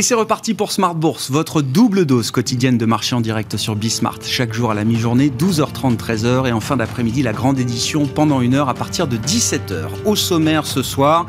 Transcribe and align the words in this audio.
Et 0.00 0.02
c'est 0.02 0.14
reparti 0.14 0.54
pour 0.54 0.72
Smart 0.72 0.94
Bourse, 0.94 1.30
votre 1.30 1.60
double 1.60 2.06
dose 2.06 2.30
quotidienne 2.30 2.78
de 2.78 2.86
marché 2.86 3.14
en 3.14 3.20
direct 3.20 3.58
sur 3.58 3.76
Bismart. 3.76 4.20
Chaque 4.22 4.54
jour 4.54 4.70
à 4.70 4.74
la 4.74 4.84
mi-journée, 4.84 5.28
12h30, 5.28 5.98
13h 5.98 6.48
et 6.48 6.52
en 6.52 6.60
fin 6.60 6.78
d'après-midi, 6.78 7.22
la 7.22 7.34
grande 7.34 7.58
édition 7.58 8.06
pendant 8.06 8.40
une 8.40 8.54
heure 8.54 8.70
à 8.70 8.72
partir 8.72 9.06
de 9.08 9.18
17h. 9.18 9.88
Au 10.06 10.16
sommaire 10.16 10.64
ce 10.64 10.82
soir, 10.82 11.26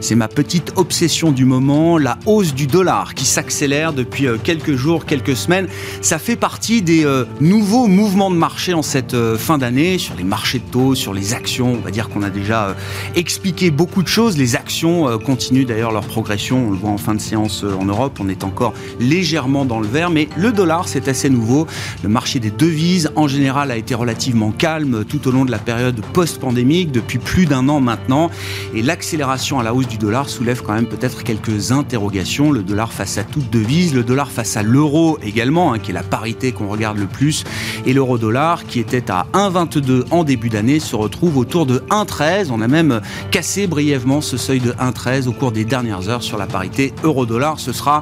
c'est 0.00 0.14
ma 0.14 0.28
petite 0.28 0.72
obsession 0.76 1.32
du 1.32 1.44
moment, 1.44 1.98
la 1.98 2.16
hausse 2.24 2.54
du 2.54 2.68
dollar 2.68 3.14
qui 3.14 3.24
s'accélère 3.24 3.92
depuis 3.92 4.28
euh, 4.28 4.36
quelques 4.40 4.76
jours, 4.76 5.04
quelques 5.04 5.34
semaines. 5.34 5.66
Ça 6.00 6.20
fait 6.20 6.36
partie 6.36 6.80
des 6.80 7.04
euh, 7.04 7.24
nouveaux 7.40 7.88
mouvements 7.88 8.30
de 8.30 8.36
marché 8.36 8.72
en 8.72 8.82
cette 8.82 9.14
euh, 9.14 9.36
fin 9.36 9.58
d'année, 9.58 9.98
sur 9.98 10.14
les 10.14 10.22
marchés 10.22 10.60
de 10.60 10.70
taux, 10.70 10.94
sur 10.94 11.12
les 11.12 11.34
actions. 11.34 11.72
On 11.72 11.84
va 11.84 11.90
dire 11.90 12.08
qu'on 12.08 12.22
a 12.22 12.30
déjà 12.30 12.76
expliqué 13.16 13.72
beaucoup 13.72 14.04
de 14.04 14.08
choses. 14.08 14.38
Les 14.38 14.54
actions 14.54 15.18
continuent 15.18 15.66
d'ailleurs 15.66 15.90
leur 15.90 16.06
progression. 16.06 16.68
On 16.68 16.70
le 16.70 16.76
voit 16.76 16.90
en 16.90 16.98
fin 16.98 17.16
de 17.16 17.20
séance 17.20 17.64
en 17.64 17.86
Europe 17.86 18.11
on 18.20 18.28
est 18.28 18.44
encore 18.44 18.74
légèrement 19.00 19.64
dans 19.64 19.80
le 19.80 19.86
vert, 19.86 20.10
mais 20.10 20.28
le 20.36 20.52
dollar, 20.52 20.88
c'est 20.88 21.08
assez 21.08 21.30
nouveau. 21.30 21.66
Le 22.02 22.08
marché 22.08 22.40
des 22.40 22.50
devises, 22.50 23.10
en 23.16 23.28
général, 23.28 23.70
a 23.70 23.76
été 23.76 23.94
relativement 23.94 24.50
calme 24.50 25.04
tout 25.04 25.26
au 25.28 25.30
long 25.30 25.44
de 25.44 25.50
la 25.50 25.58
période 25.58 26.00
post-pandémique, 26.12 26.92
depuis 26.92 27.18
plus 27.18 27.46
d'un 27.46 27.68
an 27.68 27.80
maintenant. 27.80 28.30
Et 28.74 28.82
l'accélération 28.82 29.60
à 29.60 29.62
la 29.62 29.74
hausse 29.74 29.88
du 29.88 29.98
dollar 29.98 30.28
soulève 30.28 30.62
quand 30.62 30.74
même 30.74 30.86
peut-être 30.86 31.22
quelques 31.22 31.72
interrogations. 31.72 32.52
Le 32.52 32.62
dollar 32.62 32.92
face 32.92 33.18
à 33.18 33.24
toute 33.24 33.50
devise, 33.50 33.94
le 33.94 34.02
dollar 34.02 34.30
face 34.30 34.56
à 34.56 34.62
l'euro 34.62 35.18
également, 35.22 35.72
hein, 35.72 35.78
qui 35.78 35.90
est 35.90 35.94
la 35.94 36.02
parité 36.02 36.52
qu'on 36.52 36.68
regarde 36.68 36.98
le 36.98 37.06
plus, 37.06 37.44
et 37.86 37.92
l'euro-dollar, 37.92 38.64
qui 38.64 38.80
était 38.80 39.10
à 39.10 39.26
1,22 39.32 40.04
en 40.10 40.24
début 40.24 40.48
d'année, 40.48 40.80
se 40.80 40.96
retrouve 40.96 41.38
autour 41.38 41.66
de 41.66 41.78
1,13. 41.90 42.48
On 42.50 42.60
a 42.60 42.68
même 42.68 43.00
cassé 43.30 43.66
brièvement 43.66 44.20
ce 44.20 44.36
seuil 44.36 44.60
de 44.60 44.72
1,13 44.72 45.28
au 45.28 45.32
cours 45.32 45.52
des 45.52 45.64
dernières 45.64 46.08
heures 46.08 46.22
sur 46.22 46.38
la 46.38 46.46
parité 46.46 46.92
euro-dollar. 47.04 47.58
Ce 47.58 47.72
sera 47.72 48.01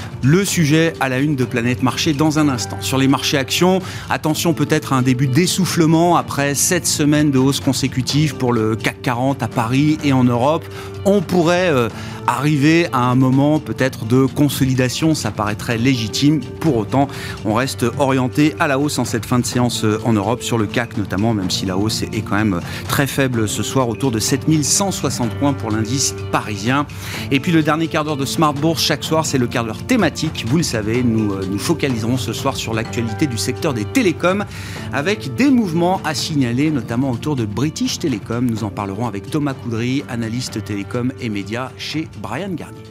le 0.23 0.45
sujet 0.45 0.93
à 0.99 1.09
la 1.09 1.19
une 1.19 1.35
de 1.35 1.45
Planète 1.45 1.83
Marché 1.83 2.13
dans 2.13 2.39
un 2.39 2.49
instant. 2.49 2.77
Sur 2.81 2.97
les 2.97 3.07
marchés 3.07 3.37
actions, 3.37 3.79
attention 4.09 4.53
peut-être 4.53 4.93
à 4.93 4.97
un 4.97 5.01
début 5.01 5.27
d'essoufflement 5.27 6.17
après 6.17 6.55
sept 6.55 6.85
semaines 6.85 7.31
de 7.31 7.39
hausse 7.39 7.59
consécutive 7.59 8.35
pour 8.35 8.53
le 8.53 8.75
CAC 8.75 9.01
40 9.01 9.43
à 9.43 9.47
Paris 9.47 9.97
et 10.03 10.13
en 10.13 10.23
Europe. 10.23 10.65
On 11.05 11.21
pourrait 11.21 11.69
euh, 11.71 11.89
arriver 12.27 12.87
à 12.93 13.09
un 13.09 13.15
moment 13.15 13.59
peut-être 13.59 14.05
de 14.05 14.25
consolidation, 14.25 15.15
ça 15.15 15.31
paraîtrait 15.31 15.77
légitime. 15.77 16.41
Pour 16.59 16.77
autant, 16.77 17.07
on 17.43 17.55
reste 17.55 17.85
orienté 17.97 18.53
à 18.59 18.67
la 18.67 18.77
hausse 18.77 18.99
en 18.99 19.05
cette 19.05 19.25
fin 19.25 19.39
de 19.39 19.45
séance 19.45 19.83
euh, 19.83 19.99
en 20.05 20.13
Europe, 20.13 20.43
sur 20.43 20.59
le 20.59 20.67
CAC 20.67 20.97
notamment, 20.97 21.33
même 21.33 21.49
si 21.49 21.65
la 21.65 21.77
hausse 21.77 22.03
est 22.03 22.21
quand 22.21 22.35
même 22.35 22.61
très 22.87 23.07
faible 23.07 23.47
ce 23.47 23.63
soir, 23.63 23.89
autour 23.89 24.11
de 24.11 24.19
7160 24.19 25.31
points 25.35 25.53
pour 25.53 25.71
l'indice 25.71 26.13
parisien. 26.31 26.85
Et 27.31 27.39
puis 27.39 27.51
le 27.51 27.63
dernier 27.63 27.87
quart 27.87 28.03
d'heure 28.03 28.17
de 28.17 28.25
Smart 28.25 28.53
Bourse, 28.53 28.83
chaque 28.83 29.03
soir, 29.03 29.25
c'est 29.25 29.39
le 29.39 29.47
quart 29.47 29.65
d'heure 29.65 29.83
thématique. 29.83 30.10
Vous 30.45 30.57
le 30.57 30.63
savez, 30.63 31.03
nous 31.03 31.33
euh, 31.33 31.45
nous 31.49 31.57
focaliserons 31.57 32.17
ce 32.17 32.33
soir 32.33 32.55
sur 32.55 32.73
l'actualité 32.73 33.27
du 33.27 33.37
secteur 33.37 33.73
des 33.73 33.85
télécoms, 33.85 34.45
avec 34.93 35.33
des 35.35 35.49
mouvements 35.49 36.01
à 36.03 36.13
signaler, 36.13 36.69
notamment 36.69 37.11
autour 37.11 37.35
de 37.35 37.45
British 37.45 37.97
Telecom. 37.97 38.45
Nous 38.45 38.63
en 38.63 38.69
parlerons 38.69 39.07
avec 39.07 39.29
Thomas 39.29 39.53
Coudry, 39.53 40.03
analyste 40.09 40.63
télécom 40.63 41.13
et 41.21 41.29
médias 41.29 41.71
chez 41.77 42.07
Brian 42.21 42.49
Garnier. 42.49 42.83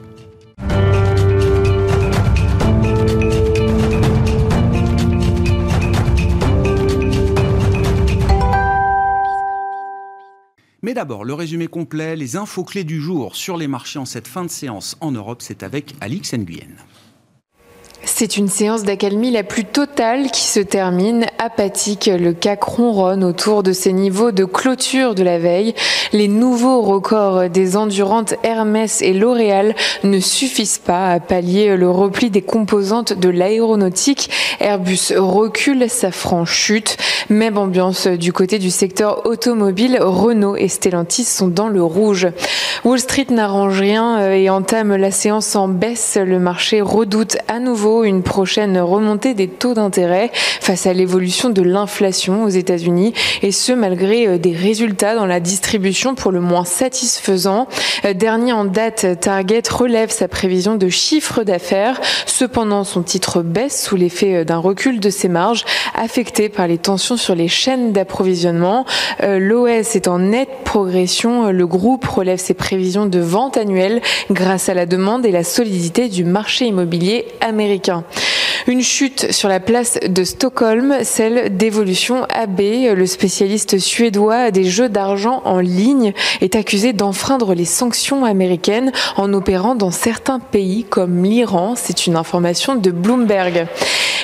Mais 10.82 10.94
d'abord, 10.94 11.24
le 11.24 11.34
résumé 11.34 11.66
complet, 11.68 12.16
les 12.16 12.36
infos 12.36 12.64
clés 12.64 12.84
du 12.84 13.00
jour 13.00 13.36
sur 13.36 13.58
les 13.58 13.68
marchés 13.68 13.98
en 13.98 14.06
cette 14.06 14.26
fin 14.26 14.44
de 14.44 14.50
séance 14.50 14.96
en 15.00 15.12
Europe, 15.12 15.42
c'est 15.42 15.62
avec 15.62 15.94
Alix 16.00 16.32
Nguyen. 16.32 16.76
C'est 18.20 18.36
une 18.36 18.48
séance 18.48 18.82
d'accalmie 18.82 19.30
la 19.30 19.42
plus 19.42 19.64
totale 19.64 20.30
qui 20.30 20.42
se 20.42 20.60
termine. 20.60 21.24
Apathique, 21.38 22.10
le 22.12 22.34
CAC 22.34 22.62
ronronne 22.64 23.24
autour 23.24 23.62
de 23.62 23.72
ces 23.72 23.94
niveaux 23.94 24.30
de 24.30 24.44
clôture 24.44 25.14
de 25.14 25.22
la 25.22 25.38
veille. 25.38 25.74
Les 26.12 26.28
nouveaux 26.28 26.82
records 26.82 27.48
des 27.48 27.78
endurantes 27.78 28.34
Hermès 28.42 29.00
et 29.00 29.14
L'Oréal 29.14 29.74
ne 30.04 30.20
suffisent 30.20 30.76
pas 30.76 31.12
à 31.12 31.18
pallier 31.18 31.78
le 31.78 31.88
repli 31.88 32.28
des 32.28 32.42
composantes 32.42 33.14
de 33.14 33.30
l'aéronautique. 33.30 34.28
Airbus 34.60 35.14
recule, 35.16 35.88
sa 35.88 36.10
franche 36.10 36.52
chute. 36.52 36.98
Même 37.30 37.56
ambiance 37.56 38.06
du 38.06 38.34
côté 38.34 38.58
du 38.58 38.70
secteur 38.70 39.24
automobile. 39.24 39.96
Renault 39.98 40.56
et 40.56 40.68
Stellantis 40.68 41.24
sont 41.24 41.48
dans 41.48 41.68
le 41.68 41.82
rouge. 41.82 42.28
Wall 42.84 42.98
Street 42.98 43.28
n'arrange 43.30 43.80
rien 43.80 44.30
et 44.30 44.50
entame 44.50 44.94
la 44.96 45.10
séance 45.10 45.56
en 45.56 45.68
baisse. 45.68 46.18
Le 46.22 46.38
marché 46.38 46.82
redoute 46.82 47.38
à 47.48 47.60
nouveau 47.60 48.04
une 48.04 48.09
prochaine 48.18 48.78
remontée 48.78 49.34
des 49.34 49.48
taux 49.48 49.74
d'intérêt 49.74 50.30
face 50.60 50.86
à 50.86 50.92
l'évolution 50.92 51.50
de 51.50 51.62
l'inflation 51.62 52.44
aux 52.44 52.48
États-Unis 52.48 53.14
et 53.42 53.52
ce 53.52 53.72
malgré 53.72 54.26
euh, 54.26 54.38
des 54.38 54.52
résultats 54.52 55.14
dans 55.14 55.26
la 55.26 55.40
distribution 55.40 56.14
pour 56.14 56.32
le 56.32 56.40
moins 56.40 56.64
satisfaisants. 56.64 57.68
Euh, 58.04 58.12
dernier 58.12 58.52
en 58.52 58.64
date, 58.64 59.20
Target 59.20 59.62
relève 59.70 60.10
sa 60.10 60.28
prévision 60.28 60.76
de 60.76 60.88
chiffre 60.88 61.44
d'affaires. 61.44 62.00
Cependant, 62.26 62.84
son 62.84 63.02
titre 63.02 63.42
baisse 63.42 63.84
sous 63.84 63.96
l'effet 63.96 64.36
euh, 64.36 64.44
d'un 64.44 64.58
recul 64.58 65.00
de 65.00 65.10
ses 65.10 65.28
marges 65.28 65.64
affecté 65.94 66.48
par 66.48 66.66
les 66.66 66.78
tensions 66.78 67.16
sur 67.16 67.34
les 67.34 67.48
chaînes 67.48 67.92
d'approvisionnement. 67.92 68.84
L'OS 69.22 69.96
est 69.96 70.08
en 70.08 70.18
nette 70.18 70.48
progression. 70.64 71.50
Le 71.50 71.66
groupe 71.66 72.06
relève 72.06 72.38
ses 72.38 72.54
prévisions 72.54 73.06
de 73.06 73.18
vente 73.18 73.56
annuelle 73.56 74.00
grâce 74.30 74.68
à 74.68 74.74
la 74.74 74.86
demande 74.86 75.26
et 75.26 75.30
la 75.30 75.44
solidité 75.44 76.08
du 76.08 76.24
marché 76.24 76.66
immobilier 76.66 77.26
américain. 77.40 77.99
Une 78.66 78.82
chute 78.82 79.32
sur 79.32 79.48
la 79.48 79.60
place 79.60 79.98
de 80.06 80.22
Stockholm, 80.22 80.98
celle 81.02 81.56
d'Evolution 81.56 82.24
AB, 82.28 82.60
le 82.94 83.06
spécialiste 83.06 83.78
suédois 83.78 84.50
des 84.50 84.64
jeux 84.64 84.88
d'argent 84.88 85.42
en 85.44 85.60
ligne, 85.60 86.12
est 86.40 86.56
accusé 86.56 86.92
d'enfreindre 86.92 87.54
les 87.54 87.64
sanctions 87.64 88.24
américaines 88.24 88.92
en 89.16 89.32
opérant 89.32 89.74
dans 89.74 89.90
certains 89.90 90.38
pays 90.38 90.84
comme 90.84 91.24
l'Iran. 91.24 91.74
C'est 91.76 92.06
une 92.06 92.16
information 92.16 92.74
de 92.74 92.90
Bloomberg. 92.90 93.66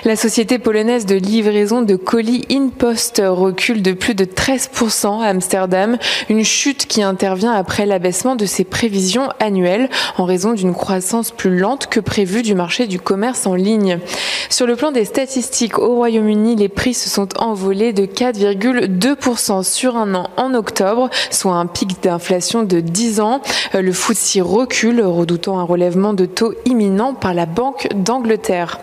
La 0.05 0.15
société 0.15 0.59
polonaise 0.59 1.07
de 1.07 1.17
livraison 1.17 1.81
de 1.81 1.97
colis 1.97 2.45
InPost 2.51 3.23
recule 3.25 3.83
de 3.83 3.93
plus 3.93 4.15
de 4.15 4.25
13% 4.25 5.23
à 5.23 5.29
Amsterdam, 5.29 5.97
une 6.29 6.45
chute 6.45 6.87
qui 6.87 7.03
intervient 7.03 7.53
après 7.53 7.87
l'abaissement 7.87 8.37
de 8.37 8.45
ses 8.45 8.65
prévisions 8.65 9.31
annuelles 9.41 9.89
en 10.19 10.25
raison 10.25 10.53
d'une 10.53 10.75
croissance 10.75 11.31
plus 11.31 11.59
lente 11.59 11.87
que 11.87 12.01
prévue 12.01 12.43
du 12.43 12.55
marché 12.55 12.87
du 12.87 13.01
commerce 13.01 13.47
en 13.47 13.55
ligne. 13.55 13.99
Sur 14.51 14.67
le 14.67 14.77
plan 14.77 14.93
des 14.93 15.05
statistiques, 15.05 15.79
au 15.79 15.95
Royaume-Uni, 15.95 16.57
les 16.57 16.69
prix 16.69 16.95
se 16.95 17.09
sont 17.09 17.29
envolés 17.39 17.93
de 17.93 18.05
4,2% 18.05 19.63
sur 19.63 19.97
un 19.97 20.15
an 20.15 20.31
en 20.37 20.55
octobre, 20.55 21.09
soit 21.31 21.55
un 21.55 21.67
pic 21.67 22.03
d'inflation 22.03 22.63
de 22.63 22.81
10 22.81 23.21
ans. 23.21 23.41
Le 23.73 23.93
FTSE 23.93 24.41
recule, 24.41 25.03
redoutant 25.03 25.59
un 25.59 25.65
relèvement 25.65 26.13
de 26.13 26.27
taux 26.27 26.53
imminent 26.67 27.15
par 27.15 27.35
la 27.35 27.47
Banque 27.47 27.89
d'Angleterre. 27.95 28.79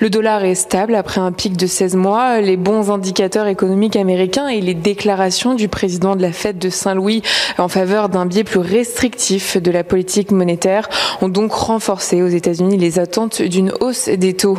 Le 0.00 0.10
dollar 0.10 0.44
est 0.44 0.55
stable 0.56 0.96
après 0.96 1.20
un 1.20 1.30
pic 1.30 1.56
de 1.56 1.66
16 1.66 1.94
mois. 1.94 2.40
Les 2.40 2.56
bons 2.56 2.90
indicateurs 2.90 3.46
économiques 3.46 3.94
américains 3.94 4.48
et 4.48 4.60
les 4.60 4.74
déclarations 4.74 5.54
du 5.54 5.68
président 5.68 6.16
de 6.16 6.22
la 6.22 6.32
Fed 6.32 6.58
de 6.58 6.70
Saint-Louis 6.70 7.22
en 7.58 7.68
faveur 7.68 8.08
d'un 8.08 8.26
biais 8.26 8.42
plus 8.42 8.58
restrictif 8.58 9.56
de 9.56 9.70
la 9.70 9.84
politique 9.84 10.32
monétaire 10.32 10.88
ont 11.20 11.28
donc 11.28 11.52
renforcé 11.52 12.22
aux 12.22 12.28
États-Unis 12.28 12.76
les 12.76 12.98
attentes 12.98 13.40
d'une 13.40 13.72
hausse 13.80 14.08
des 14.08 14.34
taux. 14.34 14.58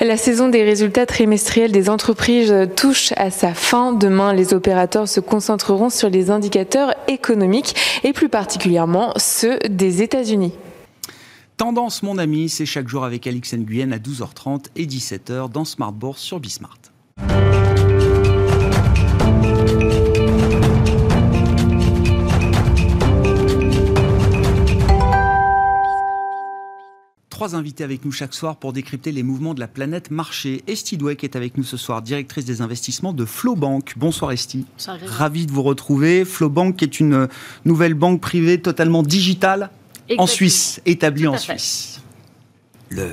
La 0.00 0.16
saison 0.16 0.48
des 0.48 0.62
résultats 0.62 1.06
trimestriels 1.06 1.72
des 1.72 1.90
entreprises 1.90 2.54
touche 2.76 3.12
à 3.16 3.30
sa 3.30 3.52
fin. 3.52 3.92
Demain, 3.92 4.32
les 4.32 4.54
opérateurs 4.54 5.08
se 5.08 5.20
concentreront 5.20 5.90
sur 5.90 6.08
les 6.08 6.30
indicateurs 6.30 6.94
économiques 7.08 7.74
et 8.04 8.12
plus 8.12 8.28
particulièrement 8.28 9.12
ceux 9.16 9.58
des 9.68 10.02
États-Unis. 10.02 10.52
Tendance, 11.60 12.02
mon 12.02 12.16
ami, 12.16 12.48
c'est 12.48 12.64
chaque 12.64 12.88
jour 12.88 13.04
avec 13.04 13.26
Alix 13.26 13.52
Nguyen 13.52 13.92
à 13.92 13.98
12h30 13.98 14.68
et 14.76 14.86
17h 14.86 15.52
dans 15.52 15.66
Smart 15.66 15.92
Bourse 15.92 16.22
sur 16.22 16.40
Bismart. 16.40 16.78
trois 27.28 27.54
invités 27.54 27.84
avec 27.84 28.04
nous 28.04 28.12
chaque 28.12 28.34
soir 28.34 28.56
pour 28.56 28.74
décrypter 28.74 29.12
les 29.12 29.22
mouvements 29.22 29.54
de 29.54 29.60
la 29.60 29.68
planète 29.68 30.10
marché. 30.10 30.62
Esti 30.66 30.98
Dweck 30.98 31.24
est 31.24 31.36
avec 31.36 31.56
nous 31.56 31.64
ce 31.64 31.78
soir, 31.78 32.02
directrice 32.02 32.44
des 32.44 32.60
investissements 32.60 33.14
de 33.14 33.24
Flowbank. 33.24 33.94
Bonsoir 33.96 34.32
Esti. 34.32 34.66
Bonsoir 34.76 34.98
Ravi 35.06 35.46
de 35.46 35.52
vous 35.52 35.62
retrouver. 35.62 36.26
Flowbank 36.26 36.82
est 36.82 37.00
une 37.00 37.28
nouvelle 37.64 37.94
banque 37.94 38.20
privée 38.20 38.60
totalement 38.60 39.02
digitale 39.02 39.70
en 40.18 40.26
Suisse, 40.26 40.80
établie 40.86 41.26
en 41.26 41.36
Suisse. 41.36 42.00
le 42.90 43.06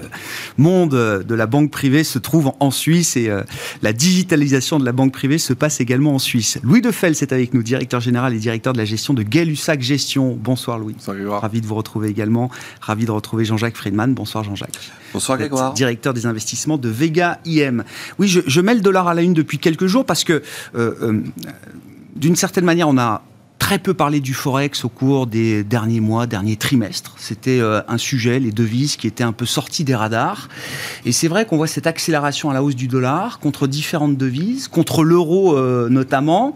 monde 0.58 0.90
de 0.90 1.36
la 1.36 1.46
banque 1.46 1.70
privée 1.70 2.04
se 2.04 2.18
trouve 2.18 2.52
en 2.60 2.72
Suisse 2.72 3.16
et 3.16 3.30
euh, 3.30 3.44
la 3.84 3.94
digitalisation 3.94 4.80
de 4.80 4.86
la 4.86 4.92
banque 4.92 5.14
privée 5.14 5.38
se 5.38 5.54
passe 5.54 5.80
également 5.82 6.16
en 6.16 6.20
Suisse. 6.20 6.58
Louis 6.64 6.82
Defel 6.82 7.12
est 7.14 7.32
avec 7.32 7.54
nous, 7.54 7.62
directeur 7.62 8.00
général 8.00 8.34
et 8.34 8.40
directeur 8.40 8.74
de 8.74 8.80
la 8.80 8.86
gestion 8.86 9.14
de 9.14 9.22
Gay-Lussac 9.22 9.82
Gestion. 9.82 10.38
Bonsoir 10.40 10.80
Louis. 10.80 10.94
Bonsoir 10.94 11.42
Ravi 11.42 11.62
de 11.62 11.68
vous 11.68 11.76
retrouver 11.76 12.10
également. 12.10 12.50
Ravi 12.82 13.06
de 13.06 13.12
retrouver 13.12 13.46
Jean-Jacques 13.46 13.78
Friedman. 13.78 14.14
Bonsoir 14.14 14.44
Jean-Jacques. 14.44 14.92
Bonsoir 15.14 15.38
Grégoire. 15.38 15.74
Directeur 15.74 16.14
des 16.14 16.26
investissements 16.26 16.78
de 16.78 16.90
Vega 16.90 17.40
IM. 17.46 17.84
Oui, 18.18 18.28
je, 18.28 18.62
mets 18.62 18.74
le 18.74 18.82
dollar 18.82 19.08
à 19.08 19.14
la 19.14 19.22
une 19.22 19.34
depuis 19.34 19.60
quelques 19.60 19.88
jours 19.88 20.06
parce 20.06 20.24
que 20.24 20.34
euh, 20.76 20.96
euh, 21.02 21.22
d'une 22.16 22.36
certaine 22.36 22.66
manière, 22.66 22.90
on 22.90 22.98
a 22.98 23.22
très 23.60 23.80
peu 23.80 23.94
parlé 23.94 24.20
du 24.20 24.34
forex 24.34 24.86
au 24.86 24.90
cours 24.90 25.28
des 25.28 25.64
derniers 25.64 26.00
mois, 26.00 26.28
derniers 26.28 26.56
trimestres. 26.56 27.16
C'était 27.18 27.60
euh, 27.60 27.82
un 27.88 27.98
sujet, 27.98 28.40
les 28.40 28.52
devises, 28.52 28.96
qui 28.96 29.08
étaient 29.08 29.24
un 29.24 29.34
peu 29.34 29.46
sortis 29.46 29.84
des 29.84 29.96
radars. 29.96 30.48
Et 31.06 31.12
c'est 31.12 31.28
vrai 31.28 31.46
qu'on 31.46 31.58
voit 31.58 31.68
cette 31.68 31.88
accélération 31.88 32.50
à 32.50 32.54
la 32.54 32.64
hausse 32.64 32.76
du 32.76 32.88
dollar 32.88 33.40
contre 33.40 33.68
différentes 33.68 34.18
devises, 34.18 34.68
contre 34.68 35.04
l'euro 35.04 35.58
euh, 35.58 35.90
notamment 35.90 36.56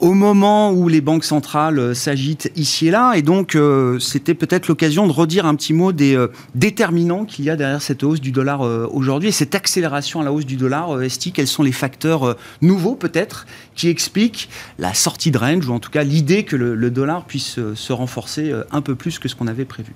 au 0.00 0.12
moment 0.14 0.72
où 0.72 0.88
les 0.88 1.00
banques 1.00 1.24
centrales 1.24 1.78
euh, 1.78 1.94
s'agitent 1.94 2.50
ici 2.56 2.88
et 2.88 2.90
là. 2.90 3.14
Et 3.14 3.22
donc, 3.22 3.54
euh, 3.54 3.98
c'était 3.98 4.34
peut-être 4.34 4.68
l'occasion 4.68 5.06
de 5.06 5.12
redire 5.12 5.46
un 5.46 5.54
petit 5.54 5.72
mot 5.72 5.92
des 5.92 6.16
euh, 6.16 6.28
déterminants 6.54 7.24
qu'il 7.24 7.44
y 7.44 7.50
a 7.50 7.56
derrière 7.56 7.82
cette 7.82 8.02
hausse 8.02 8.20
du 8.20 8.32
dollar 8.32 8.60
aujourd'hui 8.92 9.28
et 9.28 9.32
cette 9.32 9.54
accélération 9.54 10.20
à 10.20 10.24
la 10.24 10.32
hausse 10.32 10.46
du 10.46 10.56
dollar. 10.56 11.02
Esti, 11.02 11.32
quels 11.32 11.46
sont 11.46 11.62
les 11.62 11.72
facteurs 11.72 12.36
nouveaux 12.62 12.94
peut-être 12.94 13.46
qui 13.74 13.88
expliquent 13.88 14.48
la 14.78 14.94
sortie 14.94 15.30
de 15.30 15.38
range 15.38 15.68
ou 15.68 15.72
en 15.72 15.78
tout 15.78 15.90
cas 15.90 16.02
l'idée 16.02 16.44
que 16.44 16.56
le 16.56 16.90
dollar 16.90 17.24
puisse 17.24 17.58
se 17.74 17.92
renforcer 17.92 18.52
un 18.70 18.80
peu 18.80 18.94
plus 18.94 19.18
que 19.18 19.28
ce 19.28 19.34
qu'on 19.34 19.46
avait 19.46 19.64
prévu? 19.64 19.94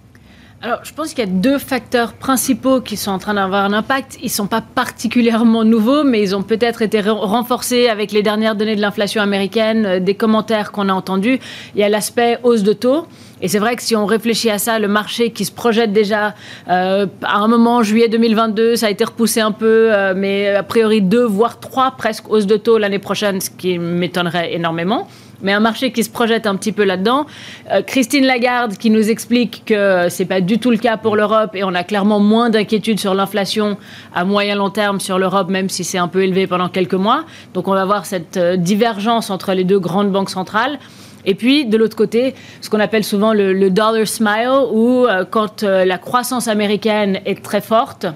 Alors, 0.62 0.80
je 0.82 0.92
pense 0.92 1.14
qu'il 1.14 1.20
y 1.24 1.26
a 1.26 1.30
deux 1.30 1.56
facteurs 1.56 2.12
principaux 2.12 2.82
qui 2.82 2.98
sont 2.98 3.10
en 3.10 3.18
train 3.18 3.32
d'avoir 3.32 3.64
un 3.64 3.72
impact. 3.72 4.18
Ils 4.20 4.26
ne 4.26 4.28
sont 4.28 4.46
pas 4.46 4.60
particulièrement 4.60 5.64
nouveaux, 5.64 6.04
mais 6.04 6.20
ils 6.20 6.36
ont 6.36 6.42
peut-être 6.42 6.82
été 6.82 7.00
renforcés 7.00 7.88
avec 7.88 8.12
les 8.12 8.22
dernières 8.22 8.54
données 8.54 8.76
de 8.76 8.82
l'inflation 8.82 9.22
américaine, 9.22 9.86
euh, 9.86 10.00
des 10.00 10.14
commentaires 10.14 10.70
qu'on 10.70 10.90
a 10.90 10.92
entendus. 10.92 11.38
Il 11.74 11.80
y 11.80 11.82
a 11.82 11.88
l'aspect 11.88 12.38
hausse 12.42 12.62
de 12.62 12.74
taux. 12.74 13.06
Et 13.40 13.48
c'est 13.48 13.58
vrai 13.58 13.74
que 13.74 13.82
si 13.82 13.96
on 13.96 14.04
réfléchit 14.04 14.50
à 14.50 14.58
ça, 14.58 14.78
le 14.78 14.88
marché 14.88 15.30
qui 15.30 15.46
se 15.46 15.52
projette 15.52 15.94
déjà 15.94 16.34
euh, 16.68 17.06
à 17.22 17.38
un 17.38 17.48
moment, 17.48 17.82
juillet 17.82 18.10
2022, 18.10 18.76
ça 18.76 18.88
a 18.88 18.90
été 18.90 19.04
repoussé 19.04 19.40
un 19.40 19.52
peu, 19.52 19.88
euh, 19.90 20.12
mais 20.14 20.48
a 20.48 20.62
priori 20.62 21.00
deux, 21.00 21.24
voire 21.24 21.58
trois 21.58 21.92
presque 21.92 22.28
hausses 22.28 22.46
de 22.46 22.58
taux 22.58 22.76
l'année 22.76 22.98
prochaine, 22.98 23.40
ce 23.40 23.48
qui 23.48 23.78
m'étonnerait 23.78 24.52
énormément 24.52 25.08
mais 25.42 25.52
un 25.52 25.60
marché 25.60 25.92
qui 25.92 26.04
se 26.04 26.10
projette 26.10 26.46
un 26.46 26.56
petit 26.56 26.72
peu 26.72 26.84
là-dedans. 26.84 27.26
Euh, 27.70 27.82
Christine 27.82 28.26
Lagarde 28.26 28.76
qui 28.76 28.90
nous 28.90 29.10
explique 29.10 29.62
que 29.66 30.08
c'est 30.08 30.24
pas 30.24 30.40
du 30.40 30.58
tout 30.58 30.70
le 30.70 30.76
cas 30.76 30.96
pour 30.96 31.16
l'Europe 31.16 31.54
et 31.54 31.64
on 31.64 31.74
a 31.74 31.84
clairement 31.84 32.20
moins 32.20 32.50
d'inquiétude 32.50 33.00
sur 33.00 33.14
l'inflation 33.14 33.76
à 34.14 34.24
moyen 34.24 34.54
long 34.54 34.70
terme 34.70 35.00
sur 35.00 35.18
l'Europe, 35.18 35.48
même 35.48 35.68
si 35.68 35.84
c'est 35.84 35.98
un 35.98 36.08
peu 36.08 36.22
élevé 36.22 36.46
pendant 36.46 36.68
quelques 36.68 36.94
mois. 36.94 37.24
Donc 37.54 37.68
on 37.68 37.74
va 37.74 37.84
voir 37.84 38.06
cette 38.06 38.36
euh, 38.36 38.56
divergence 38.56 39.30
entre 39.30 39.52
les 39.52 39.64
deux 39.64 39.80
grandes 39.80 40.10
banques 40.10 40.30
centrales. 40.30 40.78
Et 41.26 41.34
puis, 41.34 41.66
de 41.66 41.76
l'autre 41.76 41.96
côté, 41.96 42.34
ce 42.62 42.70
qu'on 42.70 42.80
appelle 42.80 43.04
souvent 43.04 43.34
le, 43.34 43.68
dollar 43.68 44.06
smile, 44.06 44.70
où 44.72 45.04
euh, 45.04 45.26
quand 45.30 45.62
la 45.62 45.98
croissance 45.98 46.48
américaine 46.48 47.20
est 47.26 47.44
très 47.44 47.60
forte, 47.60 48.06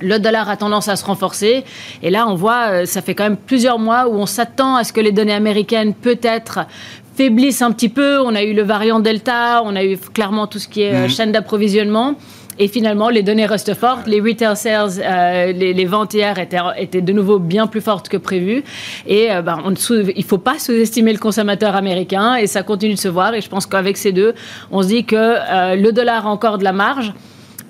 le 0.00 0.18
dollar 0.18 0.48
a 0.48 0.56
tendance 0.56 0.88
à 0.88 0.96
se 0.96 1.04
renforcer. 1.04 1.64
Et 2.02 2.10
là, 2.10 2.26
on 2.28 2.34
voit, 2.34 2.68
euh, 2.70 2.86
ça 2.86 3.02
fait 3.02 3.14
quand 3.14 3.24
même 3.24 3.36
plusieurs 3.36 3.78
mois 3.78 4.08
où 4.08 4.14
on 4.14 4.26
s'attend 4.26 4.76
à 4.76 4.84
ce 4.84 4.92
que 4.92 5.00
les 5.00 5.12
données 5.12 5.34
américaines 5.34 5.94
peut-être 5.94 6.60
faiblissent 7.14 7.62
un 7.62 7.70
petit 7.70 7.88
peu. 7.88 8.18
On 8.18 8.34
a 8.34 8.42
eu 8.42 8.54
le 8.54 8.62
variant 8.62 8.98
Delta, 8.98 9.62
on 9.64 9.76
a 9.76 9.84
eu 9.84 9.96
clairement 9.96 10.46
tout 10.46 10.58
ce 10.58 10.68
qui 10.68 10.82
est 10.82 10.94
euh, 10.94 11.02
mhm. 11.02 11.08
chaîne 11.08 11.32
d'approvisionnement. 11.32 12.16
Et 12.56 12.68
finalement, 12.68 13.08
les 13.08 13.24
données 13.24 13.46
restent 13.46 13.74
fortes. 13.74 14.06
Les 14.06 14.20
retail 14.20 14.56
sales, 14.56 15.00
euh, 15.00 15.52
les, 15.52 15.84
ventes 15.86 16.14
hier 16.14 16.38
étaient, 16.38 17.00
de 17.00 17.12
nouveau 17.12 17.40
bien 17.40 17.66
plus 17.66 17.80
fortes 17.80 18.08
que 18.08 18.16
prévu. 18.16 18.62
Et 19.08 19.26
ben, 19.44 19.60
il 19.66 20.18
ne 20.18 20.22
faut 20.22 20.38
pas 20.38 20.60
sous-estimer 20.60 21.12
le 21.12 21.18
consommateur 21.18 21.74
américain. 21.74 22.36
Et 22.36 22.46
ça 22.46 22.62
continue 22.62 22.94
de 22.94 22.98
se 23.00 23.08
voir. 23.08 23.34
Et 23.34 23.40
je 23.40 23.48
pense 23.48 23.66
qu'avec 23.66 23.96
ces 23.96 24.12
deux, 24.12 24.34
on 24.70 24.82
se 24.82 24.86
dit 24.86 25.04
que 25.04 25.74
le 25.74 25.90
dollar 25.90 26.28
a 26.28 26.30
encore 26.30 26.58
de 26.58 26.62
la 26.62 26.72
marge. 26.72 27.12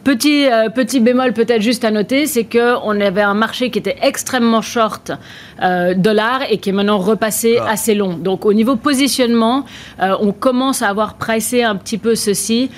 Petit, 0.05 0.47
euh, 0.47 0.69
petit 0.69 1.01
bémol 1.01 1.33
peut-être 1.33 1.63
juste 1.63 1.83
à 1.83 1.91
noter, 1.91 2.27
c'est 2.27 2.45
qu'on 2.45 3.01
avait 3.01 3.23
un 3.23 3.33
marché 3.33 3.71
qui 3.71 3.79
était 3.79 3.97
extrêmement 4.03 4.61
short 4.61 5.11
euh, 5.63 5.95
dollar 5.95 6.43
et 6.51 6.59
qui 6.59 6.69
est 6.69 6.73
maintenant 6.73 6.99
repassé 6.99 7.57
ah. 7.59 7.71
assez 7.71 7.95
long. 7.95 8.13
Donc 8.13 8.45
au 8.45 8.53
niveau 8.53 8.77
positionnement, 8.77 9.65
euh, 10.03 10.15
on 10.21 10.33
commence 10.33 10.83
à 10.83 10.91
avoir 10.91 11.15
pricé 11.15 11.65
un 11.65 11.77
petit 11.77 11.97
peu 11.97 12.15
ceci 12.15 12.71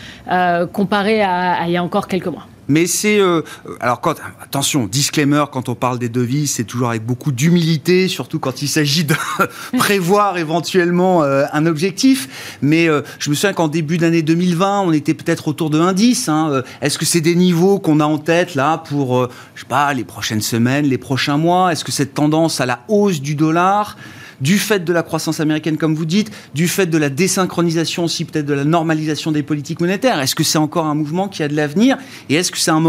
comparé 0.72 1.22
à 1.22 1.66
il 1.66 1.72
y 1.72 1.76
a 1.76 1.82
encore 1.82 2.06
quelques 2.06 2.26
mois. 2.26 2.46
Mais 2.68 2.86
c'est 2.86 3.20
euh, 3.20 3.42
alors 3.80 4.00
quand 4.00 4.16
attention 4.42 4.86
disclaimer 4.86 5.44
quand 5.52 5.68
on 5.68 5.74
parle 5.74 5.98
des 5.98 6.08
devises 6.08 6.52
c'est 6.52 6.64
toujours 6.64 6.90
avec 6.90 7.04
beaucoup 7.04 7.30
d'humilité 7.30 8.08
surtout 8.08 8.38
quand 8.38 8.62
il 8.62 8.68
s'agit 8.68 9.04
de 9.04 9.14
prévoir 9.78 10.38
éventuellement 10.38 11.22
euh, 11.22 11.44
un 11.52 11.66
objectif. 11.66 12.58
Mais 12.62 12.88
euh, 12.88 13.02
je 13.18 13.30
me 13.30 13.34
souviens 13.34 13.52
qu'en 13.52 13.68
début 13.68 13.98
d'année 13.98 14.22
2020 14.22 14.80
on 14.80 14.92
était 14.92 15.14
peut-être 15.14 15.48
autour 15.48 15.70
de 15.70 15.80
1,10. 15.80 16.30
Hein. 16.30 16.62
Est-ce 16.80 16.98
que 16.98 17.04
c'est 17.04 17.20
des 17.20 17.36
niveaux 17.36 17.78
qu'on 17.78 18.00
a 18.00 18.04
en 18.04 18.18
tête 18.18 18.54
là 18.54 18.78
pour 18.78 19.28
je 19.54 19.60
sais 19.60 19.66
pas 19.68 19.92
les 19.94 20.04
prochaines 20.04 20.40
semaines, 20.40 20.86
les 20.86 20.98
prochains 20.98 21.36
mois? 21.36 21.72
Est-ce 21.72 21.84
que 21.84 21.92
cette 21.92 22.14
tendance 22.14 22.60
à 22.60 22.66
la 22.66 22.80
hausse 22.88 23.20
du 23.20 23.34
dollar 23.34 23.96
du 24.40 24.58
fait 24.58 24.84
de 24.84 24.92
la 24.92 25.02
croissance 25.02 25.40
américaine, 25.40 25.76
comme 25.76 25.94
vous 25.94 26.04
dites, 26.04 26.30
du 26.54 26.68
fait 26.68 26.86
de 26.86 26.98
la 26.98 27.08
désynchronisation 27.08 28.04
aussi, 28.04 28.24
peut-être 28.24 28.46
de 28.46 28.54
la 28.54 28.64
normalisation 28.64 29.32
des 29.32 29.42
politiques 29.42 29.80
monétaires. 29.80 30.20
Est-ce 30.20 30.34
que 30.34 30.44
c'est 30.44 30.58
encore 30.58 30.86
un 30.86 30.94
mouvement 30.94 31.28
qui 31.28 31.42
a 31.42 31.48
de 31.48 31.54
l'avenir? 31.54 31.96
Et 32.28 32.34
est-ce 32.34 32.50
que 32.50 32.58
c'est 32.58 32.70
un, 32.70 32.82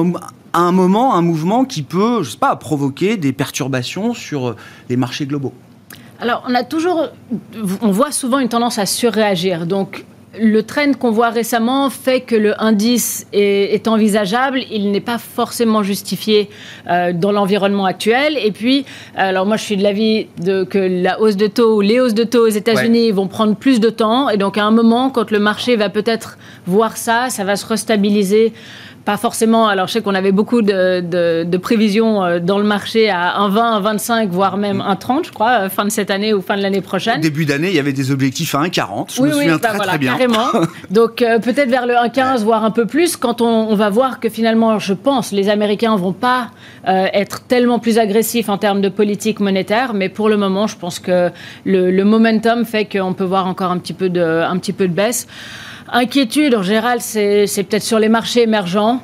un 0.53 0.71
moment, 0.71 1.15
un 1.15 1.21
mouvement 1.21 1.65
qui 1.65 1.83
peut, 1.83 2.23
je 2.23 2.31
sais 2.31 2.37
pas, 2.37 2.55
provoquer 2.55 3.17
des 3.17 3.33
perturbations 3.33 4.13
sur 4.13 4.55
les 4.89 4.97
marchés 4.97 5.25
globaux? 5.25 5.53
Alors, 6.19 6.43
on 6.47 6.55
a 6.55 6.63
toujours, 6.63 7.09
on 7.81 7.91
voit 7.91 8.11
souvent 8.11 8.39
une 8.39 8.49
tendance 8.49 8.79
à 8.79 8.85
surréagir. 8.85 9.67
Donc, 9.67 10.05
le 10.39 10.63
trend 10.63 10.93
qu'on 10.93 11.11
voit 11.11 11.29
récemment 11.29 11.89
fait 11.89 12.21
que 12.21 12.35
le 12.35 12.61
indice 12.61 13.27
est, 13.33 13.87
envisageable. 13.87 14.61
Il 14.71 14.91
n'est 14.91 15.01
pas 15.01 15.17
forcément 15.17 15.83
justifié 15.83 16.49
euh, 16.89 17.13
dans 17.13 17.31
l'environnement 17.31 17.85
actuel. 17.85 18.37
Et 18.43 18.51
puis, 18.51 18.85
alors 19.15 19.45
moi, 19.45 19.57
je 19.57 19.63
suis 19.63 19.77
de 19.77 19.83
l'avis 19.83 20.27
de, 20.41 20.63
que 20.63 20.77
la 20.77 21.19
hausse 21.21 21.37
de 21.37 21.47
taux 21.47 21.77
ou 21.77 21.81
les 21.81 21.99
hausses 21.99 22.13
de 22.13 22.23
taux 22.23 22.45
aux 22.45 22.49
États-Unis 22.49 23.11
vont 23.11 23.27
prendre 23.27 23.55
plus 23.55 23.79
de 23.79 23.89
temps. 23.89 24.29
Et 24.29 24.37
donc, 24.37 24.57
à 24.57 24.63
un 24.63 24.71
moment, 24.71 25.09
quand 25.09 25.31
le 25.31 25.39
marché 25.39 25.75
va 25.75 25.89
peut-être 25.89 26.37
voir 26.65 26.97
ça, 26.97 27.29
ça 27.29 27.43
va 27.43 27.55
se 27.55 27.65
restabiliser 27.65 28.53
pas 29.07 29.15
forcément. 29.15 29.69
Alors, 29.69 29.87
je 29.87 29.93
sais 29.93 30.01
qu'on 30.01 30.15
avait 30.15 30.33
beaucoup 30.33 30.61
de, 30.61 31.57
prévisions 31.59 32.25
euh, 32.25 32.39
dans 32.41 32.57
le 32.57 32.65
marché 32.65 33.09
à 33.09 33.37
1,20, 33.39 33.81
1,25, 33.81 34.27
voire 34.27 34.57
même 34.57 34.83
1,30, 34.85 35.27
je 35.27 35.31
crois, 35.31 35.51
euh, 35.51 35.69
fin 35.69 35.85
de 35.85 35.89
cette 35.89 36.11
année 36.11 36.33
ou 36.33 36.41
fin 36.41 36.57
de 36.57 36.61
l'année 36.61 36.81
prochaine. 36.81 37.19
Au 37.19 37.21
début 37.21 37.45
d'année, 37.45 37.69
il 37.69 37.73
y 37.73 37.79
avait 37.79 37.93
des 37.93 38.11
objectifs 38.11 38.53
à 38.53 38.63
1,40. 38.63 39.15
Je 39.15 39.21
me 39.21 39.31
souviens 39.31 39.59
bah 39.59 39.69
très, 39.69 39.77
très 39.77 39.97
bien. 39.97 40.11
Carrément. 40.11 40.49
Donc, 40.91 41.21
euh, 41.21 41.39
peut-être 41.39 41.69
vers 41.69 41.87
le 41.87 41.93
1,15, 41.93 42.43
voire 42.43 42.65
un 42.65 42.71
peu 42.71 42.85
plus, 42.85 43.15
quand 43.15 43.39
on, 43.39 43.73
va 43.75 43.89
voir 43.89 44.19
que 44.19 44.27
finalement, 44.27 44.77
je 44.77 44.93
pense, 44.93 45.31
les 45.31 45.47
Américains 45.47 45.95
vont 45.95 46.11
pas 46.11 46.49
être 46.85 47.43
tellement 47.47 47.79
plus 47.79 47.99
agressifs 47.99 48.49
en 48.49 48.57
termes 48.57 48.81
de 48.81 48.89
politique 48.89 49.39
monétaire. 49.39 49.93
Mais 49.93 50.09
pour 50.09 50.27
le 50.27 50.35
moment, 50.35 50.67
je 50.67 50.75
pense 50.75 50.99
que 50.99 51.31
le, 51.65 52.03
momentum 52.03 52.65
fait 52.65 52.85
qu'on 52.85 53.13
peut 53.13 53.23
voir 53.23 53.47
encore 53.47 53.71
un 53.71 53.77
petit 53.77 53.93
peu 53.93 54.09
de, 54.09 54.21
un 54.21 54.57
petit 54.57 54.73
peu 54.73 54.87
de 54.89 54.93
baisse. 54.93 55.27
Inquiétude, 55.89 56.53
en 56.53 56.63
général, 56.63 56.99
c'est 56.99 57.45
peut-être 57.63 57.83
sur 57.83 57.99
les 57.99 58.09
marchés 58.09 58.41
émergents. 58.41 58.96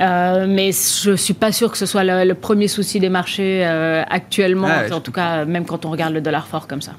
Euh, 0.00 0.46
mais 0.48 0.70
je 0.72 1.10
ne 1.10 1.16
suis 1.16 1.34
pas 1.34 1.52
sûr 1.52 1.70
que 1.70 1.78
ce 1.78 1.86
soit 1.86 2.04
le, 2.04 2.34
premier 2.34 2.68
souci 2.68 2.98
des 2.98 3.08
marchés 3.08 3.64
euh, 3.64 4.02
actuellement, 4.08 4.68
en 4.90 5.00
tout 5.00 5.12
cas, 5.12 5.44
même 5.44 5.64
quand 5.64 5.84
on 5.84 5.90
regarde 5.90 6.14
le 6.14 6.20
dollar 6.20 6.46
fort 6.46 6.66
comme 6.66 6.82
ça. 6.82 6.92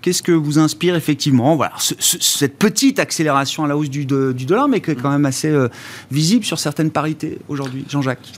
Qu'est-ce 0.00 0.22
que 0.22 0.32
vous 0.32 0.58
inspire 0.58 0.94
effectivement 0.94 1.56
voilà, 1.56 1.72
cette 1.78 2.56
petite 2.56 2.98
accélération 2.98 3.64
à 3.64 3.68
la 3.68 3.76
hausse 3.76 3.90
du, 3.90 4.06
dollar, 4.06 4.68
mais 4.68 4.80
qui 4.80 4.92
est 4.92 4.96
quand 4.96 5.10
même 5.10 5.26
assez 5.26 5.48
euh, 5.48 5.68
visible 6.10 6.44
sur 6.44 6.58
certaines 6.58 6.90
parités 6.90 7.38
aujourd'hui, 7.48 7.84
Jean-Jacques? 7.88 8.32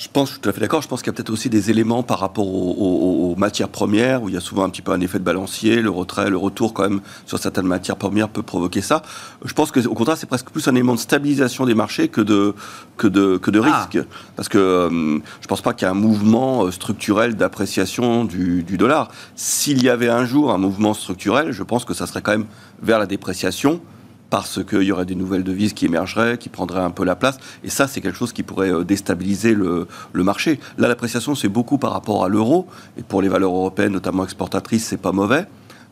Je 0.00 0.08
pense, 0.10 0.28
je 0.28 0.32
suis 0.32 0.40
tout 0.40 0.48
à 0.48 0.52
fait 0.52 0.62
d'accord. 0.62 0.80
Je 0.80 0.88
pense 0.88 1.02
qu'il 1.02 1.08
y 1.08 1.10
a 1.10 1.12
peut-être 1.12 1.28
aussi 1.28 1.50
des 1.50 1.70
éléments 1.70 2.02
par 2.02 2.20
rapport 2.20 2.46
aux, 2.46 3.34
matières 3.36 3.68
premières, 3.68 4.22
où 4.22 4.28
il 4.30 4.34
y 4.34 4.38
a 4.38 4.40
souvent 4.40 4.64
un 4.64 4.70
petit 4.70 4.80
peu 4.80 4.92
un 4.92 5.00
effet 5.00 5.18
de 5.18 5.24
balancier. 5.24 5.82
Le 5.82 5.90
retrait, 5.90 6.30
le 6.30 6.38
retour 6.38 6.72
quand 6.72 6.84
même 6.84 7.00
sur 7.26 7.38
certaines 7.38 7.66
matières 7.66 7.96
premières 7.96 8.30
peut 8.30 8.42
provoquer 8.42 8.80
ça. 8.80 9.02
Je 9.44 9.52
pense 9.52 9.70
que, 9.70 9.86
au 9.86 9.94
contraire, 9.94 10.16
c'est 10.16 10.26
presque 10.26 10.48
plus 10.48 10.66
un 10.68 10.74
élément 10.74 10.94
de 10.94 11.00
stabilisation 11.00 11.66
des 11.66 11.74
marchés 11.74 12.08
que 12.08 12.22
de, 12.22 12.54
que 12.96 13.08
de, 13.08 13.36
que 13.36 13.50
de 13.50 13.60
ah. 13.62 13.86
risque. 13.88 14.06
Parce 14.36 14.48
que 14.48 14.56
euh, 14.56 14.88
je 14.88 14.94
ne 14.94 15.48
pense 15.48 15.60
pas 15.60 15.74
qu'il 15.74 15.86
y 15.86 15.90
ait 15.90 15.92
un 15.92 15.94
mouvement 15.94 16.64
euh, 16.64 16.70
structurel 16.70 17.36
d'appréciation 17.36 18.24
du, 18.24 18.62
du 18.62 18.78
dollar. 18.78 19.10
S'il 19.36 19.82
y 19.82 19.90
avait 19.90 20.08
un 20.08 20.24
jour 20.24 20.50
un 20.50 20.58
mouvement 20.58 20.94
structurel, 20.94 21.52
je 21.52 21.62
pense 21.62 21.84
que 21.84 21.92
ça 21.92 22.06
serait 22.06 22.22
quand 22.22 22.32
même 22.32 22.46
vers 22.82 22.98
la 22.98 23.06
dépréciation 23.06 23.82
parce 24.30 24.64
qu'il 24.64 24.82
y 24.82 24.92
aurait 24.92 25.04
des 25.04 25.16
nouvelles 25.16 25.44
devises 25.44 25.74
qui 25.74 25.84
émergeraient, 25.86 26.38
qui 26.38 26.48
prendraient 26.48 26.80
un 26.80 26.90
peu 26.90 27.04
la 27.04 27.16
place. 27.16 27.38
Et 27.64 27.70
ça, 27.70 27.88
c'est 27.88 28.00
quelque 28.00 28.16
chose 28.16 28.32
qui 28.32 28.44
pourrait 28.44 28.72
euh, 28.72 28.84
déstabiliser 28.84 29.54
le, 29.54 29.86
marché. 30.14 30.60
Là, 30.78 30.88
l'appréciation, 30.88 31.34
c'est 31.34 31.48
beaucoup 31.48 31.78
par 31.78 31.92
rapport 31.92 32.24
à 32.24 32.28
l'euro. 32.28 32.66
Et 32.96 33.02
pour 33.02 33.20
les 33.20 33.28
valeurs 33.28 33.52
européennes, 33.54 33.92
notamment 33.92 34.24
exportatrices, 34.24 34.86
c'est 34.86 34.96
pas 34.96 35.12
mauvais. 35.12 35.46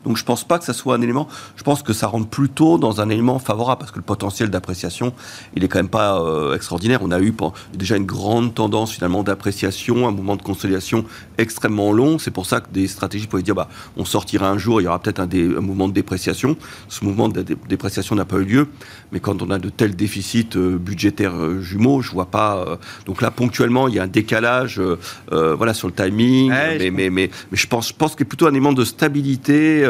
Donc 0.05 0.17
je 0.17 0.23
pense 0.23 0.43
pas 0.43 0.59
que 0.59 0.65
ça 0.65 0.73
soit 0.73 0.95
un 0.95 1.01
élément. 1.01 1.27
Je 1.57 1.63
pense 1.63 1.83
que 1.83 1.91
ça 1.91 2.07
rentre 2.07 2.29
plutôt 2.29 2.77
dans 2.77 3.01
un 3.01 3.09
élément 3.09 3.37
favorable 3.37 3.79
parce 3.79 3.91
que 3.91 3.97
le 3.97 4.03
potentiel 4.03 4.49
d'appréciation, 4.49 5.13
il 5.55 5.63
est 5.63 5.67
quand 5.67 5.79
même 5.79 5.89
pas 5.89 6.21
euh, 6.21 6.55
extraordinaire. 6.55 6.99
On 7.03 7.11
a 7.11 7.19
eu 7.19 7.33
déjà 7.73 7.97
une 7.97 8.05
grande 8.05 8.53
tendance 8.53 8.91
finalement 8.93 9.23
d'appréciation, 9.23 10.07
un 10.07 10.11
mouvement 10.11 10.37
de 10.37 10.41
consolidation 10.41 11.05
extrêmement 11.37 11.91
long. 11.91 12.17
C'est 12.17 12.31
pour 12.31 12.45
ça 12.45 12.61
que 12.61 12.67
des 12.71 12.87
stratégies 12.87 13.27
pouvaient 13.27 13.43
dire 13.43 13.55
bah 13.55 13.69
on 13.97 14.05
sortira 14.05 14.49
un 14.49 14.57
jour, 14.57 14.79
il 14.79 14.85
y 14.85 14.87
aura 14.87 14.99
peut-être 14.99 15.19
un, 15.19 15.29
un, 15.29 15.61
mouvement 15.61 15.89
de 15.89 15.93
dépréciation. 15.93 16.55
Ce 16.87 17.03
mouvement 17.03 17.27
de 17.27 17.41
dépréciation 17.41 18.15
n'a 18.15 18.25
pas 18.25 18.37
eu 18.37 18.45
lieu, 18.45 18.67
mais 19.11 19.19
quand 19.19 19.41
on 19.41 19.49
a 19.49 19.59
de 19.59 19.69
tels 19.69 19.95
déficits 19.95 20.49
euh, 20.55 20.77
budgétaires 20.77 21.35
euh, 21.35 21.59
jumeaux, 21.59 22.01
je 22.01 22.11
vois 22.11 22.27
pas. 22.27 22.79
donc 23.05 23.21
là 23.21 23.31
ponctuellement, 23.31 23.87
il 23.87 23.95
y 23.95 23.99
a 23.99 24.03
un 24.03 24.07
décalage, 24.07 24.81
voilà 25.29 25.73
sur 25.73 25.87
le 25.87 25.93
timing. 25.93 26.49
mais, 26.49 26.77
mais, 26.91 26.91
mais, 26.91 27.09
mais, 27.09 27.29
je 27.51 27.67
pense, 27.67 27.89
je 27.89 27.93
pense 27.93 28.11
qu'il 28.11 28.21
y 28.21 28.27
a 28.27 28.29
plutôt 28.29 28.47
un 28.47 28.51
élément 28.51 28.73
de 28.73 28.85
stabilité 28.85 29.88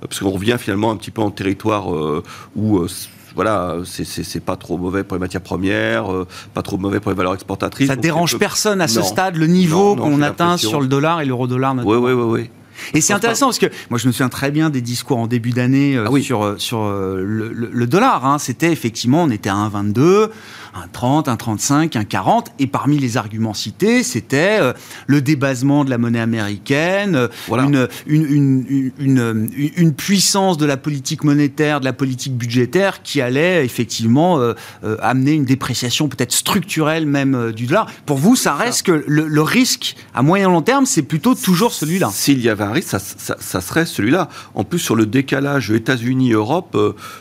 parce 0.00 0.20
qu'on 0.20 0.30
revient 0.30 0.56
finalement 0.58 0.90
un 0.90 0.96
petit 0.96 1.10
peu 1.10 1.22
en 1.22 1.30
territoire 1.30 1.94
euh, 1.94 2.22
où 2.56 2.78
euh, 2.78 2.88
voilà, 3.34 3.76
c'est 3.84 4.44
pas 4.44 4.56
trop 4.56 4.76
mauvais 4.76 5.04
pour 5.04 5.16
les 5.16 5.20
matières 5.20 5.42
premières, 5.42 6.06
pas 6.52 6.62
trop 6.62 6.78
mauvais 6.78 6.98
pour 6.98 7.12
les 7.12 7.16
valeurs 7.16 7.34
exportatrices. 7.34 7.86
Ça 7.86 7.94
dérange 7.94 8.36
personne 8.38 8.80
à 8.80 8.88
ce 8.88 9.02
stade, 9.02 9.36
le 9.36 9.46
niveau 9.46 9.94
qu'on 9.96 10.20
atteint 10.22 10.56
sur 10.56 10.80
le 10.80 10.88
dollar 10.88 11.20
et 11.20 11.24
l'euro-dollar 11.24 11.76
Oui, 11.84 11.96
oui, 11.96 12.12
oui, 12.12 12.24
oui. 12.24 12.50
Et 12.94 13.00
c'est 13.00 13.12
intéressant 13.12 13.46
parce 13.46 13.58
que 13.58 13.66
moi 13.90 13.98
je 13.98 14.06
me 14.06 14.12
souviens 14.12 14.28
très 14.28 14.50
bien 14.50 14.70
des 14.70 14.80
discours 14.80 15.18
en 15.18 15.26
début 15.26 15.50
d'année 15.50 15.96
ah 15.98 16.10
sur, 16.20 16.54
sur 16.58 16.84
le, 16.84 17.86
dollar. 17.86 18.24
Hein. 18.24 18.38
C'était 18.38 18.72
effectivement, 18.72 19.24
on 19.24 19.30
était 19.30 19.50
à 19.50 19.54
1,22 19.54 20.30
un 20.74 20.88
30, 20.88 21.28
un 21.28 21.36
35, 21.36 21.96
un 21.96 22.04
40. 22.04 22.52
Et 22.58 22.66
parmi 22.66 22.98
les 22.98 23.16
arguments 23.16 23.54
cités, 23.54 24.02
c'était 24.02 24.58
euh, 24.60 24.72
le 25.06 25.20
débasement 25.20 25.84
de 25.84 25.90
la 25.90 25.98
monnaie 25.98 26.20
américaine, 26.20 27.16
euh, 27.16 27.28
une, 27.48 27.88
une, 28.06 28.92
une, 28.98 29.50
une, 29.76 29.94
puissance 29.94 30.56
de 30.58 30.66
la 30.66 30.76
politique 30.76 31.24
monétaire, 31.24 31.80
de 31.80 31.84
la 31.84 31.92
politique 31.92 32.36
budgétaire 32.36 33.02
qui 33.02 33.20
allait 33.20 33.64
effectivement 33.64 34.40
euh, 34.40 34.54
amener 35.00 35.32
une 35.32 35.44
dépréciation 35.44 36.08
peut-être 36.08 36.32
structurelle 36.32 37.06
même 37.06 37.52
du 37.52 37.66
dollar. 37.66 37.86
Pour 38.06 38.18
vous, 38.18 38.36
ça 38.36 38.54
reste 38.54 38.84
que 38.84 39.04
le, 39.06 39.42
risque 39.42 39.96
à 40.14 40.22
moyen 40.22 40.48
long 40.48 40.62
terme, 40.62 40.86
c'est 40.86 41.02
plutôt 41.02 41.34
toujours 41.34 41.72
celui-là. 41.72 42.10
S'il 42.12 42.40
y 42.40 42.48
avait 42.48 42.64
un 42.70 42.74
risque, 42.74 42.88
ça, 42.88 42.98
ça, 42.98 43.60
serait 43.60 43.86
celui-là. 43.86 44.28
En 44.54 44.64
plus, 44.64 44.78
sur 44.78 44.96
le 44.96 45.06
décalage 45.06 45.70
États-Unis-Europe, 45.70 46.76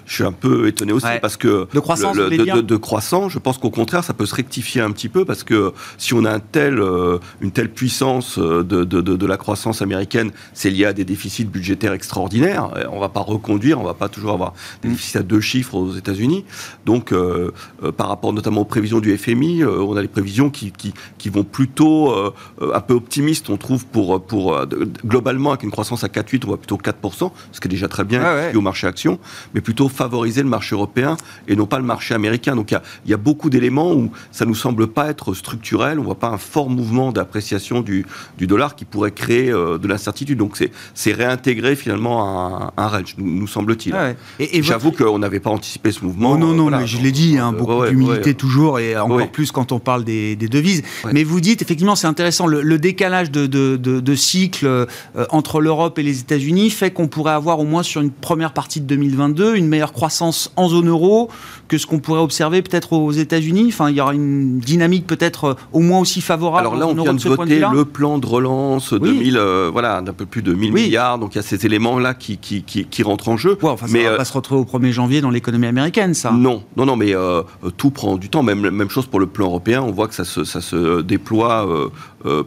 je 0.05 0.13
suis 0.13 0.23
un 0.23 0.31
peu 0.31 0.67
étonné 0.67 0.93
aussi 0.93 1.07
parce 1.21 1.37
que 1.37 1.67
de 1.73 1.79
croissance, 1.79 2.15
de, 2.15 2.61
de, 2.61 2.77
croissance, 2.77 3.31
je 3.31 3.39
pense 3.39 3.57
qu'au 3.57 3.69
contraire, 3.69 4.03
ça 4.03 4.13
peut 4.13 4.25
se 4.25 4.35
rectifier 4.35 4.81
un 4.81 4.91
petit 4.91 5.09
peu 5.09 5.25
parce 5.25 5.43
que 5.43 5.73
si 5.97 6.13
on 6.13 6.25
a 6.25 6.31
un 6.31 6.39
tel, 6.39 6.79
euh, 6.79 7.19
une 7.41 7.51
telle 7.51 7.69
puissance 7.69 8.37
euh, 8.37 8.63
de, 8.63 9.25
la 9.25 9.37
croissance 9.37 9.81
américaine, 9.81 10.31
c'est 10.53 10.69
lié 10.69 10.85
à 10.85 10.93
des 10.93 11.05
déficits 11.05 11.45
budgétaires 11.45 11.93
extraordinaires. 11.93 12.69
On 12.91 12.95
ne 12.95 12.99
va 12.99 13.09
pas 13.09 13.21
reconduire, 13.21 13.79
on 13.79 13.83
ne 13.83 13.87
va 13.87 13.93
pas 13.93 14.09
toujours 14.09 14.31
avoir 14.31 14.53
des 14.81 14.89
mm. 14.89 14.91
déficits 14.91 15.17
à 15.17 15.23
deux 15.23 15.41
chiffres 15.41 15.75
aux 15.75 15.93
États-Unis. 15.93 16.45
Donc, 16.85 17.11
euh, 17.11 17.51
par 17.97 18.07
rapport 18.07 18.33
notamment 18.33 18.61
aux 18.61 18.65
prévisions 18.65 18.99
du 18.99 19.15
FMI, 19.17 19.63
on 19.65 19.95
a 19.95 20.01
des 20.01 20.07
prévisions 20.07 20.49
qui, 20.49 20.71
qui, 20.71 20.93
qui 21.17 21.29
vont 21.29 21.43
plutôt 21.43 22.13
un 22.13 22.79
peu 22.81 22.93
optimistes, 22.93 23.49
on 23.49 23.57
trouve, 23.57 23.85
pour, 23.85 24.21
pour 24.23 24.59
globalement 25.05 25.38
avec 25.47 25.63
une 25.63 25.71
croissance 25.71 26.03
à 26.03 26.07
4,8, 26.07 26.41
on 26.43 26.47
voit 26.47 26.57
plutôt 26.57 26.77
4%, 26.77 27.31
ce 27.51 27.59
qui 27.59 27.67
est 27.67 27.69
déjà 27.69 27.87
très 27.87 28.03
bien 28.03 28.21
ah 28.23 28.57
au 28.57 28.61
marché 28.61 28.87
action, 28.87 29.19
mais 29.53 29.61
plutôt 29.61 29.89
favoriser 29.89 30.43
le 30.43 30.49
marché 30.49 30.75
européen 30.75 31.17
et 31.47 31.55
non 31.55 31.65
pas 31.65 31.77
le 31.77 31.85
marché 31.85 32.13
américain. 32.13 32.55
Donc, 32.55 32.71
il 32.71 32.73
y 32.73 32.77
a, 32.77 32.81
y 33.05 33.13
a 33.13 33.17
beaucoup 33.17 33.49
d'éléments 33.49 33.93
où 33.93 34.11
ça 34.31 34.45
nous 34.45 34.55
semble 34.55 34.87
pas 34.87 35.09
être 35.09 35.33
structurel. 35.33 35.99
On 35.99 36.03
voit 36.03 36.19
pas 36.19 36.29
un 36.29 36.37
fort 36.37 36.69
mouvement 36.69 37.11
d'appréciation 37.11 37.81
du, 37.81 38.05
du, 38.37 38.47
dollar 38.47 38.75
qui 38.75 38.85
pourrait 38.85 39.11
créer 39.11 39.49
euh, 39.49 39.77
de 39.77 39.87
l'incertitude. 39.87 40.37
Donc 40.37 40.61
c'est 40.93 41.11
réintégrer 41.13 41.75
finalement 41.75 42.67
un, 42.67 42.71
un 42.77 42.87
range, 42.87 43.15
nous, 43.17 43.47
semble-t-il. 43.47 43.95
Ah 43.95 44.13
et, 44.39 44.61
J'avoue 44.61 44.91
qu'on 44.91 45.19
n'avait 45.19 45.39
pas 45.39 45.49
anticipé 45.49 45.91
ce 45.91 46.03
mouvement. 46.03 46.33
Oh 46.33 46.37
non, 46.37 46.53
non, 46.53 46.69
mais 46.69 46.85
je 46.85 47.01
l'ai 47.01 47.11
dit, 47.11 47.37
hein, 47.37 47.53
beaucoup 47.53 47.85
d'humilité 47.85 48.33
toujours, 48.33 48.79
et 48.79 48.97
encore 48.97 49.31
plus 49.31 49.51
quand 49.51 49.71
on 49.71 49.79
parle 49.79 50.03
des, 50.03 50.35
des 50.35 50.47
devises. 50.47 50.83
Mais 51.11 51.23
vous 51.23 51.41
dites, 51.41 51.61
effectivement, 51.61 51.95
c'est 51.95 52.07
intéressant, 52.07 52.47
le, 52.47 52.79
décalage 52.79 53.29
de, 53.31 53.45
de, 53.45 53.75
de, 53.75 54.15
cycle 54.15 54.65
euh, 54.65 54.85
entre 55.31 55.61
l'Europe 55.61 55.99
et 55.99 56.03
les 56.03 56.19
États-Unis 56.19 56.69
fait 56.69 56.91
qu'on 56.91 57.07
pourrait 57.07 57.33
avoir 57.33 57.59
au 57.59 57.65
moins 57.65 57.83
sur 57.83 58.01
une 58.01 58.11
première 58.11 58.53
partie 58.53 58.81
de 58.81 58.85
2022 58.85 59.55
une 59.55 59.67
meilleure 59.67 59.93
croissance 59.93 60.51
en 60.55 60.67
zone 60.69 60.89
euro 60.89 61.29
que 61.67 61.77
ce 61.77 61.85
qu'on 61.85 61.99
pourrait 61.99 62.21
observer 62.21 62.61
peut-être 62.61 62.93
aux 62.93 63.11
États-Unis 63.11 63.59
Enfin, 63.67 63.89
il 63.89 63.95
y 63.95 64.01
aura 64.01 64.13
une 64.13 64.59
dynamique 64.59 65.07
peut-être 65.07 65.43
euh, 65.45 65.53
au 65.73 65.79
moins 65.79 65.99
aussi 65.99 66.21
favorable. 66.21 66.67
Alors 66.67 66.75
là, 66.75 66.87
on 66.87 66.93
vient 66.93 67.13
de, 67.13 67.29
voter 67.29 67.59
le 67.71 67.85
plan 67.85 68.17
de 68.17 68.25
relance 68.25 68.93
de 68.93 69.37
euh, 69.37 69.69
voilà, 69.71 70.01
d'un 70.01 70.13
peu 70.13 70.25
plus 70.25 70.41
de 70.41 70.53
1000 70.53 70.73
milliards. 70.73 71.19
Donc 71.19 71.35
il 71.35 71.37
y 71.37 71.39
a 71.39 71.43
ces 71.43 71.65
éléments-là 71.65 72.13
qui, 72.13 72.37
qui, 72.37 72.63
qui, 72.63 73.03
rentrent 73.03 73.29
en 73.29 73.37
jeu. 73.37 73.57
enfin, 73.61 73.87
mais 73.89 74.03
ça 74.03 74.11
va 74.11 74.17
pas 74.17 74.25
se 74.25 74.33
retrouver 74.33 74.61
au 74.61 74.65
1er 74.65 74.91
janvier 74.91 75.21
dans 75.21 75.29
l'économie 75.29 75.67
américaine, 75.67 76.13
ça. 76.13 76.31
Non, 76.31 76.63
non, 76.77 76.85
non, 76.85 76.95
mais 76.95 77.15
euh, 77.15 77.43
tout 77.77 77.91
prend 77.91 78.17
du 78.17 78.29
temps. 78.29 78.43
Même, 78.43 78.69
même 78.69 78.89
chose 78.89 79.05
pour 79.05 79.19
le 79.19 79.27
plan 79.27 79.47
européen. 79.47 79.81
On 79.81 79.91
voit 79.91 80.07
que 80.07 80.15
ça 80.15 80.25
se, 80.25 80.43
ça 80.43 80.61
se 80.61 81.01
déploie 81.01 81.89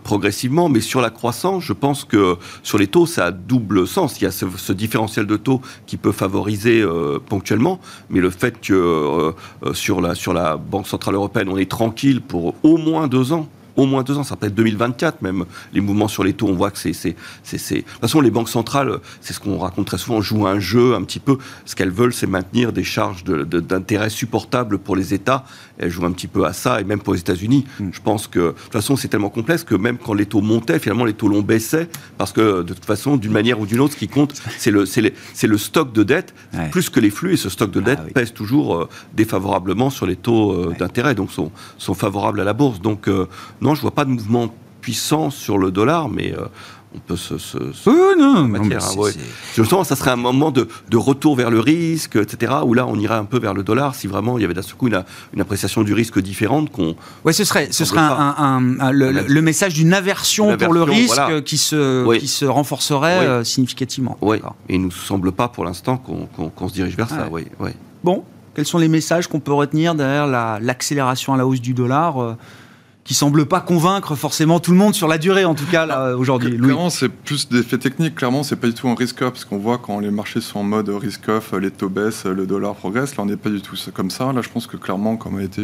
progressivement. 0.03 0.69
Mais 0.69 0.81
sur 0.81 1.01
la 1.01 1.11
croissance, 1.11 1.65
je 1.65 1.73
pense 1.73 2.05
que 2.05 2.37
sur 2.63 2.79
les 2.79 2.87
taux, 2.87 3.07
ça 3.07 3.27
a 3.27 3.31
double 3.31 3.87
sens. 3.87 4.21
Il 4.21 4.25
y 4.25 4.27
a 4.27 4.31
ce, 4.31 4.73
différentiel 4.73 5.27
de 5.27 5.37
taux 5.37 5.61
qui 5.87 5.97
peut 5.97 6.13
favoriser 6.13 6.85
ponctuellement, 7.29 7.81
mais 8.11 8.21
le 8.21 8.31
fait 8.31 8.61
que 8.61 9.33
sur 9.73 10.01
la 10.01 10.15
sur 10.15 10.33
la 10.33 10.57
banque 10.57 10.87
centrale 10.87 11.15
européenne, 11.15 11.49
on 11.49 11.57
est 11.57 11.71
tranquille 11.71 12.21
pour 12.21 12.55
au 12.63 12.77
moins 12.77 13.09
deux 13.09 13.33
ans 13.33 13.49
au 13.77 13.87
moins 13.87 14.03
deux 14.03 14.19
ans, 14.19 14.25
ça 14.25 14.37
peut 14.37 14.47
être 14.47 14.55
2024 14.55 15.23
même. 15.23 15.45
Les 15.73 15.81
mouvements 15.81 16.09
sur 16.09 16.25
les 16.25 16.33
taux, 16.33 16.49
on 16.49 16.55
voit 16.55 16.71
que 16.71 16.79
c'est... 16.79 16.91
De 16.93 17.81
toute 17.81 18.01
façon, 18.01 18.21
les 18.21 18.31
banques 18.31 18.49
centrales, 18.49 18.99
c'est 19.21 19.33
ce 19.33 19.41
qu'on 19.41 19.59
raconte 19.59 19.87
très 19.87 19.99
souvent, 19.99 20.21
jouent 20.21 20.47
un 20.47 20.61
jeu 20.61 20.95
un 20.95 21.03
petit 21.03 21.21
peu. 21.21 21.39
Ce 21.65 21.75
qu'elles 21.75 21.91
veulent, 21.91 22.13
c'est 22.13 22.27
maintenir 22.27 22.73
des 22.73 22.85
charges 22.85 23.25
d'intérêt 23.25 24.11
supportables 24.11 24.79
pour 24.79 24.97
les 24.97 25.15
États. 25.15 25.45
Elles 25.79 25.91
jouent 25.91 26.07
un 26.07 26.13
petit 26.13 26.27
peu 26.27 26.45
à 26.45 26.53
ça, 26.53 26.81
et 26.81 26.85
même 26.85 27.01
pour 27.01 27.15
les 27.15 27.21
États-Unis. 27.21 27.65
Mm. 27.79 27.89
Je 27.93 28.01
pense 28.01 28.27
que, 28.27 28.39
de 28.39 28.51
toute 28.51 28.73
façon, 28.73 28.97
c'est 28.97 29.09
tellement 29.09 29.31
complexe 29.31 29.65
que 29.65 29.75
même 29.75 29.99
quand 29.99 30.15
les 30.15 30.27
taux 30.27 30.41
montaient, 30.41 30.79
finalement, 30.79 31.05
les 31.05 31.15
taux 31.15 31.29
longs 31.29 31.43
baissaient, 31.43 31.89
parce 32.19 32.33
que, 32.33 32.63
de 32.63 32.75
toute 32.75 32.85
façon, 32.85 33.17
d'une 33.17 33.33
manière 33.33 33.61
ou 33.61 33.67
d'une 33.67 33.81
autre, 33.81 33.95
ce 33.95 33.99
qui 33.99 34.09
compte, 34.09 34.35
c'est 34.59 34.71
le, 34.71 34.85
le 34.85 35.59
stock 35.59 35.93
de 35.93 36.03
dette, 36.03 36.35
plus 36.71 36.91
que 36.91 37.01
les 37.01 37.11
flux, 37.11 37.35
et 37.35 37.37
ce 37.37 37.49
stock 37.49 37.71
de 37.71 37.81
dette 37.81 38.01
ah 38.03 38.11
pèse 38.13 38.33
toujours 38.33 38.77
euh, 38.77 38.89
défavorablement 39.15 39.91
sur 39.91 40.07
les 40.07 40.17
taux 40.17 40.53
euh, 40.53 40.75
d'intérêt, 40.79 41.15
donc 41.15 41.31
sont, 41.31 41.51
sont 41.79 41.95
favorables 41.95 42.41
à 42.41 42.45
la 42.45 42.53
bourse. 42.53 42.81
Donc, 42.81 43.09
euh, 43.09 43.27
non, 43.63 43.75
je 43.75 43.81
vois 43.81 43.93
pas 43.93 44.05
de 44.05 44.11
mouvement 44.11 44.53
puissant 44.81 45.31
sur 45.31 45.57
le 45.57 45.71
dollar, 45.71 46.09
mais 46.09 46.35
euh, 46.37 46.47
on 46.95 46.99
peut 46.99 47.17
se. 47.17 47.39
se, 47.39 47.59
non, 48.19 48.53
Justement, 49.55 49.85
ça 49.85 49.97
serait 49.97 50.11
un 50.11 50.17
moment 50.17 50.51
de, 50.51 50.69
de, 50.91 50.97
retour 50.97 51.37
vers 51.37 51.51
le 51.51 51.61
risque, 51.61 52.17
etc. 52.17 52.53
Où 52.65 52.75
là, 52.75 52.87
on 52.87 52.99
irait 52.99 53.15
un 53.15 53.25
peu 53.25 53.39
vers 53.39 53.55
le 53.55 53.63
dollar 53.63 53.95
si 53.95 54.07
vraiment 54.09 54.37
il 54.37 54.43
y 54.43 54.45
avait 54.45 54.55
d'un 54.55 54.63
seul 54.63 54.75
coup 54.75 54.89
une, 54.89 55.03
une, 55.33 55.41
appréciation 55.41 55.83
du 55.83 55.95
risque 55.95 56.19
différente. 56.19 56.71
qu'on. 56.71 56.97
Ouais, 57.25 57.33
ce 57.33 57.45
serait, 57.45 57.69
ce 57.71 57.85
serait 57.85 58.01
un, 58.01 58.61
le, 58.93 59.41
message 59.41 59.75
d'une 59.75 59.95
aversion, 59.95 60.57
pour 60.57 60.73
le 60.73 60.83
risque 60.83 61.45
qui, 61.45 61.57
se, 61.57 62.19
qui 62.19 62.29
se 62.29 62.45
renforcerait 62.45 63.27
euh, 63.27 63.45
significativement. 63.45 64.19
Oui, 64.21 64.39
et 64.69 64.75
il 64.75 64.81
ne 64.81 64.87
nous 64.87 64.91
semble 64.91 65.33
pas 65.33 65.49
pour 65.49 65.65
l'instant 65.65 65.97
qu'on 65.97 66.69
se 66.69 66.75
dirige 66.75 66.97
vers 66.97 67.09
ça. 67.09 67.29
Oui, 67.31 67.47
oui. 67.61 67.71
Bon, 68.05 68.25
quels 68.55 68.67
sont 68.67 68.79
les 68.79 68.89
messages 68.89 69.29
qu'on 69.29 69.41
peut 69.41 69.53
retenir 69.53 69.95
derrière 69.95 70.27
l'accélération 70.61 71.33
à 71.33 71.37
la 71.37 71.47
hausse 71.47 71.61
du 71.61 71.73
dollar 71.73 72.21
euh, 72.21 72.37
qui 73.05 73.15
semble 73.15 73.47
pas 73.47 73.61
convaincre 73.61 74.15
forcément 74.15 74.61
tout 74.61 74.71
le 74.71 74.77
monde 74.77 74.95
sur 74.95 75.09
la 75.09 75.19
durée, 75.19 75.45
en 75.45 75.55
tout 75.55 75.67
cas, 75.67 75.87
là, 75.87 76.17
aujourd'hui. 76.17 76.57
Clairement, 76.57 76.91
c'est 76.91 77.09
plus 77.09 77.49
des 77.49 77.63
faits 77.63 77.81
techniques. 77.81 78.15
Clairement, 78.15 78.43
c'est 78.43 78.57
pas 78.57 78.69
du 78.69 78.75
tout 78.75 78.89
un 78.89 78.95
risk-off, 78.95 79.33
parce 79.33 79.45
qu'on 79.45 79.59
voit 79.59 79.79
quand 79.79 79.99
les 79.99 80.11
marchés 80.11 80.41
sont 80.41 80.61
en 80.61 80.65
mode 80.65 80.89
risk-off, 80.89 81.53
les 81.61 81.71
taux 81.71 81.89
baissent, 81.89 82.27
le 82.27 82.47
dollar 82.47 82.75
progresse. 82.75 83.17
Là, 83.17 83.25
on 83.25 83.27
n'est 83.27 83.37
pas 83.37 83.51
du 83.51 83.61
tout 83.61 83.77
comme 83.93 84.11
ça. 84.11 84.33
Là, 84.33 84.41
je 84.43 84.49
pense 84.49 84.67
que 84.67 84.77
clairement, 84.77 85.17
comme 85.17 85.39
a 85.39 85.43
été 85.43 85.63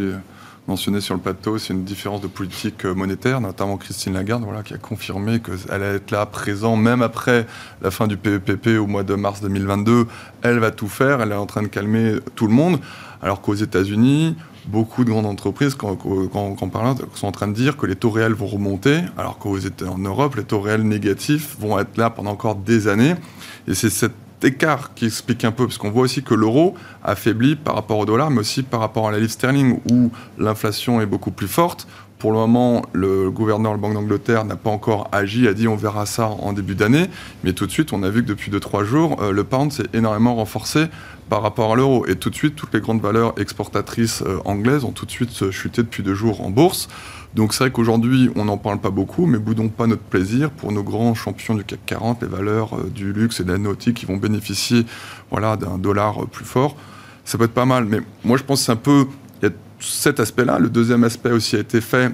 mentionné 0.67 1.01
sur 1.01 1.15
le 1.15 1.21
plateau, 1.21 1.57
c'est 1.57 1.73
une 1.73 1.85
différence 1.85 2.21
de 2.21 2.27
politique 2.27 2.85
monétaire, 2.85 3.41
notamment 3.41 3.79
Christine 3.79 4.13
Lagarde, 4.13 4.43
voilà, 4.43 4.63
qui 4.63 4.75
a 4.75 4.79
confirmé 4.79 5.41
qu'elle 5.41 5.73
allait 5.73 5.97
être 5.97 6.11
là, 6.11 6.27
présent, 6.27 6.77
même 6.77 7.01
après 7.01 7.47
la 7.81 7.91
fin 7.91 8.07
du 8.07 8.19
PEPP 8.19 8.67
e 8.67 8.79
au 8.79 8.87
mois 8.87 9.03
de 9.03 9.15
mars 9.15 9.41
2022. 9.41 10.07
Elle 10.43 10.59
va 10.59 10.71
tout 10.71 10.89
faire, 10.89 11.23
elle 11.23 11.33
est 11.33 11.37
en 11.37 11.47
train 11.47 11.63
de 11.63 11.69
calmer 11.69 12.17
tout 12.35 12.47
le 12.47 12.53
monde. 12.53 12.81
Alors 13.23 13.41
qu'aux 13.41 13.55
États-Unis, 13.55 14.37
beaucoup 14.69 15.05
de 15.05 15.11
grandes 15.11 15.27
entreprises, 15.27 15.75
quand, 15.75 15.97
quand 15.97 16.69
parle, 16.69 16.97
sont 17.15 17.27
en 17.27 17.33
train 17.33 17.49
de 17.49 17.55
dire 17.55 17.77
que 17.77 17.87
les 17.87 17.97
taux 17.97 18.11
réels 18.11 18.35
vont 18.35 18.47
remonter, 18.47 19.01
alors 19.17 19.39
qu'en 19.39 19.99
Europe, 19.99 20.37
les 20.37 20.45
taux 20.45 20.61
réels 20.61 20.83
négatifs 20.83 21.57
vont 21.59 21.79
être 21.79 21.97
là 21.97 22.11
pendant 22.11 22.31
encore 22.31 22.55
des 22.55 22.87
années. 22.87 23.15
Et 23.67 23.75
c'est 23.75 23.91
cet 23.91 24.13
écart 24.43 24.95
qui 24.95 25.07
explique 25.07 25.45
un 25.45 25.53
peu, 25.53 25.67
parce 25.67 25.79
qu'on 25.79 25.91
voit 25.91 26.03
aussi 26.03 26.23
que 26.23 26.35
l'euro 26.35 26.75
affaiblit 27.03 27.57
par 27.57 27.75
rapport 27.75 27.99
au 27.99 28.05
dollar, 28.05 28.31
mais 28.31 28.41
aussi 28.41 28.63
par 28.63 28.81
rapport 28.81 29.09
à 29.09 29.13
la 29.13 29.19
livre 29.19 29.33
sterling, 29.33 29.81
où 29.91 30.11
l'inflation 30.39 31.01
est 31.01 31.07
beaucoup 31.07 31.31
plus 31.31 31.49
forte 31.49 31.89
Pour 32.19 32.33
le 32.33 32.39
moment, 32.39 32.83
le 32.93 33.31
gouverneur 33.31 33.73
de 33.73 33.77
la 33.77 33.81
Banque 33.81 33.95
d'Angleterre 33.95 34.45
n'a 34.45 34.57
pas 34.57 34.71
encore 34.71 35.07
agi, 35.13 35.47
a 35.47 35.55
dit 35.55 35.69
on 35.69 35.77
verra 35.77 36.05
ça 36.05 36.27
en 36.27 36.53
début 36.53 36.75
d'année. 36.75 37.07
Mais 37.45 37.53
tout 37.53 37.65
de 37.65 37.71
suite, 37.71 37.93
on 37.93 38.03
a 38.03 38.11
vu 38.11 38.25
que 38.25 38.29
depuis 38.29 38.51
2-3 38.51 38.83
jours, 38.83 39.23
euh, 39.23 39.31
le 39.31 39.45
pound 39.45 39.71
s'est 39.71 39.87
énormément 39.93 40.35
renforcé 40.35 40.87
par 41.29 41.43
rapport 41.43 41.73
à 41.73 41.77
l'euro. 41.77 42.07
Et 42.07 42.17
tout 42.17 42.29
de 42.29 42.35
suite, 42.35 42.57
toutes 42.57 42.75
les 42.75 42.81
grandes 42.81 43.01
valeurs 43.01 43.35
exportatrices 43.39 44.23
euh, 44.23 44.39
anglaises 44.47 44.83
ont 44.83 44.91
tout 44.91 45.07
de 45.07 45.13
suite 45.13 45.53
chuté 45.53 45.85
depuis 45.85 46.03
deux 46.03 46.15
jours 46.15 46.41
en 46.41 46.51
bourse. 46.51 46.89
Donc 47.35 47.55
c'est 47.55 47.63
vrai 47.63 47.71
qu'aujourd'hui, 47.71 48.31
on 48.35 48.47
n'en 48.47 48.59
parle 48.59 48.81
pas 48.81 48.91
beaucoup, 48.91 49.27
mais 49.27 49.39
boudons 49.39 49.69
pas 49.69 49.87
notre 49.87 50.03
plaisir 50.03 50.51
pour 50.51 50.73
nos 50.73 50.83
grands 50.83 51.15
champions 51.15 51.55
du 51.55 51.63
CAC 51.63 51.79
40, 51.87 52.23
les 52.23 52.29
valeurs 52.29 52.77
euh, 52.77 52.91
du 52.93 53.13
luxe 53.13 53.39
et 53.39 53.45
de 53.45 53.53
la 53.53 53.59
nautique 53.59 53.97
qui 53.97 54.07
vont 54.07 54.17
bénéficier 54.17 54.87
voilà, 55.31 55.57
d'un 55.57 55.79
dollar 55.79 56.27
plus 56.27 56.45
fort. 56.45 56.75
Ça 57.25 57.39
peut 57.39 57.45
être 57.45 57.55
pas 57.55 57.67
mal, 57.67 57.85
mais 57.85 58.01
moi 58.25 58.37
je 58.39 58.43
pense 58.43 58.59
que 58.59 58.67
c'est 58.67 58.73
un 58.73 58.77
peu 58.77 59.07
cet 59.81 60.21
aspect-là. 60.21 60.59
Le 60.59 60.69
deuxième 60.69 61.05
aspect 61.05 61.31
aussi 61.31 61.57
a 61.57 61.61
été 61.61 61.81
fait. 61.81 62.13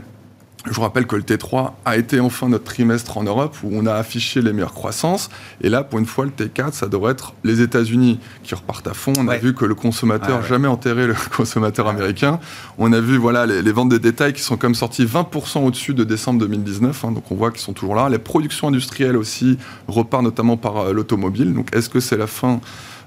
Je 0.66 0.72
vous 0.72 0.80
rappelle 0.80 1.06
que 1.06 1.14
le 1.14 1.22
T3 1.22 1.72
a 1.84 1.98
été 1.98 2.20
enfin 2.20 2.48
notre 2.48 2.64
trimestre 2.64 3.18
en 3.18 3.22
Europe 3.22 3.54
où 3.62 3.68
on 3.72 3.84
a 3.84 3.92
affiché 3.92 4.40
les 4.40 4.54
meilleures 4.54 4.72
croissances. 4.72 5.28
Et 5.60 5.68
là, 5.68 5.84
pour 5.84 5.98
une 5.98 6.06
fois, 6.06 6.24
le 6.24 6.30
T4, 6.30 6.72
ça 6.72 6.86
devrait 6.86 7.12
être 7.12 7.34
les 7.44 7.60
États-Unis 7.60 8.18
qui 8.42 8.54
repartent 8.54 8.86
à 8.86 8.94
fond. 8.94 9.12
On 9.18 9.28
a 9.28 9.36
vu 9.36 9.52
que 9.52 9.66
le 9.66 9.74
consommateur, 9.74 10.42
jamais 10.42 10.66
enterré 10.66 11.06
le 11.06 11.14
consommateur 11.36 11.86
américain. 11.86 12.40
On 12.78 12.94
a 12.94 13.00
vu 13.00 13.18
voilà, 13.18 13.44
les, 13.44 13.72
ventes 13.72 13.90
de 13.90 13.98
détails 13.98 14.32
qui 14.32 14.40
sont 14.40 14.56
comme 14.56 14.74
sorties 14.74 15.04
20% 15.04 15.66
au-dessus 15.66 15.92
de 15.92 16.02
décembre 16.02 16.40
2019. 16.40 17.04
Hein. 17.04 17.12
donc 17.12 17.30
on 17.30 17.34
voit 17.34 17.50
qu'ils 17.50 17.60
sont 17.60 17.74
toujours 17.74 17.94
là. 17.94 18.08
Les 18.08 18.18
productions 18.18 18.68
industrielles 18.68 19.18
aussi 19.18 19.58
repartent 19.86 20.24
notamment 20.24 20.56
par 20.56 20.78
euh, 20.78 20.92
l'automobile. 20.94 21.52
Donc 21.52 21.76
est-ce 21.76 21.90
que 21.90 22.00
c'est 22.00 22.16
la 22.16 22.26
fin 22.26 22.62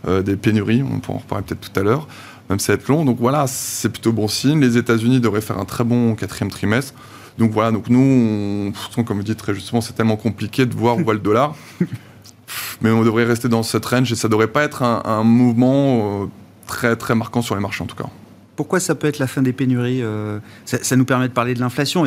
euh, 0.07 0.21
des 0.21 0.35
pénuries? 0.35 0.83
On 0.83 0.99
pourra 0.99 1.17
en 1.17 1.21
reparler 1.21 1.43
peut-être 1.43 1.71
tout 1.71 1.79
à 1.79 1.81
l'heure 1.81 2.07
même 2.49 2.59
si 2.59 2.65
ça 2.65 2.73
va 2.73 2.79
être 2.79 2.87
long. 2.87 3.05
Donc 3.05 3.17
voilà, 3.19 3.45
c'est 3.47 3.89
plutôt 3.89 4.11
bon 4.11 4.27
signe. 4.27 4.59
Les 4.59 4.77
États-Unis 4.77 5.19
devraient 5.19 5.41
faire 5.41 5.57
un 5.57 5.65
très 5.65 5.83
bon 5.83 6.15
quatrième 6.15 6.51
trimestre. 6.51 6.93
Donc 7.37 7.51
voilà, 7.51 7.71
donc 7.71 7.89
nous, 7.89 8.73
on, 8.97 9.03
comme 9.03 9.17
vous 9.17 9.23
dites 9.23 9.37
très 9.37 9.53
justement, 9.53 9.81
c'est 9.81 9.93
tellement 9.93 10.17
compliqué 10.17 10.65
de 10.65 10.73
voir 10.73 10.97
où 10.97 11.03
va 11.03 11.13
le 11.13 11.19
dollar. 11.19 11.55
Mais 12.81 12.91
on 12.91 13.03
devrait 13.03 13.25
rester 13.25 13.49
dans 13.49 13.63
cette 13.63 13.85
range 13.85 14.11
et 14.11 14.15
ça 14.15 14.27
devrait 14.27 14.47
pas 14.47 14.63
être 14.63 14.81
un, 14.83 15.23
mouvement 15.23 16.23
euh, 16.23 16.25
très 16.65 16.95
très 16.95 17.13
marquant 17.13 17.41
sur 17.41 17.55
les 17.55 17.61
marchés 17.61 17.83
en 17.83 17.87
tout 17.87 17.95
cas. 17.95 18.09
Pourquoi 18.57 18.79
ça 18.79 18.95
peut 18.95 19.05
être 19.05 19.19
la 19.19 19.27
fin 19.27 19.43
des 19.43 19.53
pénuries 19.53 20.01
euh, 20.01 20.39
ça, 20.65 20.95
nous 20.95 21.05
permet 21.05 21.27
de 21.27 21.33
parler 21.33 21.53
de 21.53 21.59
l'inflation. 21.59 22.05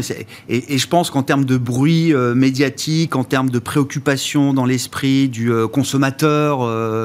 Et, 0.49 0.79
je 0.79 0.87
pense 0.89 1.09
qu'en 1.09 1.23
termes 1.23 1.45
de 1.45 1.57
bruit 1.57 2.13
euh, 2.13 2.35
médiatique, 2.35 3.15
en 3.15 3.23
termes 3.23 3.51
de 3.51 3.61
préoccupation 3.61 4.53
dans 4.53 4.65
l'esprit 4.65 5.29
du 5.29 5.53
euh, 5.53 5.69
consommateur 5.69 6.41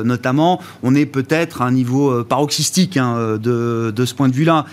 notamment, 0.03 0.59
on 0.81 0.95
est 0.95 1.05
peut-être 1.05 1.61
à 1.61 1.65
un 1.65 1.71
niveau 1.71 2.23
paroxystique 2.23 2.97
hein, 2.97 3.37
de, 3.39 3.93
de, 3.95 4.05
ce 4.05 4.15
point 4.15 4.29
de 4.29 4.33
vue-là 4.33 4.65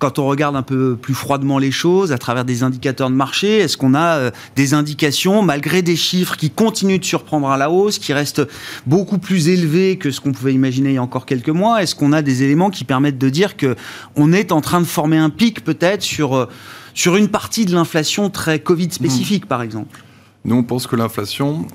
quand 0.00 0.18
on 0.18 0.26
regarde 0.26 0.56
un 0.56 0.62
peu 0.62 0.96
plus 0.96 1.14
froidement 1.14 1.58
les 1.58 1.70
choses 1.70 2.10
à 2.10 2.18
travers 2.18 2.46
des 2.46 2.62
indicateurs 2.62 3.10
de 3.10 3.14
marché, 3.14 3.58
est-ce 3.58 3.76
qu'on 3.76 3.94
a 3.94 4.16
euh, 4.16 4.30
des 4.56 4.72
indications, 4.72 5.42
malgré 5.42 5.82
des 5.82 5.94
chiffres 5.94 6.36
qui 6.36 6.50
continuent 6.50 6.98
de 6.98 7.04
surprendre 7.04 7.48
à 7.48 7.58
la 7.58 7.70
hausse, 7.70 7.98
qui 7.98 8.14
restent 8.14 8.42
beaucoup 8.86 9.18
plus 9.18 9.48
élevés 9.48 9.98
que 9.98 10.10
ce 10.10 10.20
qu'on 10.20 10.32
pouvait 10.32 10.54
imaginer 10.54 10.88
il 10.88 10.94
y 10.94 10.98
a 10.98 11.02
encore 11.02 11.26
quelques 11.26 11.50
mois? 11.50 11.82
Est-ce 11.82 11.94
qu'on 11.94 12.12
a 12.12 12.22
des 12.22 12.42
éléments 12.42 12.70
qui 12.70 12.84
permettent 12.84 13.18
de 13.18 13.28
dire 13.28 13.58
que 13.58 13.76
on 14.16 14.32
est 14.32 14.52
en 14.52 14.62
train 14.62 14.80
de 14.80 14.86
former 14.86 15.18
un 15.18 15.28
pic 15.28 15.62
peut-être 15.62 16.02
sur, 16.02 16.34
euh, 16.34 16.48
sur 16.94 17.16
une 17.16 17.28
partie 17.28 17.66
de 17.66 17.74
l'inflation 17.74 18.30
très 18.30 18.58
Covid 18.58 18.90
spécifique, 18.90 19.44
par 19.46 19.60
exemple? 19.60 20.02
Nous, 20.46 20.56
on 20.56 20.62
pense 20.62 20.86
que 20.86 20.96
l'inflation, 20.96 21.66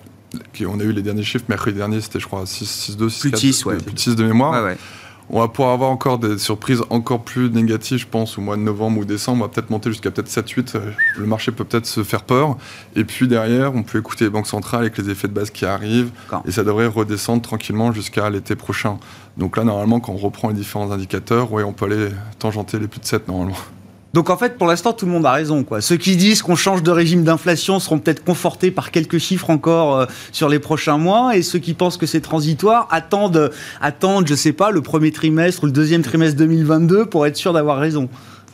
on 0.66 0.80
a 0.80 0.84
eu 0.84 0.92
les 0.92 1.04
derniers 1.04 1.24
chiffres 1.24 1.46
mercredi 1.48 1.78
dernier, 1.78 2.02
c'était 2.02 2.20
je 2.20 2.26
crois 2.26 2.46
6,2, 2.46 3.08
6,4, 3.08 3.30
plus 3.30 3.38
6, 3.38 3.66
ouais. 3.66 3.78
plus 3.78 3.94
de 3.94 4.00
6 4.00 4.16
de 4.16 4.24
mémoire. 4.24 4.64
Ouais. 4.64 4.78
On 5.30 5.40
va 5.40 5.48
pouvoir 5.48 5.74
avoir 5.74 5.90
encore 5.90 6.20
des 6.20 6.38
surprises 6.38 6.84
encore 6.92 7.24
plus 7.24 7.50
négatives, 7.50 7.98
je 7.98 8.08
pense, 8.08 8.38
au 8.38 8.42
mois 8.42 8.58
de 8.58 8.62
novembre 8.62 9.00
ou 9.00 9.06
décembre. 9.06 9.44
On 9.44 9.48
va 9.48 9.52
peut-être 9.52 9.72
monter 9.72 9.90
jusqu'à 9.90 10.12
peut-être 10.12 10.30
7-8. 10.30 10.76
Euh, 10.76 10.92
le 11.18 11.26
marché 11.26 11.52
peut 11.52 11.64
peut-être 11.64 11.88
se 11.88 12.04
faire 12.04 12.24
peur. 12.24 12.58
Et 12.96 13.04
puis 13.04 13.28
derrière, 13.28 13.74
on 13.74 13.82
peut 13.82 13.98
écouter 13.98 14.26
les 14.26 14.30
banques 14.30 14.48
centrales 14.48 14.82
avec 14.82 14.98
les 14.98 15.10
effets 15.10 15.28
de 15.28 15.34
base 15.34 15.50
qui 15.50 15.66
arrivent. 15.66 16.12
Et 16.46 16.52
ça 16.52 16.64
devrait 16.64 16.88
redescendre 16.88 17.42
tranquillement 17.42 17.92
jusqu'à 17.92 18.30
l'été 18.30 18.56
prochain. 18.56 19.00
Donc 19.38 19.58
là, 19.58 19.64
normalement, 19.64 20.00
quand 20.00 20.14
on 20.14 20.18
reprend 20.18 20.50
les 20.50 20.56
différents 20.56 20.92
indicateurs, 20.92 21.52
ouais, 21.52 21.64
on 21.64 21.74
peut 21.74 21.86
aller 21.86 22.10
tangenter 22.38 22.78
les 22.78 22.88
plus 22.88 23.00
de 23.00 23.06
7 23.06 23.28
normalement. 23.28 23.58
Donc 24.16 24.30
en 24.30 24.38
fait, 24.38 24.58
pour 24.58 24.68
l'instant, 24.68 24.94
tout 24.94 25.06
le 25.06 25.12
monde 25.12 25.26
a 25.26 25.34
raison. 25.34 25.66
Quoi. 25.66 25.82
Ceux 25.82 25.98
qui 25.98 26.16
disent 26.16 26.42
qu'on 26.42 26.56
change 26.56 26.82
de 26.82 26.90
régime 26.90 27.26
d'inflation 27.26 27.82
seront 27.82 28.00
peut-être 28.00 28.24
confortés 28.24 28.72
par 28.72 28.92
quelques 28.92 29.18
chiffres 29.18 29.50
encore 29.50 29.98
euh, 29.98 30.06
sur 30.32 30.48
les 30.48 30.60
prochains 30.60 30.98
mois, 30.98 31.36
et 31.36 31.42
ceux 31.42 31.60
qui 31.60 31.74
pensent 31.74 31.98
que 31.98 32.06
c'est 32.06 32.22
transitoire 32.22 32.88
attendent, 32.92 33.52
attendent, 33.82 34.26
je 34.26 34.34
sais 34.34 34.54
pas, 34.54 34.72
le 34.72 34.82
premier 34.82 35.12
trimestre 35.12 35.64
ou 35.64 35.66
le 35.66 35.74
deuxième 35.74 36.02
trimestre 36.02 36.38
2022 36.38 37.08
pour 37.08 37.26
être 37.26 37.36
sûr 37.36 37.52
d'avoir 37.52 37.78
raison. 37.78 38.08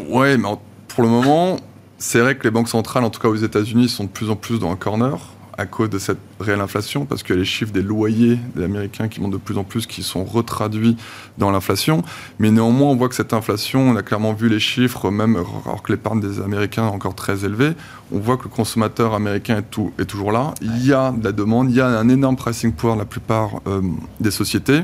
Ouais, 0.09 0.35
mais 0.35 0.49
pour 0.87 1.03
le 1.03 1.09
moment, 1.09 1.59
c'est 1.99 2.21
vrai 2.21 2.35
que 2.35 2.43
les 2.43 2.51
banques 2.51 2.69
centrales, 2.69 3.03
en 3.03 3.11
tout 3.11 3.21
cas 3.21 3.27
aux 3.27 3.35
États-Unis, 3.35 3.87
sont 3.87 4.05
de 4.05 4.09
plus 4.09 4.31
en 4.31 4.35
plus 4.35 4.57
dans 4.57 4.71
un 4.71 4.75
corner 4.75 5.19
à 5.61 5.65
cause 5.67 5.89
de 5.89 5.99
cette 5.99 6.17
réelle 6.39 6.59
inflation, 6.59 7.05
parce 7.05 7.21
que 7.21 7.33
les 7.33 7.45
chiffres 7.45 7.71
des 7.71 7.83
loyers 7.83 8.39
des 8.55 8.63
Américains 8.63 9.07
qui 9.07 9.21
montent 9.21 9.31
de 9.31 9.37
plus 9.37 9.57
en 9.57 9.63
plus, 9.63 9.85
qui 9.85 10.01
sont 10.01 10.23
retraduits 10.23 10.97
dans 11.37 11.51
l'inflation. 11.51 12.03
Mais 12.39 12.49
néanmoins, 12.49 12.89
on 12.89 12.95
voit 12.95 13.09
que 13.09 13.15
cette 13.15 13.33
inflation, 13.33 13.81
on 13.89 13.95
a 13.95 14.01
clairement 14.01 14.33
vu 14.33 14.49
les 14.49 14.59
chiffres, 14.59 15.11
même 15.11 15.37
alors 15.65 15.83
que 15.83 15.91
l'épargne 15.91 16.19
des 16.19 16.41
Américains 16.41 16.87
est 16.87 16.91
encore 16.91 17.15
très 17.15 17.45
élevée, 17.45 17.73
on 18.11 18.19
voit 18.19 18.37
que 18.37 18.43
le 18.43 18.49
consommateur 18.49 19.13
américain 19.13 19.59
est, 19.59 20.05
toujours 20.05 20.31
là. 20.31 20.53
Il 20.61 20.85
y 20.85 20.93
a 20.93 21.11
de 21.11 21.23
la 21.23 21.31
demande, 21.31 21.69
il 21.69 21.77
y 21.77 21.81
a 21.81 21.87
un 21.87 22.09
énorme 22.09 22.35
pricing 22.35 22.73
power 22.73 22.97
la 22.97 23.05
plupart 23.05 23.61
euh, 23.67 23.81
des 24.19 24.31
sociétés. 24.31 24.81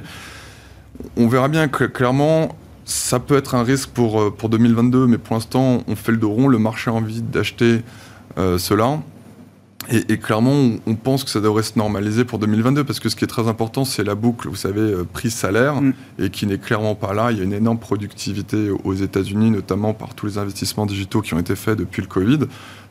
On 1.18 1.28
verra 1.28 1.48
bien 1.48 1.68
que 1.68 1.86
clairement, 1.86 2.56
ça 2.86 3.20
peut 3.20 3.36
être 3.36 3.56
un 3.56 3.64
risque 3.64 3.90
pour, 3.90 4.22
euh, 4.22 4.30
pour 4.30 4.50
2022, 4.50 5.08
mais 5.08 5.18
pour 5.18 5.36
l'instant, 5.36 5.84
on 5.88 5.96
fait 5.96 6.12
le 6.12 6.20
dos 6.20 6.30
rond, 6.30 6.48
le 6.48 6.60
marché 6.60 6.92
a 6.92 6.94
envie 6.94 7.22
d'acheter 7.22 7.82
euh, 8.38 8.60
cela. 8.60 9.00
Et, 9.90 10.18
clairement, 10.18 10.72
on, 10.86 10.96
pense 10.96 11.24
que 11.24 11.30
ça 11.30 11.40
devrait 11.40 11.64
se 11.64 11.78
normaliser 11.78 12.26
pour 12.26 12.40
2022 12.40 12.84
parce 12.84 13.00
que 13.00 13.08
ce 13.08 13.16
qui 13.16 13.24
est 13.24 13.28
très 13.28 13.48
important, 13.48 13.86
c'est 13.86 14.04
la 14.04 14.16
boucle, 14.16 14.50
vous 14.50 14.56
savez, 14.56 14.82
euh, 14.82 15.06
prix-salaire, 15.06 15.82
mm. 15.82 15.94
et 16.20 16.30
qui 16.30 16.46
n'est 16.46 16.58
clairement 16.58 16.96
pas 16.96 17.14
là. 17.14 17.32
Il 17.32 17.38
y 17.38 17.42
a 17.42 17.44
une 17.46 17.54
énorme 17.54 17.80
productivité 17.80 18.70
aux 18.70 18.94
États-Unis, 18.94 19.50
notamment 19.50 19.94
par 19.94 20.14
tous 20.14 20.26
les 20.26 20.38
investissements 20.38 20.86
digitaux 20.86 21.22
qui 21.22 21.34
ont 21.34 21.40
été 21.40 21.56
faits 21.56 21.78
depuis 21.78 22.02
le 22.02 22.08
Covid. 22.08 22.40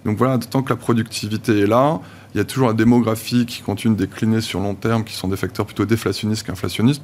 Donc 0.06 0.16
voilà, 0.16 0.38
tant 0.38 0.62
que 0.62 0.70
la 0.70 0.76
productivité 0.76 1.61
est 1.61 1.66
là, 1.66 2.00
il 2.35 2.38
y 2.38 2.40
a 2.40 2.44
toujours 2.44 2.68
la 2.68 2.74
démographie 2.74 3.44
qui 3.44 3.61
continue 3.61 3.94
de 3.94 4.04
décliner 4.06 4.40
sur 4.40 4.61
long 4.61 4.74
terme, 4.74 5.04
qui 5.04 5.14
sont 5.14 5.28
des 5.28 5.37
facteurs 5.37 5.66
plutôt 5.66 5.85
déflationnistes 5.85 6.46
qu'inflationnistes. 6.46 7.02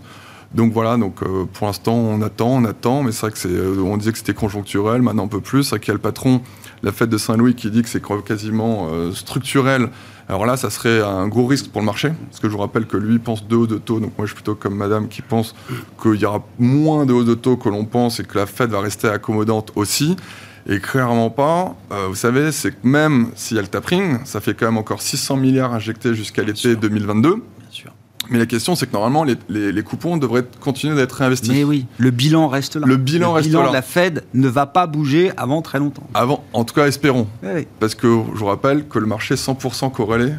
Donc 0.55 0.73
voilà, 0.73 0.97
donc 0.99 1.23
euh, 1.23 1.47
pour 1.51 1.67
l'instant 1.67 1.95
on 1.95 2.21
attend, 2.21 2.49
on 2.49 2.65
attend, 2.65 3.03
mais 3.03 3.12
c'est 3.12 3.23
vrai 3.23 3.31
que 3.31 3.38
c'est, 3.38 3.49
euh, 3.49 3.83
on 3.83 3.97
disait 3.97 4.12
que 4.12 4.19
c'était 4.19 4.35
conjoncturel, 4.35 5.01
maintenant 5.01 5.25
un 5.25 5.29
peu 5.29 5.41
plus. 5.41 5.65
C'est 5.65 5.71
vrai 5.71 5.81
qu'il 5.81 5.88
y 5.88 5.93
a 5.93 5.95
le 5.95 6.01
patron, 6.01 6.43
la 6.83 6.93
fête 6.93 7.09
de 7.09 7.17
Saint-Louis, 7.17 7.55
qui 7.55 7.71
dit 7.71 7.83
que 7.83 7.88
c'est 7.88 8.03
quasiment 8.25 8.88
euh, 8.93 9.12
structurel. 9.12 9.88
Alors 10.29 10.45
là, 10.45 10.57
ça 10.57 10.71
serait 10.71 11.03
un 11.03 11.27
gros 11.27 11.47
risque 11.47 11.71
pour 11.71 11.81
le 11.81 11.87
marché, 11.87 12.12
parce 12.29 12.41
que 12.41 12.49
je 12.49 12.53
vous 12.53 12.61
rappelle 12.61 12.87
que 12.87 12.97
lui 12.97 13.19
pense 13.19 13.47
de 13.47 13.57
hausses 13.57 13.69
de 13.69 13.79
taux, 13.79 13.99
donc 13.99 14.12
moi 14.19 14.27
je 14.27 14.33
suis 14.33 14.37
plutôt 14.37 14.55
comme 14.55 14.75
Madame 14.75 15.09
qui 15.09 15.23
pense 15.23 15.55
qu'il 16.01 16.17
y 16.17 16.27
aura 16.27 16.45
moins 16.59 17.07
de 17.07 17.12
hausses 17.12 17.27
de 17.27 17.35
taux 17.35 17.57
que 17.57 17.69
l'on 17.69 17.85
pense 17.85 18.21
et 18.21 18.25
que 18.25 18.38
la 18.38 18.47
Fed 18.47 18.71
va 18.71 18.81
rester 18.81 19.09
accommodante 19.09 19.73
aussi. 19.75 20.17
Et 20.69 20.79
clairement 20.79 21.29
pas. 21.29 21.75
vous 22.09 22.15
savez, 22.15 22.53
c'est 22.53 22.71
que 22.71 22.87
même 22.87 23.31
s'il 23.35 23.57
y 23.57 23.59
a 23.59 23.62
le 23.62 23.69
tapering, 23.69 24.19
ça 24.25 24.41
fait 24.41 24.55
quand 24.55 24.67
même 24.67 24.79
encore 24.79 25.03
600 25.03 25.37
milliards 25.37 25.75
injectés 25.75 26.15
jusqu'à 26.15 26.45
l'été 26.45 26.77
2022. 26.77 27.43
Mais 28.33 28.38
la 28.38 28.47
question, 28.47 28.75
c'est 28.75 28.87
que 28.87 28.92
normalement, 28.92 29.25
les, 29.25 29.83
coupons 29.83 30.16
devraient 30.16 30.45
continuer 30.61 30.97
d'être 30.97 31.12
réinvestis. 31.12 31.51
Mais 31.51 31.64
oui, 31.64 31.87
le 31.99 32.11
bilan 32.11 32.49
reste 32.49 32.77
là. 32.77 32.87
Le 32.87 32.97
bilan 32.97 33.35
reste 33.35 33.51
là. 33.51 33.71
La 33.71 33.83
Fed 33.83 34.25
ne 34.33 34.49
va 34.49 34.64
pas 34.66 34.87
bouger 34.87 35.33
avant 35.37 35.61
très 35.61 35.79
longtemps. 35.79 36.09
Avant, 36.14 36.42
en 36.55 36.64
tout 36.64 36.75
cas, 36.75 36.87
espérons. 36.87 37.29
Parce 37.79 37.95
que 37.95 38.07
je 38.07 38.38
vous 38.38 38.47
rappelle 38.47 38.88
que 38.88 38.99
le 38.99 39.07
marché 39.07 39.35
est 39.35 39.47
100% 39.47 39.92
corrélé 39.92 40.33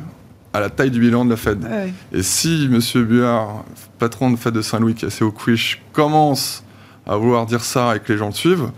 à 0.53 0.59
la 0.59 0.69
taille 0.69 0.91
du 0.91 0.99
bilan 0.99 1.23
de 1.25 1.29
la 1.29 1.37
Fed. 1.37 1.65
Et 2.11 2.23
si 2.23 2.67
M. 2.71 3.03
Buard, 3.03 3.63
patron 3.99 4.31
de 4.31 4.37
Fed 4.37 4.53
de 4.53 4.61
Saint-Louis, 4.61 4.95
qui 4.95 5.05
est 5.05 5.09
assez 5.09 5.23
au 5.23 5.31
quiche, 5.31 5.81
commence 5.93 6.63
à 7.05 7.15
vouloir 7.15 7.45
dire 7.45 7.63
ça 7.63 7.95
et 7.95 7.99
que 7.99 8.11
les 8.11 8.17
gens 8.17 8.27
le 8.27 8.33
suivent, 8.33 8.71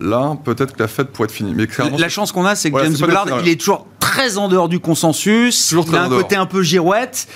là, 0.00 0.36
peut-être 0.42 0.74
que 0.74 0.82
la 0.82 0.88
Fed 0.88 1.08
pourrait 1.08 1.26
être 1.26 1.32
finie. 1.32 1.54
Mais 1.54 1.66
la 1.98 2.08
chance 2.08 2.32
qu'on 2.32 2.46
a, 2.46 2.54
c'est 2.54 2.70
que 2.70 2.78
James 2.78 2.96
Bullard, 2.98 3.26
il 3.42 3.48
est 3.48 3.60
toujours 3.60 3.86
très 4.00 4.38
en 4.38 4.48
dehors 4.48 4.68
du 4.68 4.80
consensus. 4.80 5.68
Toujours 5.68 5.86
il 5.88 5.96
a 5.96 6.04
un 6.04 6.08
côté 6.08 6.36
un 6.36 6.46
peu 6.46 6.62
girouette. 6.62 7.26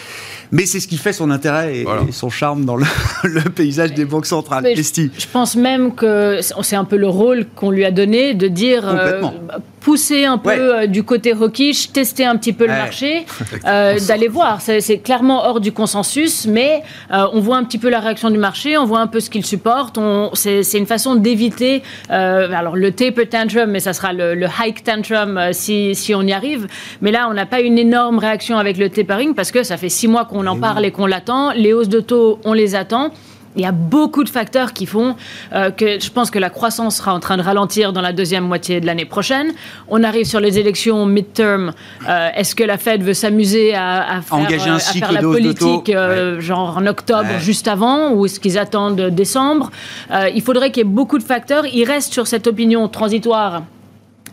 Mais 0.51 0.67
c'est 0.67 0.81
ce 0.81 0.89
qui 0.89 0.97
fait 0.97 1.13
son 1.13 1.31
intérêt 1.31 1.79
et, 1.79 1.87
son 2.13 2.31
charme 2.31 2.65
dans 2.65 2.77
le, 2.77 2.85
paysage 3.55 3.95
des 3.95 4.05
banques 4.05 4.27
centrales. 4.27 4.65
Je, 4.75 5.27
pense 5.33 5.57
même 5.57 5.95
que 5.95 6.41
c'est 6.63 6.77
un 6.77 6.85
peu 6.85 6.97
le 6.97 7.09
rôle 7.09 7.47
qu'on 7.55 7.71
lui 7.71 7.85
a 7.85 7.91
donné 7.91 8.35
de 8.35 8.49
dire 8.49 8.89
euh, 8.89 9.23
pousser 9.81 10.25
un 10.25 10.38
peu 10.38 10.51
euh, 10.51 10.87
du 10.87 11.03
côté 11.03 11.33
hawkish, 11.33 11.93
tester 11.93 12.25
un 12.25 12.37
petit 12.37 12.53
peu 12.53 12.64
le 12.64 12.73
marché, 12.73 13.27
euh, 13.67 13.99
d'aller 14.07 14.29
voir. 14.29 14.61
C'est 14.61 14.99
clairement 14.99 15.45
hors 15.45 15.61
du 15.61 15.73
consensus, 15.73 16.47
mais 16.47 16.83
on 17.11 17.41
voit 17.41 17.57
un 17.57 17.64
petit 17.64 17.79
peu 17.79 17.91
la 17.91 18.01
réaction 18.01 18.31
du 18.31 18.38
marché, 18.38 18.79
on 18.79 18.85
voit 18.85 19.01
un 19.01 19.07
peu 19.07 19.21
ce 19.21 19.29
qu'il 19.29 19.45
supporte. 19.45 19.99
C'est 20.35 20.79
une 20.79 20.87
façon 20.87 21.17
d'éviter 21.17 21.83
alors 22.09 22.77
le 22.77 22.93
taper 22.93 23.27
tantrum, 23.27 23.71
mais 23.71 23.81
ça 23.81 23.93
sera 23.93 24.12
le, 24.12 24.47
hike 24.61 24.83
tantrum 24.83 25.41
si, 25.53 25.95
si 25.95 26.14
on 26.14 26.23
y 26.23 26.33
arrive. 26.33 26.67
Mais 27.03 27.11
là, 27.11 27.29
on 27.31 27.35
n'a 27.35 27.47
pas 27.47 27.61
une 27.61 27.79
énorme 27.79 28.19
réaction 28.19 28.57
avec 28.57 28.79
le 28.79 28.88
tapering 28.88 29.35
parce 29.35 29.51
que 29.51 29.62
ça 29.62 29.77
fait 29.77 29.88
six 29.88 30.09
mois 30.09 30.25
qu'on 30.25 30.38
on 30.38 30.47
en 30.47 30.61
parle 30.61 30.85
et 30.85 30.93
qu'on 30.93 31.07
l'attend. 31.07 31.51
Les 31.51 31.73
hausses 31.73 31.88
de 31.88 32.01
taux, 32.01 32.38
on 32.45 32.53
les 32.53 32.77
attend. 32.77 33.11
Il 33.59 33.62
y 33.62 33.66
a 33.66 33.73
beaucoup 33.73 34.25
de 34.25 34.29
facteurs 34.29 34.73
qui 34.73 34.87
font 34.87 35.16
euh, 35.53 35.71
que 35.71 35.99
je 36.01 36.11
pense 36.11 36.31
que 36.31 36.38
la 36.38 36.49
croissance 36.49 36.97
sera 36.97 37.12
en 37.12 37.21
train 37.21 37.37
de 37.37 37.42
ralentir 37.42 37.92
dans 37.92 38.01
la 38.01 38.12
deuxième 38.12 38.44
moitié 38.44 38.81
de 38.81 38.87
l'année 38.87 39.05
prochaine. 39.05 39.53
On 39.88 40.05
arrive 40.05 40.27
sur 40.27 40.38
les 40.40 40.59
élections 40.59 41.05
midterm. 41.07 41.73
Euh, 42.09 42.29
Est-ce 42.37 42.55
que 42.55 42.62
la 42.64 42.79
Fed 42.79 43.03
veut 43.03 43.14
s'amuser 43.14 43.75
à, 43.75 44.16
à, 44.18 44.21
faire, 44.23 44.38
Engager 44.38 44.71
un 44.71 44.75
euh, 44.75 44.77
à 44.77 44.81
faire 44.81 45.12
la 45.12 45.21
politique 45.21 45.90
euh, 45.90 46.40
genre 46.40 46.79
en 46.79 46.87
octobre 46.87 47.29
Ouais. 47.29 47.40
juste 47.40 47.66
avant 47.66 48.12
ou 48.12 48.27
est-ce 48.27 48.38
qu'ils 48.38 48.59
attendent 48.59 49.01
décembre? 49.11 49.71
Il 50.35 50.42
faudrait 50.42 50.71
qu'il 50.71 50.85
y 50.85 50.87
ait 50.87 50.94
beaucoup 51.01 51.18
de 51.18 51.23
facteurs. 51.25 51.66
Il 51.66 51.85
reste 51.85 52.12
sur 52.12 52.27
cette 52.29 52.47
opinion 52.47 52.87
transitoire. 52.88 53.62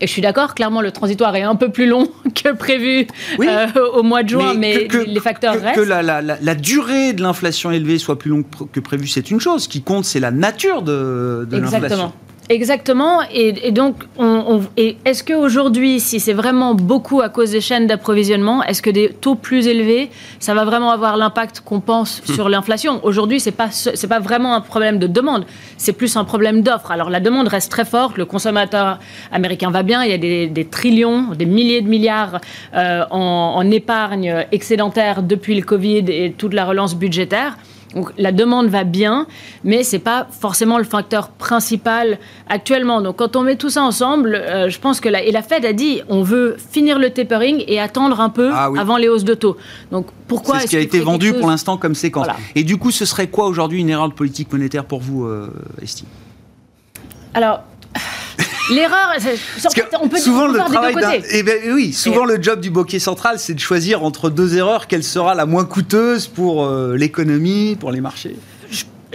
Et 0.02 0.08
je 0.08 0.12
suis 0.12 0.22
d'accord, 0.22 0.56
clairement, 0.56 0.82
le 0.82 0.92
transitoire 0.92 1.36
est 1.36 1.42
un 1.44 1.56
peu 1.56 1.70
plus 1.72 1.88
long 1.88 2.08
que 2.36 2.54
prévu 2.54 3.08
Oui. 3.40 3.48
euh, 3.50 3.68
au 3.94 4.04
mois 4.04 4.24
de 4.24 4.30
juin, 4.30 4.54
mais, 4.54 4.88
que- 4.88 5.04
que- 5.04 5.10
les 5.10 5.20
facteurs 5.20 5.54
que, 5.56 5.60
restent. 5.60 5.76
que 5.80 5.82
la, 5.86 6.02
la- 6.22 6.56
durée 6.56 7.14
de 7.14 7.22
l'inflation 7.22 7.72
élevée 7.72 7.98
soit 7.98 8.18
plus 8.20 8.30
longue 8.32 8.46
que 8.72 8.80
prévu, 8.80 9.08
c'est 9.08 9.32
une 9.32 9.40
chose. 9.40 9.64
Ce 9.64 9.70
qui 9.70 9.82
compte, 9.82 10.06
c'est 10.06 10.20
la 10.20 10.32
nature 10.32 10.82
de, 10.82 11.48
de 11.50 11.58
l'inflation. 11.58 11.78
Exactement. 11.84 12.14
Exactement. 12.48 13.22
Et, 13.34 13.68
et 13.68 13.72
donc, 13.72 13.96
on, 14.18 14.44
on- 14.48 14.62
est-ce 14.78 15.24
qu'aujourd'hui, 15.24 16.00
si 16.00 16.20
c'est 16.20 16.34
vraiment 16.34 16.76
beaucoup 16.76 17.22
à 17.22 17.30
cause 17.30 17.52
des 17.52 17.62
chaînes 17.62 17.88
d'approvisionnement, 17.88 18.64
est-ce 18.64 18.82
que 18.84 18.92
des 18.92 19.10
taux 19.10 19.34
plus 19.36 19.68
élevés, 19.68 20.12
ça 20.40 20.54
va 20.54 20.64
vraiment 20.64 20.92
avoir 20.92 21.18
l'impact 21.18 21.62
qu'on 21.66 21.80
pense 21.80 22.22
Hmm. 22.28 22.34
sur 22.34 22.50
l'inflation? 22.50 23.00
Aujourd'hui, 23.04 23.40
c'est 23.40 23.52
pas 23.52 23.72
ce- 23.72 23.96
c'est 23.96 24.08
pas 24.08 24.20
vraiment 24.20 24.54
un 24.54 24.62
problème 24.62 25.00
de 25.00 25.08
demande, 25.08 25.46
c'est 25.78 25.94
plus 25.94 26.16
un 26.18 26.24
problème 26.24 26.62
d'offre. 26.62 26.92
Alors 26.92 27.10
la 27.10 27.20
demande 27.20 27.48
reste 27.48 27.72
très 27.72 27.86
forte, 27.86 28.16
le 28.18 28.26
consommateur 28.26 29.00
américain 29.32 29.72
va 29.72 29.82
bien, 29.82 30.04
il 30.04 30.12
y 30.12 30.14
a 30.14 30.18
des, 30.20 30.46
des 30.48 30.66
trillions, 30.66 31.30
des 31.36 31.46
milliers 31.48 31.82
de 31.82 31.88
milliards 31.90 32.40
euh, 32.76 33.04
en, 33.10 33.54
en 33.56 33.72
épargne 33.72 34.46
excédentaire 34.52 35.24
depuis 35.24 35.56
le 35.56 35.64
Covid 35.64 36.06
et 36.10 36.32
toute 36.38 36.54
la 36.54 36.66
relance 36.66 36.96
budgétaire. 36.96 37.58
Donc 37.96 38.12
la 38.18 38.32
demande 38.34 38.68
va 38.68 38.84
bien, 38.84 39.26
mais 39.64 39.84
c'est 39.84 40.00
pas 40.00 40.28
forcément 40.30 40.78
le 40.78 40.84
facteur 40.84 41.30
principal 41.30 42.20
actuellement. 42.50 43.02
Donc 43.02 43.16
quand 43.16 43.36
on 43.38 43.42
met 43.44 43.56
tout 43.56 43.70
ça 43.70 43.84
ensemble, 43.84 44.36
euh, 44.36 44.70
je 44.70 44.80
pense 44.80 45.00
que 45.00 45.08
la, 45.08 45.24
et 45.24 45.32
la 45.32 45.42
Fed 45.42 45.66
a 45.66 45.74
dit 45.74 46.02
on 46.10 46.22
veut 46.22 46.58
finir 46.72 47.00
le 47.00 47.10
tapering 47.10 47.64
et 47.68 47.80
attendre 47.80 48.20
un 48.20 48.30
peu 48.30 48.50
Ah 48.54 48.70
oui. 48.70 48.78
avant 48.80 48.98
les 48.98 49.08
hausses 49.08 49.24
de 49.24 49.34
taux. 49.34 49.56
Donc 49.92 50.08
pourquoi 50.28 50.60
C'est 50.60 50.66
ce 50.66 50.70
qui 50.72 50.76
a 50.78 50.82
été 50.82 51.00
vendu 51.00 51.34
pour 51.34 51.50
l'instant 51.50 51.78
comme 51.78 51.96
séquence. 51.96 52.26
Voilà. 52.26 52.40
Et 52.56 52.64
du 52.64 52.78
coup, 52.78 52.92
ce 52.92 53.06
serait 53.06 53.28
quoi 53.28 53.48
aujourd'hui 53.48 53.80
une 53.80 53.90
erreur 53.90 54.10
de 54.10 54.14
politique 54.14 54.52
monétaire 54.52 54.86
pour 54.86 55.00
vous, 55.00 55.26
euh, 55.26 55.50
Esti? 55.82 56.06
Alors 57.34 57.62
l'erreur, 58.70 59.10
on 60.02 60.08
peut 60.08 60.18
souvent 60.18 60.48
le 60.48 60.54
des 60.54 60.66
travail 60.66 60.96
deux 60.96 61.02
d'un- 61.02 61.12
côtés. 61.18 61.28
eh 61.32 61.44
ben 61.44 61.60
oui, 61.74 61.94
souvent 61.94 62.26
le 62.26 62.42
job 62.42 62.60
du 62.60 62.70
banquier 62.70 63.00
central, 63.00 63.40
c'est 63.40 63.54
de 63.54 63.60
choisir 63.60 64.04
entre 64.04 64.30
deux 64.30 64.56
erreurs, 64.58 64.88
quelle 64.88 65.04
sera 65.04 65.36
la 65.36 65.46
moins 65.46 65.66
coûteuse 65.66 66.28
pour 66.28 66.66
euh, 66.66 66.96
l'économie, 66.96 67.76
pour 67.80 67.92
les 67.92 68.02
marchés. 68.02 68.36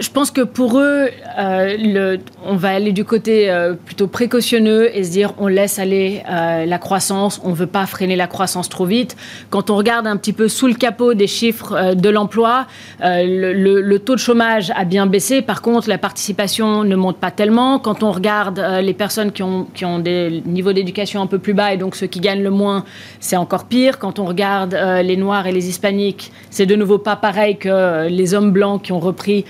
Je 0.01 0.09
pense 0.09 0.31
que 0.31 0.41
pour 0.41 0.79
eux, 0.79 1.09
euh, 1.37 2.17
on 2.43 2.55
va 2.55 2.69
aller 2.69 2.91
du 2.91 3.05
côté 3.05 3.51
euh, 3.51 3.73
plutôt 3.73 4.07
précautionneux 4.07 4.89
et 4.97 5.03
se 5.03 5.11
dire 5.11 5.33
on 5.37 5.45
laisse 5.45 5.77
aller 5.77 6.23
euh, 6.27 6.65
la 6.65 6.79
croissance, 6.79 7.39
on 7.43 7.49
ne 7.49 7.55
veut 7.55 7.67
pas 7.67 7.85
freiner 7.85 8.15
la 8.15 8.25
croissance 8.25 8.67
trop 8.67 8.85
vite. 8.85 9.15
Quand 9.51 9.69
on 9.69 9.75
regarde 9.75 10.07
un 10.07 10.17
petit 10.17 10.33
peu 10.33 10.47
sous 10.47 10.65
le 10.65 10.73
capot 10.73 11.13
des 11.13 11.27
chiffres 11.27 11.93
de 11.93 12.09
l'emploi, 12.09 12.65
le, 12.99 13.97
taux 13.99 14.15
de 14.15 14.19
chômage 14.19 14.71
a 14.75 14.85
bien 14.85 15.05
baissé. 15.05 15.43
Par 15.43 15.61
contre, 15.61 15.87
la 15.87 15.99
participation 15.99 16.83
ne 16.83 16.95
monte 16.95 17.17
pas 17.17 17.29
tellement. 17.29 17.77
Quand 17.77 18.01
on 18.01 18.11
regarde 18.11 18.59
les 18.81 18.93
personnes 18.93 19.31
qui 19.31 19.43
ont, 19.43 19.99
des 19.99 20.41
niveaux 20.47 20.73
d'éducation 20.73 21.21
un 21.21 21.27
peu 21.27 21.37
plus 21.37 21.53
bas 21.53 21.73
et 21.73 21.77
donc 21.77 21.95
ceux 21.95 22.07
qui 22.07 22.21
gagnent 22.21 22.43
le 22.43 22.49
moins, 22.49 22.85
c'est 23.19 23.37
encore 23.37 23.65
pire. 23.65 23.99
Quand 23.99 24.17
on 24.17 24.25
regarde 24.25 24.73
les 25.03 25.17
Noirs 25.17 25.45
et 25.45 25.51
les 25.51 25.69
Hispaniques, 25.69 26.31
c'est 26.49 26.65
de 26.65 26.75
nouveau 26.75 26.97
pas 26.97 27.15
pareil 27.15 27.57
que 27.57 28.07
les 28.07 28.33
hommes 28.33 28.51
blancs 28.51 28.81
qui 28.81 28.91
ont 28.91 28.99
repris 28.99 29.45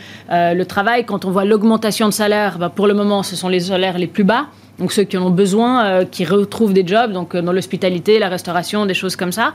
le 0.54 0.66
travail. 0.66 1.06
Quand 1.06 1.26
on 1.26 1.32
voit 1.32 1.46
l'augmentation 1.46 2.08
de 2.08 2.14
salaire, 2.14 2.58
bah, 2.58 2.72
pour 2.74 2.88
le 2.88 2.94
moment, 2.94 3.24
ce 3.24 3.36
sont 3.36 3.50
les 3.50 3.62
salaires 3.62 3.98
les 3.98 4.08
plus 4.08 4.24
bas. 4.24 4.48
Donc 4.80 4.92
ceux 4.92 5.04
qui 5.04 5.16
en 5.18 5.28
ont 5.28 5.30
besoin, 5.30 5.86
euh, 5.86 6.06
qui 6.06 6.26
retrouvent 6.26 6.74
des 6.74 6.88
jobs, 6.88 7.12
donc 7.12 7.36
euh, 7.36 7.42
dans 7.42 7.54
l'hospitalité, 7.54 8.18
la 8.18 8.30
restauration, 8.30 8.88
des 8.88 8.96
choses 8.96 9.16
comme 9.16 9.32
ça. 9.32 9.54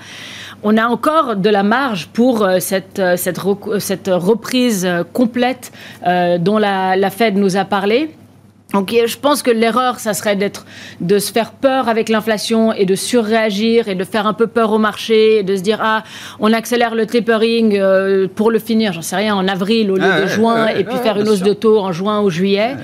On 0.63 0.77
a 0.77 0.87
encore 0.87 1.35
de 1.35 1.51
la 1.51 1.65
marge 1.65 2.07
pour 2.13 2.45
euh, 2.45 2.61
cette, 2.61 3.01
euh, 3.01 3.17
cette, 3.17 3.41
cette 3.79 4.09
reprise 4.09 4.85
euh, 4.87 5.03
complète 5.13 5.73
euh, 6.07 6.39
dont 6.39 6.59
la, 6.59 6.95
la 6.95 7.11
Fed 7.11 7.37
nous 7.37 7.57
a 7.57 7.65
parlé. 7.65 8.15
Donc 8.73 8.91
je 8.93 9.17
pense 9.17 9.43
que 9.43 9.51
l'erreur, 9.51 10.01
ça 10.01 10.13
serait 10.13 10.35
d'être, 10.37 10.67
de 11.01 11.19
se 11.19 11.31
faire 11.33 11.53
peur 11.53 11.89
avec 11.89 12.09
l'inflation 12.09 12.73
et 12.73 12.85
de 12.85 12.95
surréagir 12.97 13.89
et 13.89 13.95
de 13.95 14.05
faire 14.05 14.27
un 14.27 14.35
peu 14.35 14.49
peur 14.49 14.73
au 14.73 14.79
marché 14.79 15.39
et 15.39 15.43
de 15.45 15.57
se 15.57 15.63
dire 15.63 15.79
ah 15.81 16.03
on 16.41 16.53
accélère 16.53 16.95
le 16.95 17.07
tapering 17.07 17.79
euh, 17.79 18.27
pour 18.27 18.51
le 18.51 18.59
finir, 18.59 18.93
j'en 18.93 19.03
sais 19.03 19.17
rien, 19.17 19.35
en 19.37 19.47
avril 19.47 19.91
au 19.93 19.97
lieu 19.97 20.03
Ah 20.05 20.19
de 20.19 20.23
ouais, 20.25 20.29
juin 20.29 20.65
ouais, 20.67 20.81
et 20.81 20.85
puis 20.85 20.97
ouais, 20.97 21.03
faire 21.03 21.17
une 21.19 21.29
hausse 21.29 21.39
sûr. 21.39 21.47
de 21.47 21.53
taux 21.53 21.79
en 21.79 21.93
juin 21.93 22.21
ou 22.23 22.29
juillet. 22.29 22.77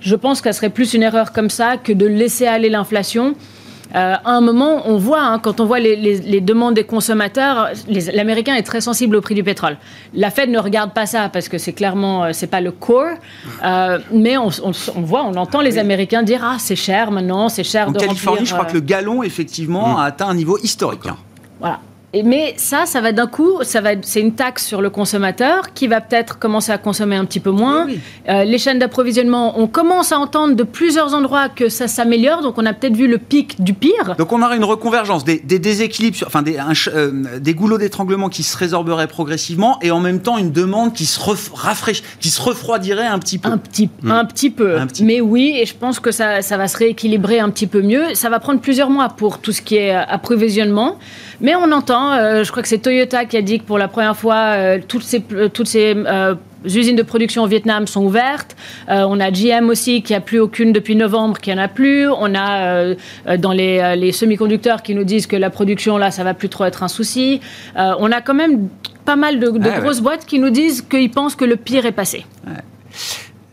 Je 0.00 0.16
pense 0.16 0.40
qu'elle 0.40 0.54
serait 0.54 0.70
plus 0.70 0.94
une 0.94 1.02
erreur 1.02 1.32
comme 1.32 1.50
ça 1.50 1.76
que 1.76 1.92
de 1.92 2.06
laisser 2.06 2.46
aller 2.46 2.68
l'inflation. 2.68 3.34
Euh, 3.94 4.14
à 4.24 4.30
un 4.30 4.40
moment, 4.40 4.82
on 4.86 4.96
voit, 4.98 5.22
hein, 5.22 5.38
quand 5.40 5.60
on 5.60 5.64
voit 5.64 5.80
les, 5.80 5.96
les- 5.96 6.18
les 6.20 6.40
demandes 6.40 6.74
des 6.74 6.84
consommateurs, 6.84 7.68
l'Américain 8.14 8.54
est 8.54 8.62
très 8.62 8.80
sensible 8.80 9.16
au 9.16 9.20
prix 9.20 9.34
du 9.34 9.42
pétrole. 9.42 9.76
La 10.14 10.30
Fed 10.30 10.48
ne 10.50 10.58
regarde 10.58 10.92
pas 10.92 11.06
ça 11.06 11.28
parce 11.28 11.48
que 11.48 11.58
c'est 11.58 11.72
clairement, 11.72 12.24
euh, 12.24 12.30
c'est 12.32 12.46
pas 12.46 12.60
le 12.60 12.70
core. 12.72 13.08
Euh, 13.64 13.98
mais 14.12 14.36
on, 14.38 14.48
on- 14.64 14.72
on 14.96 15.00
voit, 15.00 15.24
on 15.24 15.34
entend 15.34 15.60
les 15.60 15.78
Américains 15.78 16.22
dire 16.22 16.40
ah 16.44 16.56
c'est 16.58 16.76
cher 16.76 17.10
maintenant, 17.10 17.48
c'est 17.48 17.64
cher 17.64 17.88
En 17.88 17.92
de 17.92 17.98
Californie, 17.98 18.38
remplir, 18.40 18.46
je 18.46 18.52
crois 18.54 18.66
euh, 18.66 18.68
que 18.68 18.74
le 18.74 18.80
gallon, 18.80 19.22
effectivement, 19.22 19.98
a 19.98 20.04
atteint 20.04 20.28
un 20.28 20.34
niveau 20.34 20.56
historique. 20.58 21.06
hein. 21.08 21.16
voilà. 21.58 21.80
Et- 22.12 22.22
mais 22.24 22.54
ça, 22.56 22.86
ça 22.86 23.00
va 23.00 23.12
d'un 23.12 23.28
coup, 23.28 23.58
ça 23.62 23.80
va, 23.80 23.90
c'est 24.02 24.20
une 24.20 24.34
taxe 24.34 24.66
sur 24.66 24.82
le 24.82 24.90
consommateur 24.90 25.72
qui 25.74 25.86
va 25.86 26.00
peut-être 26.00 26.38
commencer 26.40 26.72
à 26.72 26.78
consommer 26.78 27.14
un 27.14 27.24
petit 27.24 27.38
peu 27.38 27.50
moins. 27.50 27.86
Oui, 27.86 27.92
oui. 27.94 28.00
Euh, 28.28 28.42
les 28.44 28.58
chaînes 28.58 28.80
d'approvisionnement, 28.80 29.58
on 29.60 29.68
commence 29.68 30.10
à 30.10 30.18
entendre 30.18 30.56
de 30.56 30.62
plusieurs 30.64 31.14
endroits 31.14 31.48
que 31.48 31.68
ça 31.68 31.86
s'améliore, 31.86 32.42
donc 32.42 32.58
on 32.58 32.66
a 32.66 32.72
peut-être 32.72 32.96
vu 32.96 33.06
le 33.06 33.18
pic 33.18 33.62
du 33.62 33.74
pire. 33.74 34.16
Donc 34.18 34.32
on 34.32 34.42
aura 34.42 34.56
une 34.56 34.64
reconvergence, 34.64 35.22
des, 35.24 35.38
des 35.38 35.60
déséquilibres, 35.60 36.18
enfin 36.26 36.42
des, 36.42 36.58
un 36.58 36.74
ch- 36.74 36.90
euh, 36.92 37.38
des 37.38 37.54
goulots 37.54 37.78
d'étranglement 37.78 38.28
qui 38.28 38.42
se 38.42 38.56
résorberaient 38.56 39.06
progressivement 39.06 39.78
et 39.80 39.92
en 39.92 40.00
même 40.00 40.20
temps 40.20 40.36
une 40.36 40.50
demande 40.50 40.92
qui 40.92 41.06
se 41.06 41.20
rafraîchit, 41.54 42.02
qui 42.18 42.30
se 42.30 42.42
refroidirait 42.42 43.06
un 43.06 43.20
petit 43.20 43.38
peu. 43.38 43.48
Un 43.48 43.58
petit, 43.58 43.88
un 44.04 44.24
petit 44.24 44.50
peu. 44.50 44.78
Un 44.78 44.86
petit 44.88 45.04
Mais 45.04 45.20
oui, 45.20 45.54
et 45.56 45.64
je 45.64 45.74
pense 45.76 46.00
que 46.00 46.10
ça, 46.10 46.42
ça 46.42 46.56
va 46.56 46.66
se 46.66 46.76
rééquilibrer 46.76 47.38
un 47.38 47.50
petit 47.50 47.68
peu 47.68 47.82
mieux. 47.82 48.14
Ça 48.14 48.28
va 48.30 48.40
prendre 48.40 48.60
plusieurs 48.60 48.90
mois 48.90 49.08
pour 49.10 49.38
tout 49.38 49.52
ce 49.52 49.62
qui 49.62 49.76
est 49.76 49.94
euh, 49.94 50.02
approvisionnement. 50.08 50.98
Mais 51.40 51.54
on 51.54 51.72
entend, 51.72 52.12
euh, 52.12 52.44
je 52.44 52.50
crois 52.50 52.62
que 52.62 52.68
c'est 52.68 52.78
Toyota 52.78 53.24
qui 53.24 53.36
a 53.36 53.42
dit 53.42 53.60
que 53.60 53.64
pour 53.64 53.78
la 53.78 53.88
première 53.88 54.16
fois, 54.16 54.54
euh, 54.56 54.78
toutes 54.86 55.02
ces, 55.02 55.22
toutes 55.22 55.68
ces 55.68 55.94
euh, 55.96 56.34
usines 56.64 56.96
de 56.96 57.02
production 57.02 57.42
au 57.44 57.46
Vietnam 57.46 57.86
sont 57.86 58.04
ouvertes. 58.04 58.54
On 58.88 59.18
a 59.20 59.30
GM 59.30 59.70
aussi 59.70 60.02
qui 60.02 60.14
a 60.14 60.20
plus 60.20 60.38
aucune 60.38 60.72
depuis 60.72 60.94
novembre, 60.94 61.38
qui 61.38 61.52
en 61.52 61.58
a 61.58 61.68
plus. 61.68 62.08
On 62.08 62.34
a 62.34 62.94
dans 63.38 63.52
les, 63.52 63.96
les 63.96 64.12
semi-conducteurs 64.12 64.82
qui 64.82 64.94
nous 64.94 65.04
disent 65.04 65.26
que 65.26 65.36
la 65.36 65.48
production 65.48 65.96
là, 65.96 66.10
ça 66.10 66.22
va 66.22 66.34
plus 66.34 66.50
trop 66.50 66.66
être 66.66 66.82
un 66.82 66.88
souci. 66.88 67.40
On 67.76 68.12
a 68.12 68.20
quand 68.20 68.34
même 68.34 68.68
pas 69.06 69.16
mal 69.16 69.40
de, 69.40 69.48
de 69.50 69.60
Ah 69.64 69.76
ouais. 69.76 69.80
grosses 69.80 70.02
boîtes 70.02 70.26
qui 70.26 70.38
nous 70.38 70.50
disent 70.50 70.82
qu'ils 70.82 71.10
pensent 71.10 71.34
que 71.34 71.46
le 71.46 71.56
pire 71.56 71.86
est 71.86 71.92
passé. 71.92 72.26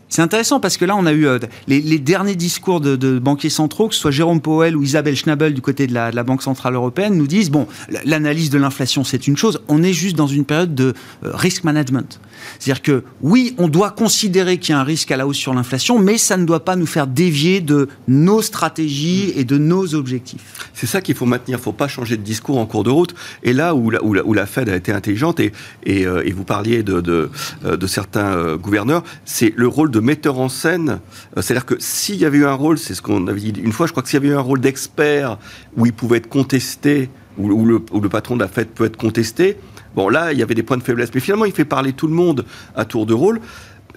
C'est 0.08 0.22
intéressant 0.22 0.58
parce 0.58 0.76
que 0.76 0.84
là, 0.84 0.96
on 0.96 1.06
a 1.06 1.12
eu 1.12 1.26
euh, 1.26 1.38
les, 1.66 1.98
derniers 1.98 2.34
discours 2.34 2.80
de, 2.80 3.18
banquiers 3.18 3.50
centraux, 3.50 3.88
que 3.88 3.94
ce 3.94 4.00
soit 4.00 4.10
Jérôme 4.10 4.40
Powell 4.40 4.76
ou 4.76 4.82
Isabelle 4.82 5.16
Schnabel 5.16 5.54
du 5.54 5.60
côté 5.60 5.86
de 5.86 5.94
la, 5.94 6.10
Banque 6.22 6.42
Centrale 6.42 6.74
Européenne, 6.74 7.14
nous 7.14 7.26
disent, 7.26 7.50
bon, 7.50 7.66
l'analyse 8.04 8.50
de 8.50 8.58
l'inflation, 8.58 9.04
c'est 9.04 9.26
une 9.26 9.36
chose, 9.36 9.60
on 9.68 9.82
est 9.82 9.92
juste 9.92 10.16
dans 10.16 10.26
une 10.26 10.44
période 10.44 10.74
de 10.74 10.94
euh, 11.24 11.30
risk 11.34 11.64
management. 11.64 12.20
C'est-à-dire 12.58 12.82
que 12.82 13.04
oui, 13.20 13.54
on 13.58 13.68
doit 13.68 13.90
considérer 13.90 14.58
qu'il 14.58 14.72
y 14.72 14.76
a 14.76 14.80
un 14.80 14.84
risque 14.84 15.10
à 15.10 15.16
la 15.16 15.26
hausse 15.26 15.36
sur 15.36 15.54
l'inflation, 15.54 15.98
mais 15.98 16.18
ça 16.18 16.36
ne 16.36 16.44
doit 16.44 16.64
pas 16.64 16.76
nous 16.76 16.86
faire 16.86 17.06
dévier 17.06 17.60
de 17.60 17.88
nos 18.06 18.42
stratégies 18.42 19.32
et 19.36 19.44
de 19.44 19.58
nos 19.58 19.94
objectifs. 19.94 20.70
C'est 20.74 20.86
ça 20.86 21.00
qu'il 21.00 21.14
faut 21.14 21.26
maintenir. 21.26 21.58
Il 21.58 21.60
ne 21.60 21.64
faut 21.64 21.72
pas 21.72 21.88
changer 21.88 22.16
de 22.16 22.22
discours 22.22 22.58
en 22.58 22.66
cours 22.66 22.84
de 22.84 22.90
route. 22.90 23.14
Et 23.42 23.52
là 23.52 23.74
où 23.74 23.90
la, 23.90 24.46
Fed 24.46 24.68
a 24.68 24.76
été 24.76 24.92
intelligente, 24.92 25.40
et, 25.40 25.52
euh, 25.86 26.22
vous 26.34 26.44
parliez 26.44 26.82
de, 26.82 27.30
euh, 27.64 27.86
certains 27.86 28.56
gouverneurs, 28.56 29.02
c'est 29.24 29.52
le 29.56 29.66
rôle 29.66 29.90
de 29.90 29.97
metteur 30.00 30.38
en 30.38 30.48
scène. 30.48 31.00
Euh, 31.36 31.42
C'est-à-dire 31.42 31.66
que 31.66 31.74
s'il 31.78 32.16
y 32.16 32.24
avait 32.24 32.38
eu 32.38 32.46
un 32.46 32.54
rôle, 32.54 32.78
c'est 32.78 32.94
ce 32.94 33.02
qu'on 33.02 33.26
avait 33.26 33.40
dit 33.40 33.60
une 33.60 33.72
fois, 33.72 33.86
je 33.86 33.92
crois 33.92 34.02
que 34.02 34.08
s'il 34.08 34.22
y 34.22 34.24
avait 34.24 34.34
eu 34.34 34.36
un 34.36 34.42
rôle 34.42 34.60
d'expert 34.60 35.38
où 35.76 35.86
il 35.86 35.92
pouvait 35.92 36.18
être 36.18 36.28
contesté, 36.28 37.10
où, 37.38 37.64
le, 37.64 37.80
où 37.92 38.00
le 38.00 38.08
patron 38.08 38.36
de 38.36 38.42
la 38.42 38.48
Fed 38.48 38.68
peut 38.68 38.84
être 38.84 38.96
contesté, 38.96 39.56
bon 39.94 40.08
là, 40.08 40.32
il 40.32 40.38
y 40.38 40.42
avait 40.42 40.54
des 40.54 40.62
points 40.62 40.76
de 40.76 40.82
faiblesse. 40.82 41.10
Mais 41.14 41.20
finalement, 41.20 41.44
il 41.44 41.52
fait 41.52 41.64
parler 41.64 41.92
tout 41.92 42.06
le 42.06 42.14
monde 42.14 42.44
à 42.74 42.84
tour 42.84 43.06
de 43.06 43.14
rôle. 43.14 43.40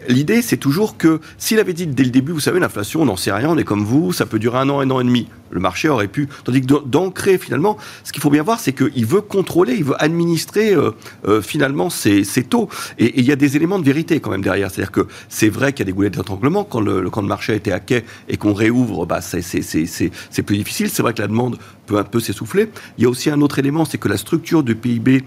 L'idée, 0.07 0.41
c'est 0.41 0.57
toujours 0.57 0.97
que 0.97 1.19
s'il 1.37 1.59
avait 1.59 1.73
dit 1.73 1.85
dès 1.87 2.03
le 2.03 2.09
début, 2.09 2.31
vous 2.31 2.39
savez, 2.39 2.59
l'inflation, 2.59 3.01
on 3.01 3.05
n'en 3.05 3.17
sait 3.17 3.31
rien, 3.31 3.49
on 3.49 3.57
est 3.57 3.63
comme 3.63 3.83
vous, 3.83 4.11
ça 4.13 4.25
peut 4.25 4.39
durer 4.39 4.57
un 4.59 4.69
an, 4.69 4.79
un 4.79 4.89
an 4.89 4.99
et 4.99 5.03
demi. 5.03 5.27
Le 5.51 5.59
marché 5.59 5.89
aurait 5.89 6.07
pu. 6.07 6.27
Tandis 6.45 6.61
que 6.61 6.65
d'an- 6.65 6.81
d'ancrer, 6.85 7.37
finalement, 7.37 7.77
ce 8.05 8.11
qu'il 8.13 8.21
faut 8.21 8.29
bien 8.29 8.41
voir, 8.41 8.59
c'est 8.59 8.71
qu'il 8.73 9.05
veut 9.05 9.19
contrôler, 9.21 9.73
il 9.75 9.83
veut 9.83 10.01
administrer 10.01 10.73
euh, 10.73 10.91
euh, 11.27 11.41
finalement 11.41 11.89
ses, 11.89 12.23
ses 12.23 12.43
taux. 12.43 12.69
Et 12.99 13.19
il 13.19 13.25
y 13.25 13.31
a 13.31 13.35
des 13.35 13.57
éléments 13.57 13.77
de 13.77 13.83
vérité 13.83 14.19
quand 14.21 14.31
même 14.31 14.41
derrière. 14.43 14.71
C'est-à-dire 14.71 14.91
que 14.91 15.07
c'est 15.27 15.49
vrai 15.49 15.73
qu'il 15.73 15.79
y 15.85 15.89
a 15.89 15.91
des 15.91 15.95
goulettes 15.95 16.15
d'étranglement. 16.17 16.63
Quand 16.63 16.79
le, 16.81 17.01
le- 17.01 17.09
quand 17.09 17.21
le 17.21 17.27
marché 17.27 17.51
a 17.53 17.55
été 17.57 17.71
hacké 17.73 18.03
et 18.29 18.37
qu'on 18.37 18.53
réouvre, 18.53 19.05
bah, 19.05 19.19
c'est 19.21 20.43
plus 20.43 20.57
difficile. 20.57 20.89
C'est 20.89 21.01
vrai 21.01 21.13
que 21.13 21.21
la 21.21 21.27
demande 21.27 21.57
peut 21.85 21.97
un 21.97 22.03
peu 22.05 22.19
s'essouffler. 22.21 22.69
Il 22.97 23.03
y 23.03 23.05
a 23.05 23.09
aussi 23.09 23.29
un 23.29 23.41
autre 23.41 23.59
élément, 23.59 23.83
c'est 23.85 23.97
que 23.97 24.07
la 24.07 24.17
structure 24.17 24.63
du 24.63 24.75
PIB 24.75 25.23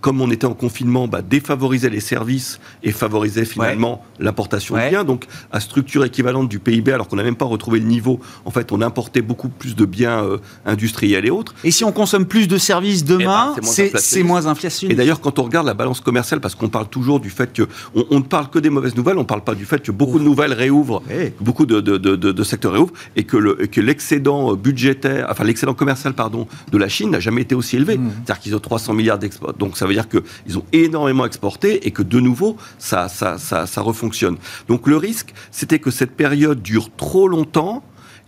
comme 0.00 0.20
on 0.20 0.30
était 0.30 0.46
en 0.46 0.54
confinement, 0.54 1.08
bah, 1.08 1.22
défavorisait 1.22 1.90
les 1.90 2.00
services 2.00 2.60
et 2.82 2.92
favorisait 2.92 3.44
finalement 3.44 4.04
l'importation 4.20 4.76
de 4.76 4.88
biens. 4.88 5.04
Donc, 5.04 5.26
à 5.50 5.60
structure 5.60 6.04
équivalente 6.04 6.48
du 6.48 6.58
PIB, 6.58 6.92
alors 6.92 7.08
qu'on 7.08 7.16
n'a 7.16 7.24
même 7.24 7.36
pas 7.36 7.44
retrouvé 7.44 7.80
le 7.80 7.86
niveau, 7.86 8.20
en 8.44 8.50
fait, 8.50 8.70
on 8.72 8.80
importait 8.80 9.22
beaucoup 9.22 9.48
plus 9.48 9.74
de 9.74 9.84
biens 9.84 10.24
euh, 10.24 10.38
industriels 10.66 11.26
et 11.26 11.30
autres. 11.30 11.54
Et 11.64 11.70
si 11.70 11.84
on 11.84 11.92
consomme 11.92 12.26
plus 12.26 12.46
de 12.46 12.58
services 12.58 13.04
demain, 13.04 13.54
eh 13.56 13.60
ben, 13.60 13.98
c'est 13.98 14.22
moins, 14.22 14.46
inflationniste. 14.46 14.92
Et 14.92 14.94
d'ailleurs, 14.94 15.20
quand 15.20 15.38
on 15.38 15.42
regarde 15.42 15.66
la 15.66 15.74
balance 15.74 16.00
commerciale, 16.00 16.40
parce 16.40 16.54
qu'on 16.54 16.68
parle 16.68 16.88
toujours 16.88 17.18
du 17.18 17.30
fait 17.30 17.52
que 17.52 17.66
on, 17.94 18.18
ne 18.18 18.24
parle 18.24 18.50
que 18.50 18.58
des 18.58 18.70
mauvaises 18.70 18.96
nouvelles, 18.96 19.16
on 19.16 19.22
ne 19.22 19.26
parle 19.26 19.42
pas 19.42 19.54
du 19.54 19.64
fait 19.64 19.80
que 19.80 19.90
beaucoup 19.90 20.18
de 20.18 20.24
nouvelles 20.24 20.52
réouvrent, 20.52 21.02
beaucoup 21.40 21.66
de, 21.66 21.80
de, 21.80 21.96
de, 21.96 22.42
secteurs 22.44 22.72
réouvrent, 22.72 22.92
et 23.16 23.24
que 23.24 23.80
l'excédent 23.80 24.54
budgétaire, 24.54 25.26
enfin 25.30 25.44
l'excédent 25.44 25.74
commercial, 25.74 26.14
pardon, 26.14 26.46
de 26.70 26.78
la 26.78 26.88
Chine 26.88 27.10
n'a 27.10 27.20
jamais 27.20 27.42
été 27.42 27.54
aussi 27.54 27.76
élevé. 27.76 27.98
Mmh. 27.98 28.10
C'est-à-dire 28.24 28.42
qu'ils 28.42 28.56
ont 28.56 28.60
300 28.60 28.94
milliards 28.94 29.18
d'exports. 29.18 29.54
Donc 29.54 29.76
ça 29.76 29.87
veut 29.88 29.94
dire 29.94 30.08
qu'ils 30.08 30.58
ont 30.58 30.64
énormément 30.72 31.26
exporté 31.26 31.86
et 31.86 31.90
que 31.90 32.02
de 32.02 32.20
nouveau, 32.20 32.56
ça, 32.78 33.08
ça, 33.08 33.38
ça, 33.38 33.66
ça 33.66 33.80
refonctionne. 33.80 34.36
Donc 34.68 34.86
le 34.86 34.96
risque, 34.96 35.34
c'était 35.50 35.78
que 35.78 35.90
cette 35.90 36.12
période 36.12 36.62
dure 36.62 36.90
trop 36.96 37.28
longtemps 37.28 37.82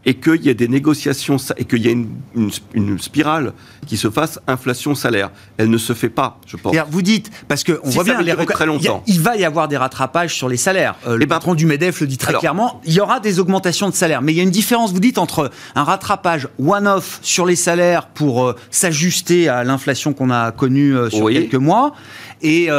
et 0.04 0.14
qu'il 0.14 0.42
y 0.44 0.48
ait 0.48 0.54
des 0.54 0.68
négociations 0.68 1.36
et 1.56 1.64
qu'il 1.64 1.84
y 1.84 1.88
ait 1.88 1.96
une, 2.74 2.98
spirale 2.98 3.52
qui 3.86 3.96
se 3.96 4.10
fasse 4.10 4.38
inflation-salaire. 4.46 5.30
Elle 5.58 5.70
ne 5.70 5.78
se 5.78 5.92
fait 5.92 6.08
pas, 6.08 6.38
je 6.46 6.56
pense. 6.56 6.74
Vous 6.90 7.02
dites, 7.02 7.30
parce 7.48 7.64
qu'on 7.64 7.78
on 7.82 7.90
voit 7.90 8.04
bien, 8.04 8.20
les 8.20 8.34
très 8.46 8.66
longtemps. 8.66 9.02
Il, 9.06 9.20
va 9.20 9.36
y 9.36 9.44
avoir 9.44 9.68
des 9.68 9.76
rattrapages 9.76 10.34
sur 10.34 10.48
les 10.48 10.56
salaires. 10.56 10.96
Euh, 11.06 11.16
le 11.16 11.24
eh 11.24 11.26
ben, 11.26 11.36
patron 11.36 11.54
du 11.54 11.66
MEDEF 11.66 12.00
le 12.00 12.06
dit 12.06 12.18
très 12.18 12.34
clairement, 12.34 12.80
il 12.84 12.92
y 12.92 13.00
aura 13.00 13.20
des 13.20 13.40
augmentations 13.40 13.88
de 13.88 13.94
salaire. 13.94 14.22
Mais 14.22 14.32
il 14.32 14.36
y 14.36 14.40
a 14.40 14.42
une 14.42 14.50
différence, 14.50 14.92
vous 14.92 15.00
dites, 15.00 15.18
entre 15.18 15.50
un 15.74 15.84
rattrapage 15.84 16.48
one-off 16.58 17.18
sur 17.22 17.44
les 17.44 17.56
salaires 17.56 18.06
pour 18.06 18.44
euh, 18.44 18.56
s'ajuster 18.70 19.48
à 19.48 19.64
l'inflation 19.64 20.12
qu'on 20.12 20.30
a 20.30 20.50
connue 20.52 20.96
euh, 20.96 21.10
sur 21.10 21.28
quelques 21.28 21.54
mois 21.54 21.92
et 22.42 22.70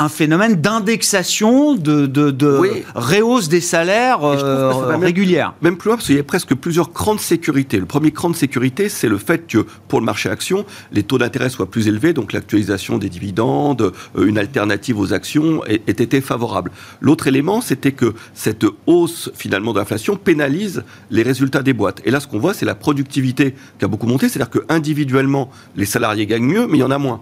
un 0.00 0.08
phénomène 0.08 0.54
d'indexation, 0.56 1.74
de, 1.74 2.06
de, 2.06 2.30
de 2.30 2.82
réhausse 2.94 3.50
des 3.50 3.60
salaires 3.60 4.24
euh, 4.24 4.96
régulière. 4.96 5.52
Même, 5.60 5.76
plus 5.76 5.88
loin, 5.88 5.96
parce 5.96 6.06
qu'il 6.06 6.16
y 6.16 6.20
a 6.20 6.24
presque 6.24 6.54
plusieurs 6.54 6.94
crans 6.94 7.14
de 7.14 7.20
sécurité. 7.20 7.78
Le 7.78 7.84
premier 7.84 8.10
cran 8.10 8.30
de 8.30 8.34
sécurité, 8.34 8.88
c'est 8.88 9.08
le 9.08 9.18
fait 9.18 9.46
que 9.46 9.66
pour 9.88 10.00
le 10.00 10.06
marché 10.06 10.30
action, 10.30 10.64
les 10.90 11.02
taux 11.02 11.18
d'intérêt 11.18 11.50
soient 11.50 11.70
plus 11.70 11.86
élevés, 11.86 12.14
donc 12.14 12.32
l'actualisation 12.32 12.96
des 12.96 13.10
dividendes, 13.10 13.92
euh, 14.16 14.24
une 14.24 14.38
alternative 14.38 14.98
aux 14.98 15.12
actions 15.12 15.62
ait, 15.66 15.82
été 15.86 16.22
favorable. 16.22 16.72
L'autre 17.02 17.26
élément, 17.26 17.60
c'était 17.60 17.92
que 17.92 18.14
cette 18.32 18.64
hausse 18.86 19.30
finalement 19.34 19.74
d'inflation 19.74 20.16
pénalise 20.16 20.82
les 21.10 21.22
résultats 21.22 21.62
des 21.62 21.74
boîtes. 21.74 22.00
Et 22.06 22.10
là, 22.10 22.20
ce 22.20 22.26
qu'on 22.26 22.38
voit, 22.38 22.54
c'est 22.54 22.64
la 22.64 22.74
productivité 22.74 23.54
qui 23.78 23.84
a 23.84 23.88
beaucoup 23.88 24.06
monté, 24.06 24.30
c'est-à-dire 24.30 24.48
que 24.48 24.60
individuellement, 24.70 25.50
les 25.76 25.84
salariés 25.84 26.24
gagnent 26.24 26.46
mieux, 26.46 26.66
mais 26.66 26.78
il 26.78 26.80
y 26.80 26.84
en 26.84 26.90
a 26.90 26.96
moins. 26.96 27.20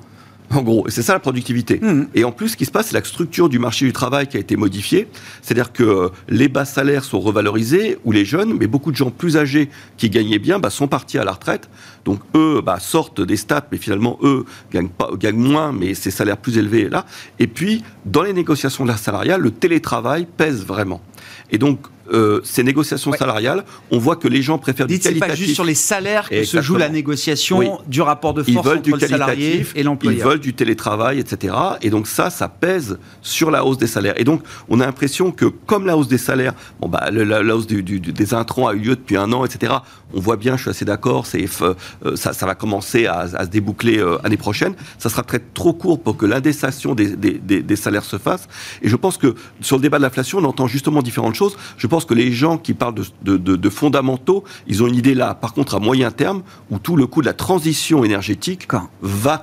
En 0.51 0.63
gros, 0.63 0.87
c'est 0.89 1.03
ça 1.03 1.13
la 1.13 1.19
productivité. 1.19 1.79
Mmh. 1.81 2.05
Et 2.15 2.25
en 2.25 2.33
plus, 2.33 2.51
ce 2.51 2.57
qui 2.57 2.65
se 2.65 2.71
passe, 2.71 2.89
c'est 2.89 2.95
la 2.95 3.05
structure 3.05 3.49
du 3.49 3.59
marché 3.59 3.85
du 3.85 3.93
travail 3.93 4.27
qui 4.29 4.39
a 4.39 4.41
été 4.41 4.57
modifiée. 4.57 5.09
C'est-à-dire 5.43 5.73
que 5.73 5.83
euh, 5.83 6.09
les 6.29 6.49
bas 6.49 6.65
salaires 6.65 7.05
sont 7.05 7.21
revalorisés, 7.21 7.99
ou 8.05 8.13
les 8.13 8.25
jeunes, 8.25 8.57
mais 8.59 8.67
beaucoup 8.67 8.91
de 8.91 8.97
gens 8.97 9.11
plus 9.11 9.37
âgés 9.37 9.69
qui 9.99 10.09
gagnaient 10.09 10.39
bien 10.39 10.59
bah, 10.59 10.71
sont 10.71 10.89
partis 10.89 11.19
à 11.19 11.25
la 11.25 11.33
retraite. 11.33 11.69
Donc 12.07 12.21
eux 12.35 12.63
bah, 12.65 12.81
sortent 12.81 13.21
des 13.21 13.37
stats, 13.37 13.67
mais 13.71 13.79
finalement, 13.79 14.19
eux 14.23 14.47
gagnent, 14.73 14.89
pas, 14.89 15.11
gagnent 15.19 15.37
moins, 15.37 15.73
mais 15.73 15.95
ces 15.95 16.11
salaires 16.11 16.39
plus 16.39 16.57
élevés 16.57 16.89
là. 16.89 17.05
Et 17.39 17.47
puis, 17.47 17.85
dans 18.07 18.23
les 18.23 18.33
négociations 18.33 18.87
salariales, 18.97 19.43
le 19.43 19.51
télétravail 19.51 20.27
pèse 20.37 20.65
vraiment. 20.65 21.03
Et 21.51 21.59
donc, 21.59 21.81
euh, 22.13 22.41
ces 22.45 22.63
négociations 22.63 23.13
salariales, 23.13 23.65
on 23.91 23.99
voit 23.99 24.17
que 24.17 24.29
les 24.29 24.43
gens 24.43 24.59
préfèrent 24.59 24.87
du 24.87 24.99
qualitatif. 24.99 25.23
C'est 25.23 25.29
pas 25.29 25.35
juste 25.35 25.55
sur 25.55 25.65
les 25.65 25.75
salaires 25.75 26.29
que 26.29 26.45
se 26.45 26.61
joue 26.61 26.77
la 26.77 26.89
négociation 26.89 27.81
du 27.87 28.03
rapport 28.03 28.35
de 28.35 28.43
force 28.43 28.67
entre 28.67 28.91
le 28.91 28.99
salarié 28.99 29.67
et 29.75 29.83
l'employeur. 29.83 30.19
Ils 30.19 30.29
veulent 30.29 30.41
du 30.41 30.55
télétravail, 30.55 31.19
etc. 31.19 31.55
Et 31.83 31.91
donc 31.91 32.07
ça, 32.07 32.31
ça 32.31 32.49
pèse 32.49 32.99
sur 33.23 33.51
la 33.51 33.65
hausse 33.65 33.79
des 33.79 33.87
salaires. 33.87 34.15
Et 34.17 34.25
donc, 34.25 34.43
on 34.69 34.81
a 34.81 34.87
l'impression 34.87 35.31
que 35.31 35.47
comme 35.47 35.87
la 35.87 35.97
hausse 35.97 36.09
des 36.09 36.19
salaires, 36.19 36.55
bon 36.81 36.89
bah, 36.89 37.11
la, 37.11 37.55
hausse 37.55 37.67
des 37.67 38.35
intrants 38.35 38.69
a 38.69 38.75
eu 38.75 38.79
lieu 38.79 38.97
depuis 38.97 39.17
un 39.17 39.33
an, 39.33 39.45
etc. 39.45 39.75
On 40.15 40.21
voit 40.21 40.37
bien, 40.37 40.57
je 40.57 40.63
suis 40.63 40.71
assez 40.71 40.85
d'accord, 40.85 41.27
c'est 41.27 41.47
euh, 41.61 41.75
ça, 42.17 42.33
ça, 42.33 42.47
va 42.47 42.55
commencer 42.55 43.07
à, 43.07 43.29
se 43.29 43.51
déboucler 43.51 43.99
euh, 43.99 44.19
l'année 44.23 44.37
prochaine. 44.37 44.75
Ça 44.99 45.09
sera 45.11 45.23
très 45.23 45.39
trop 45.39 45.73
court 45.73 46.01
pour 46.01 46.17
que 46.17 46.27
l'indexation 46.27 46.95
des, 46.95 47.17
des, 47.17 47.39
des, 47.39 47.77
salaires 47.77 48.05
se 48.05 48.17
fasse. 48.17 48.49
Et 48.83 48.89
je 48.89 48.97
pense 48.97 49.19
que 49.19 49.35
sur 49.61 49.77
le 49.77 49.83
débat 49.83 49.99
de 49.99 50.03
l'inflation, 50.03 50.39
on 50.39 50.45
entend 50.45 50.67
justement 50.67 51.03
différentes 51.03 51.35
choses. 51.35 51.57
Je 51.77 51.87
pense 51.87 51.98
pense 51.99 52.05
que 52.05 52.15
les 52.15 52.31
gens 52.31 52.59
qui 52.59 52.75
parlent 52.75 52.95
de, 53.25 53.69
fondamentaux, 53.71 54.45
ils 54.69 54.85
ont 54.85 54.87
une 54.87 54.95
idée 54.95 55.15
là, 55.15 55.35
par 55.35 55.53
contre, 55.53 55.75
à 55.75 55.81
moyen 55.81 56.13
terme, 56.13 56.43
où 56.71 56.79
tout 56.79 56.95
le 56.95 57.09
coût 57.09 57.23
de 57.23 57.27
la 57.27 57.33
transition 57.33 58.05
énergétique 58.05 58.69
va 59.03 59.43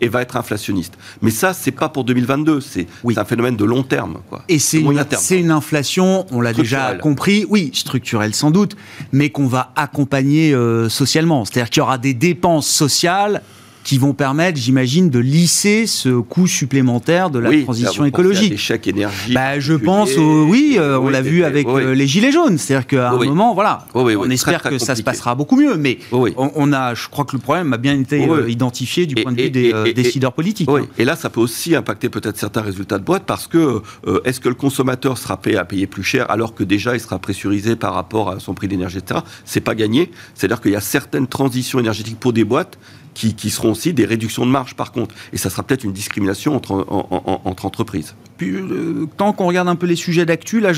et 0.00 0.06
va 0.06 0.22
être 0.22 0.36
inflationniste. 0.36 0.96
Mais 1.22 1.32
ça, 1.32 1.52
c'est 1.52 1.72
pas 1.72 1.88
pour 1.88 2.04
2022, 2.04 2.60
c'est 2.60 2.86
un 3.16 3.24
phénomène 3.24 3.56
de 3.56 3.64
long 3.64 3.82
terme. 3.82 4.18
Quoi. 4.28 4.44
Et 4.48 4.60
c'est 4.60 4.78
une, 4.78 5.02
une, 5.32 5.50
inflation, 5.50 6.24
on 6.30 6.40
l'a 6.40 6.52
déjà 6.52 6.94
compris, 6.94 7.44
oui, 7.48 7.72
structurelle 7.74 8.32
sans 8.32 8.52
doute, 8.52 8.76
mais 9.10 9.30
qu'on 9.30 9.48
va 9.48 9.72
accompagner 9.74 10.54
euh, 10.54 10.88
socialement. 10.88 11.44
C'est-à-dire 11.44 11.70
qu'il 11.70 11.80
y 11.80 11.82
aura 11.82 11.98
des 11.98 12.14
dépenses 12.14 12.68
sociales 12.68 13.42
qui 13.88 13.96
vont 13.96 14.12
permettre, 14.12 14.60
j'imagine, 14.60 15.08
de 15.08 15.18
lisser 15.18 15.86
ce 15.86 16.10
coût 16.20 16.46
supplémentaire 16.46 17.30
de 17.30 17.38
la 17.38 17.62
transition 17.62 18.04
écologique. 18.04 18.50
Des 18.50 18.58
chèques 18.58 18.86
énergie. 18.86 19.32
Bah, 19.32 19.58
je 19.60 19.72
pense, 19.72 20.10
oui, 20.18 20.76
euh, 20.76 20.98
on 20.98 21.08
l'a 21.08 21.22
vu 21.22 21.42
avec 21.42 21.66
euh, 21.66 21.94
les 21.94 22.06
gilets 22.06 22.30
jaunes. 22.30 22.58
C'est-à-dire 22.58 22.86
qu'à 22.86 23.12
un 23.12 23.16
moment, 23.16 23.54
voilà, 23.54 23.86
on 23.94 24.28
espère 24.28 24.60
que 24.60 24.76
ça 24.76 24.94
se 24.94 25.00
passera 25.00 25.34
beaucoup 25.34 25.56
mieux. 25.56 25.78
Mais 25.78 26.00
on, 26.12 26.70
a, 26.74 26.92
je 26.92 27.08
crois 27.08 27.24
que 27.24 27.34
le 27.34 27.40
problème 27.40 27.72
a 27.72 27.78
bien 27.78 27.98
été 27.98 28.28
euh, 28.28 28.50
identifié 28.50 29.06
du 29.06 29.14
point 29.14 29.32
de 29.32 29.40
vue 29.40 29.50
des 29.50 29.94
décideurs 29.94 30.34
politiques. 30.34 30.68
Hein. 30.68 30.84
Et 30.98 31.06
là, 31.06 31.16
ça 31.16 31.30
peut 31.30 31.40
aussi 31.40 31.74
impacter 31.74 32.10
peut-être 32.10 32.36
certains 32.36 32.60
résultats 32.60 32.98
de 32.98 33.04
boîte 33.04 33.22
parce 33.24 33.46
que 33.46 33.80
est-ce 34.26 34.38
que 34.38 34.50
le 34.50 34.54
consommateur 34.54 35.16
sera 35.16 35.38
prêt 35.38 35.56
à 35.56 35.64
payer 35.64 35.86
plus 35.86 36.02
cher 36.02 36.30
alors 36.30 36.54
que 36.54 36.62
déjà 36.62 36.94
il 36.94 37.00
sera 37.00 37.18
pressurisé 37.18 37.74
par 37.74 37.94
rapport 37.94 38.28
à 38.28 38.38
son 38.38 38.52
prix 38.52 38.68
d'énergie, 38.68 38.98
etc. 38.98 39.20
C'est 39.46 39.62
pas 39.62 39.74
gagné. 39.74 40.10
C'est-à-dire 40.34 40.60
qu'il 40.60 40.72
y 40.72 40.76
a 40.76 40.82
certaines 40.82 41.26
transitions 41.26 41.78
énergétiques 41.78 42.20
pour 42.20 42.34
des 42.34 42.44
boîtes 42.44 42.78
qui, 43.18 43.50
seront 43.50 43.72
aussi 43.72 43.92
des 43.92 44.04
réductions 44.04 44.46
de 44.46 44.50
marge 44.50 44.74
par 44.74 44.92
contre. 44.92 45.14
Et 45.32 45.38
ça 45.38 45.50
sera 45.50 45.62
peut-être 45.62 45.84
une 45.84 45.92
discrimination 45.92 46.54
entre, 46.54 46.86
entre 47.44 47.66
entreprises. 47.66 48.14
Puis, 48.38 48.52
euh, 48.54 49.06
tant 49.16 49.32
qu'on 49.32 49.48
regarde 49.48 49.68
un 49.68 49.74
peu 49.74 49.86
les 49.86 49.96
sujets 49.96 50.24
d'actu, 50.24 50.60
là, 50.60 50.70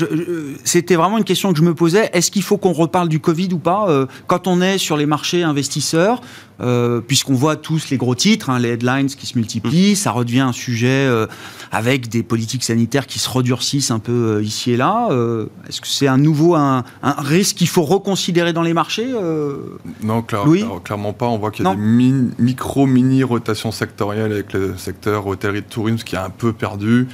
c'était 0.63 0.95
vraiment 0.95 1.19
une 1.19 1.23
question 1.23 1.53
que 1.53 1.59
je 1.59 1.63
me 1.63 1.75
posais. 1.75 2.09
Est-ce 2.11 2.31
qu'il 2.31 2.41
faut 2.41 2.57
qu'on 2.57 2.73
reparle 2.73 3.07
du 3.07 3.19
Covid 3.19 3.49
ou 3.53 3.59
pas 3.59 3.85
euh, 3.87 4.07
Quand 4.25 4.47
on 4.47 4.61
est 4.61 4.79
sur 4.79 4.97
les 4.97 5.05
marchés 5.05 5.43
investisseurs, 5.43 6.21
euh, 6.59 7.01
puisqu'on 7.01 7.35
voit 7.35 7.55
tous 7.55 7.89
les 7.91 7.97
gros 7.97 8.15
titres, 8.15 8.49
hein, 8.49 8.57
les 8.57 8.69
headlines 8.69 9.07
qui 9.07 9.27
se 9.27 9.37
multiplient, 9.37 9.95
ça 9.95 10.11
redevient 10.11 10.39
un 10.39 10.51
sujet 10.53 11.07
avec 11.71 12.09
des 12.09 12.23
politiques 12.23 12.63
sanitaires 12.63 13.05
qui 13.05 13.19
se 13.19 13.29
redurcissent 13.29 13.91
un 13.91 13.99
peu 13.99 14.41
ici 14.43 14.71
et 14.71 14.77
là. 14.77 15.09
Est-ce 15.69 15.81
que 15.81 15.87
c'est 15.87 16.07
un 16.07 16.17
nouveau 16.17 16.55
un, 16.55 16.83
risque 17.03 17.57
qu'il 17.57 17.67
faut 17.67 17.83
reconsidérer 17.83 18.53
dans 18.53 18.61
les 18.63 18.73
marchés 18.73 19.07
Non, 20.03 20.23
clairement 20.23 21.13
pas. 21.13 21.27
On 21.27 21.37
voit 21.37 21.51
qu'il 21.51 21.65
y 21.65 21.67
a 21.67 21.75
des 21.75 21.79
micro-mini 22.39 23.23
rotations 23.23 23.71
sectorielles 23.71 24.31
avec 24.31 24.53
le 24.53 24.77
secteur 24.77 25.27
hôtellerie 25.27 25.61
de 25.61 25.67
tourisme 25.67 26.03
qui 26.03 26.15
a 26.15 26.25
un 26.25 26.29
peu 26.29 26.53
perdu 26.53 27.07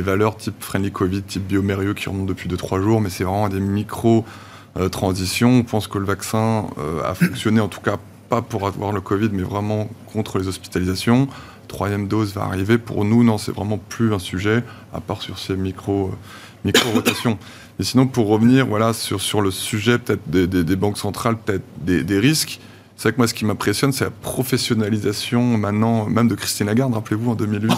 valeurs 0.00 0.36
type 0.36 0.54
Friendly 0.60 0.90
Covid, 0.90 1.22
type 1.22 1.46
Biomério 1.46 1.94
qui 1.94 2.08
remontent 2.08 2.26
depuis 2.26 2.48
2-3 2.48 2.82
jours, 2.82 3.00
mais 3.00 3.10
c'est 3.10 3.24
vraiment 3.24 3.48
des 3.48 3.60
micro-transitions. 3.60 5.50
On 5.50 5.62
pense 5.62 5.88
que 5.88 5.98
le 5.98 6.04
vaccin 6.04 6.66
euh, 6.78 7.02
a 7.04 7.14
fonctionné, 7.14 7.60
en 7.60 7.68
tout 7.68 7.80
cas 7.80 7.98
pas 8.28 8.42
pour 8.42 8.66
avoir 8.66 8.92
le 8.92 9.00
Covid, 9.00 9.30
mais 9.32 9.42
vraiment 9.42 9.88
contre 10.12 10.38
les 10.38 10.48
hospitalisations. 10.48 11.28
Troisième 11.68 12.08
dose 12.08 12.34
va 12.34 12.42
arriver. 12.42 12.78
Pour 12.78 13.04
nous, 13.04 13.24
non, 13.24 13.38
c'est 13.38 13.52
vraiment 13.52 13.78
plus 13.78 14.14
un 14.14 14.18
sujet, 14.18 14.62
à 14.92 15.00
part 15.00 15.22
sur 15.22 15.38
ces 15.38 15.56
micro, 15.56 16.08
euh, 16.08 16.16
micro 16.64 16.90
rotations. 16.90 17.38
Mais 17.78 17.84
sinon, 17.84 18.06
pour 18.06 18.28
revenir 18.28 18.66
voilà, 18.66 18.92
sur, 18.92 19.20
sur 19.20 19.40
le 19.40 19.50
sujet 19.50 19.98
peut-être 19.98 20.28
des, 20.28 20.76
banques 20.76 20.98
centrales, 20.98 21.36
peut-être 21.36 21.64
des 21.84 22.18
risques, 22.18 22.60
c'est 22.96 23.08
vrai 23.08 23.12
que 23.12 23.18
moi, 23.18 23.26
ce 23.26 23.34
qui 23.34 23.44
m'impressionne, 23.44 23.92
c'est 23.92 24.04
la 24.04 24.10
professionnalisation 24.10 25.58
maintenant, 25.58 26.06
même 26.06 26.28
de 26.28 26.36
Christine 26.36 26.66
Lagarde. 26.66 26.94
Rappelez-vous, 26.94 27.32
en 27.32 27.34
2008, 27.34 27.72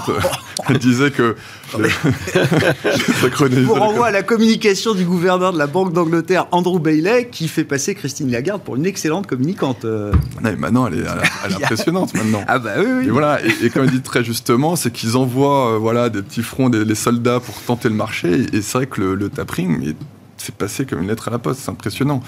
elle 0.69 0.79
disait 0.79 1.11
que. 1.11 1.37
Je 1.73 3.61
vous 3.63 3.75
renvoie 3.75 4.09
à 4.09 4.11
la 4.11 4.23
communication 4.23 4.95
du 4.95 5.05
gouverneur 5.05 5.55
de 5.55 5.59
la 5.59 5.67
Banque 5.67 5.95
d'Angleterre, 5.95 6.47
Andrew 6.53 6.79
Bailey, 6.79 7.29
qui 7.31 7.49
fait 7.49 7.65
passer 7.65 7.95
Christine 7.95 8.31
Lagarde 8.31 8.63
pour 8.63 8.77
une 8.77 8.85
excellente 8.85 9.27
communicante. 9.27 9.87
Euh. 9.87 10.13
Non, 10.13 10.51
mais 10.51 10.57
maintenant, 10.57 10.87
elle 10.87 11.01
est, 11.01 11.07
impressionnante 11.57 12.13
maintenant. 12.15 12.45
Ah 12.47 12.59
bah 12.59 12.75
oui, 12.79 12.87
oui. 12.99 13.07
Et 13.07 13.11
voilà. 13.11 13.41
Et, 13.63 13.71
comme 13.71 13.85
elle 13.85 13.91
dit 13.91 14.03
très 14.03 14.23
justement, 14.23 14.77
c'est 14.77 14.91
qu'ils 14.91 15.17
envoient, 15.17 15.73
euh, 15.73 15.79
voilà, 15.79 16.11
des 16.11 16.23
petits 16.23 16.43
fronts, 16.43 16.69
des, 16.69 16.95
soldats 16.95 17.41
pour 17.41 17.55
tenter 17.63 17.89
le 17.89 17.95
marché. 17.95 18.47
Et, 18.53 18.61
c'est 18.61 18.79
vrai 18.79 18.87
que 18.87 19.01
le, 19.01 19.15
le 19.15 19.31
tapering 19.31 19.83
est 19.89 19.97
c'est 20.37 20.55
passé 20.55 20.87
comme 20.87 21.03
une 21.03 21.09
lettre 21.09 21.29
à 21.29 21.31
la 21.31 21.39
poste, 21.39 21.61
c'est 21.61 21.71
impressionnant. 21.71 22.23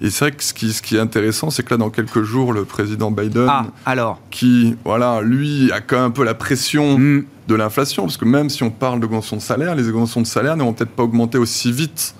Et 0.00 0.10
c'est 0.10 0.26
vrai 0.26 0.32
que 0.32 0.42
ce 0.42 0.54
qui, 0.54 0.72
ce 0.72 0.82
qui 0.82 0.96
est 0.96 1.00
intéressant, 1.00 1.50
c'est 1.50 1.62
que 1.62 1.70
là, 1.70 1.76
dans 1.76 1.90
quelques 1.90 2.22
jours, 2.22 2.52
le 2.52 2.64
président 2.64 3.10
Biden, 3.10 3.46
ah, 3.48 3.66
alors. 3.86 4.20
qui, 4.30 4.76
voilà, 4.84 5.20
lui, 5.22 5.70
a 5.72 5.80
quand 5.80 5.96
même 5.96 6.06
un 6.06 6.10
peu 6.10 6.24
la 6.24 6.34
pression 6.34 6.98
hmm. 6.98 7.24
de 7.48 7.54
l'inflation, 7.54 8.04
parce 8.04 8.16
que 8.16 8.24
même 8.24 8.48
si 8.48 8.62
on 8.62 8.70
parle 8.70 9.00
d'augmentation 9.00 9.36
de 9.36 9.42
salaire, 9.42 9.74
les 9.74 9.88
augmentations 9.88 10.20
de 10.20 10.26
salaire 10.26 10.56
ne 10.56 10.62
vont 10.62 10.72
peut-être 10.72 10.90
pas 10.90 11.02
augmenter 11.02 11.38
aussi 11.38 11.72
vite 11.72 12.14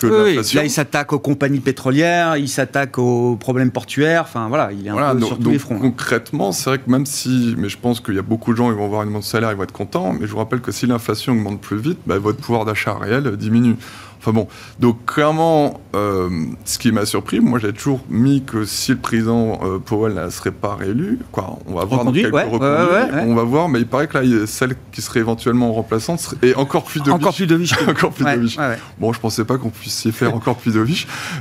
que 0.00 0.24
Oui. 0.24 0.54
Là, 0.54 0.64
il 0.64 0.70
s'attaque 0.70 1.12
aux 1.12 1.18
compagnies 1.18 1.60
pétrolières, 1.60 2.36
il 2.36 2.48
s'attaque 2.48 2.98
aux 2.98 3.36
problèmes 3.36 3.70
portuaires. 3.70 4.22
Enfin, 4.22 4.48
voilà, 4.48 4.72
il 4.72 4.86
est 4.86 4.90
un 4.90 4.94
Voilà, 4.94 5.12
peu 5.12 5.20
donc, 5.20 5.28
sur 5.28 5.36
tous 5.36 5.44
donc 5.44 5.52
les 5.52 5.58
fronts. 5.58 5.78
concrètement, 5.78 6.52
c'est 6.52 6.70
vrai 6.70 6.78
que 6.78 6.90
même 6.90 7.06
si, 7.06 7.54
mais 7.58 7.68
je 7.68 7.78
pense 7.78 8.00
qu'il 8.00 8.14
y 8.14 8.18
a 8.18 8.22
beaucoup 8.22 8.52
de 8.52 8.56
gens 8.56 8.70
qui 8.70 8.76
vont 8.76 8.88
voir 8.88 9.02
une 9.02 9.08
augmentation 9.08 9.38
de 9.38 9.42
salaire, 9.42 9.52
ils 9.52 9.56
vont 9.56 9.64
être 9.64 9.72
contents, 9.72 10.12
mais 10.12 10.26
je 10.26 10.32
vous 10.32 10.38
rappelle 10.38 10.60
que 10.60 10.72
si 10.72 10.86
l'inflation 10.86 11.32
augmente 11.32 11.60
plus 11.60 11.78
vite, 11.78 11.98
bah, 12.06 12.18
votre 12.18 12.38
pouvoir 12.38 12.64
d'achat 12.64 12.94
réel 12.94 13.36
diminue. 13.36 13.76
Enfin 14.20 14.32
bon, 14.32 14.48
donc 14.78 15.06
clairement, 15.06 15.80
euh, 15.94 16.28
ce 16.66 16.78
qui 16.78 16.92
m'a 16.92 17.06
surpris, 17.06 17.40
moi 17.40 17.58
j'ai 17.58 17.72
toujours 17.72 18.00
mis 18.10 18.42
que 18.44 18.66
si 18.66 18.92
le 18.92 18.98
président 18.98 19.58
euh, 19.62 19.78
Powell 19.78 20.12
ne 20.12 20.28
serait 20.28 20.50
pas 20.50 20.74
réélu, 20.74 21.18
quoi, 21.32 21.58
on 21.66 21.74
va 21.74 21.84
voir 21.86 21.88
dans 21.88 21.96
Reconduit, 22.10 22.22
quelques 22.22 22.34
ouais, 22.34 22.44
reconduits, 22.44 22.66
ouais, 22.68 23.02
ouais, 23.06 23.14
ouais. 23.14 23.24
on 23.26 23.34
va 23.34 23.44
voir, 23.44 23.70
mais 23.70 23.78
il 23.78 23.86
paraît 23.86 24.08
que 24.08 24.18
là, 24.18 24.46
celle 24.46 24.76
qui 24.92 25.00
serait 25.00 25.20
éventuellement 25.20 25.72
remplaçante 25.72 26.20
serait- 26.20 26.54
encore 26.54 26.84
plus 26.84 27.02
de 27.02 27.10
Encore 27.10 27.34
plus 27.34 27.46
de 27.46 27.54
encore 27.88 28.12
plus 28.12 28.24
de. 28.24 28.76
Bon, 28.98 29.12
je 29.14 29.20
pensais 29.20 29.44
pas 29.46 29.56
qu'on 29.56 29.70
puisse 29.70 30.04
y 30.04 30.12
faire 30.12 30.34
encore 30.34 30.56
plus 30.56 30.74
de 30.74 30.84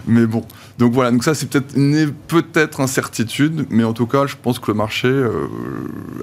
mais 0.08 0.26
bon. 0.26 0.44
Donc 0.80 0.94
voilà, 0.94 1.12
donc 1.12 1.24
ça 1.26 1.34
c'est 1.36 1.50
peut-être 1.50 1.76
une 1.76 2.12
peut-être 2.28 2.80
incertitude, 2.80 3.65
mais 3.70 3.84
en 3.84 3.92
tout 3.94 4.08
cas, 4.08 4.26
je 4.28 4.36
pense 4.42 4.60
que 4.60 4.72
le 4.72 4.78
marché 4.78 5.10
euh, 5.10 5.48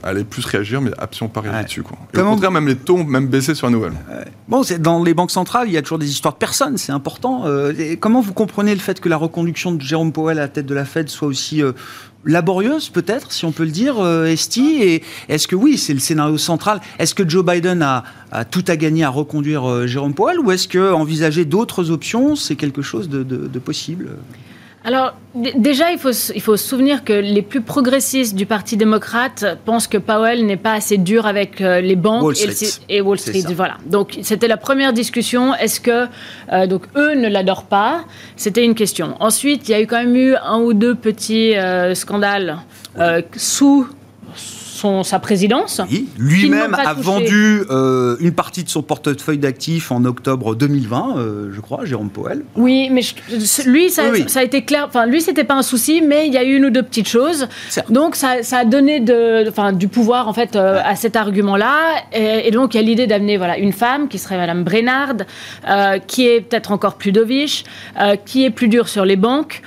allait 0.02 0.24
plus 0.24 0.44
réagir, 0.46 0.80
mais 0.80 0.90
absolument 0.96 1.32
pas 1.32 1.42
réagir 1.42 1.58
Ouais. 1.60 1.64
dessus. 1.64 1.82
Quoi. 1.82 1.98
Et 2.12 2.16
Comment- 2.16 2.30
au 2.30 2.32
contraire, 2.34 2.50
même 2.52 2.66
les 2.66 2.74
taux 2.76 2.96
ont 2.96 3.04
même 3.04 3.26
baissé 3.28 3.54
sur 3.54 3.66
la 3.66 3.72
nouvelle. 3.72 3.92
Bon, 4.48 4.62
c'est- 4.62 4.78
dans 4.78 5.04
les 5.04 5.12
banques 5.12 5.30
centrales, 5.30 5.68
il 5.68 5.74
y 5.74 5.76
a 5.76 5.82
toujours 5.82 5.98
des 5.98 6.10
histoires 6.10 6.32
de 6.34 6.38
personnes, 6.38 6.78
c'est 6.78 6.92
important. 6.92 7.42
Euh, 7.46 7.72
et 7.78 7.98
comment 7.98 8.22
vous 8.22 8.32
comprenez 8.32 8.74
le 8.74 8.80
fait 8.80 8.98
que 8.98 9.10
la 9.10 9.18
reconduction 9.18 9.72
de 9.72 9.80
Jérôme 9.82 10.10
Powell 10.12 10.38
à 10.38 10.42
la 10.42 10.48
tête 10.48 10.66
de 10.66 10.74
la 10.74 10.86
Fed 10.86 11.10
soit 11.10 11.28
aussi 11.28 11.62
euh, 11.62 11.72
laborieuse, 12.26 12.90
peut-être, 12.90 13.32
si 13.32 13.44
on 13.44 13.52
peut 13.52 13.64
le 13.64 13.70
dire, 13.70 13.98
euh, 13.98 14.26
Esti 14.26 14.82
Et 14.82 15.02
est-ce 15.28 15.48
que 15.48 15.56
oui, 15.56 15.78
c'est 15.78 15.94
le 15.94 16.00
scénario 16.00 16.36
central. 16.36 16.80
Est-ce 16.98 17.14
que 17.14 17.26
Joe 17.26 17.44
Biden 17.44 17.82
a, 17.82 18.04
a 18.32 18.44
tout 18.44 18.64
à 18.66 18.76
gagner 18.76 19.04
à 19.04 19.08
reconduire 19.08 19.64
euh, 19.64 19.86
Jérôme 19.86 20.14
Powell 20.14 20.40
Ou 20.40 20.50
est-ce 20.50 20.68
que 20.68 20.92
envisager 20.92 21.44
d'autres 21.44 21.90
options, 21.90 22.36
c'est 22.36 22.56
quelque 22.56 22.82
chose 22.82 23.08
de, 23.08 23.58
possible? 23.58 24.10
Alors, 24.88 25.14
déjà, 25.34 25.90
il 25.90 25.98
faut, 25.98 26.12
se- 26.12 26.32
il 26.32 26.40
faut 26.40 26.56
se 26.56 26.64
souvenir 26.64 27.02
que 27.02 27.12
les 27.12 27.42
plus 27.42 27.60
progressistes 27.60 28.36
du 28.36 28.46
Parti 28.46 28.76
démocrate 28.76 29.44
pensent 29.64 29.88
que 29.88 29.98
Powell 29.98 30.46
n'est 30.46 30.56
pas 30.56 30.74
assez 30.74 30.96
dur 30.96 31.26
avec 31.26 31.60
euh, 31.60 31.80
les 31.80 31.96
banques 31.96 32.22
Wall 32.22 32.36
et, 32.40 32.46
le- 32.46 32.52
Street. 32.52 32.82
et 32.88 33.00
Wall 33.00 33.18
Street. 33.18 33.42
Voilà. 33.52 33.78
Donc, 33.86 34.16
c'était 34.22 34.46
la 34.46 34.56
première 34.56 34.92
discussion. 34.92 35.54
Est-ce 35.56 35.80
que. 35.80 36.06
euh, 36.52 36.66
donc, 36.68 36.82
eux 36.96 37.14
ne 37.16 37.26
l'adorent 37.28 37.64
pas? 37.64 38.04
C'était 38.36 38.64
une 38.64 38.76
question. 38.76 39.16
Ensuite, 39.18 39.68
il 39.68 39.72
y 39.72 39.74
a 39.74 39.80
eu 39.80 39.88
quand 39.88 39.98
même 39.98 40.14
eu 40.14 40.36
un 40.36 40.60
ou 40.60 40.72
deux 40.72 40.94
petits 40.94 41.56
euh, 41.56 41.96
scandales 41.96 42.58
euh, 43.00 43.22
sous 43.36 43.88
son, 44.76 45.02
sa 45.02 45.18
présidence. 45.18 45.80
Oui, 45.90 46.08
ne 46.18 46.24
Lui-même 46.24 46.74
a 46.74 46.90
touché. 46.94 47.02
vendu 47.02 47.62
euh, 47.70 48.16
une 48.20 48.32
partie 48.32 48.62
de 48.64 48.68
son 48.68 48.82
portefeuille 48.82 49.38
d'actifs 49.38 49.90
en 49.90 50.04
octobre 50.04 50.54
2020, 50.54 51.14
euh, 51.18 51.50
je 51.52 51.60
crois, 51.60 51.84
Jérôme 51.84 52.10
Powell. 52.10 52.44
Oui, 52.54 52.88
mais 52.92 53.02
je- 53.02 53.68
lui, 53.68 53.90
ça, 53.90 54.04
Oui, 54.12 54.22
oui. 54.22 54.24
ça 54.28 54.40
a 54.40 54.42
été 54.42 54.62
clair. 54.64 54.84
Enfin, 54.88 55.06
lui, 55.06 55.20
c'était 55.20 55.44
pas 55.44 55.54
un 55.54 55.62
souci, 55.62 56.02
mais 56.02 56.26
il 56.26 56.32
y 56.32 56.38
a 56.38 56.44
eu 56.44 56.56
une 56.56 56.66
ou 56.66 56.70
deux 56.70 56.82
petites 56.82 57.08
choses. 57.08 57.48
Donc, 57.90 58.14
ça, 58.14 58.42
ça 58.42 58.58
a 58.58 58.64
donné 58.64 59.00
de, 59.00 59.48
enfin, 59.48 59.72
du 59.72 59.88
pouvoir 59.88 60.28
en 60.28 60.32
fait 60.32 60.54
euh, 60.56 60.80
à 60.84 60.94
cet 60.96 61.16
argument-là. 61.16 61.74
Et, 62.12 62.48
et 62.48 62.50
donc, 62.50 62.74
il 62.74 62.76
y 62.76 62.80
a 62.80 62.82
l'idée 62.82 63.06
d'amener 63.06 63.36
voilà 63.38 63.58
une 63.58 63.72
femme 63.72 64.08
qui 64.08 64.18
serait 64.18 64.36
Madame 64.36 64.62
Brennard, 64.64 65.14
qui 66.06 66.26
est 66.26 66.40
peut-être 66.42 66.72
encore 66.72 66.94
plus 66.96 67.12
dovish, 67.12 67.64
qui 68.24 68.44
est 68.44 68.50
plus 68.50 68.68
dure 68.68 68.88
sur 68.88 69.04
les 69.04 69.16
banques. 69.16 69.62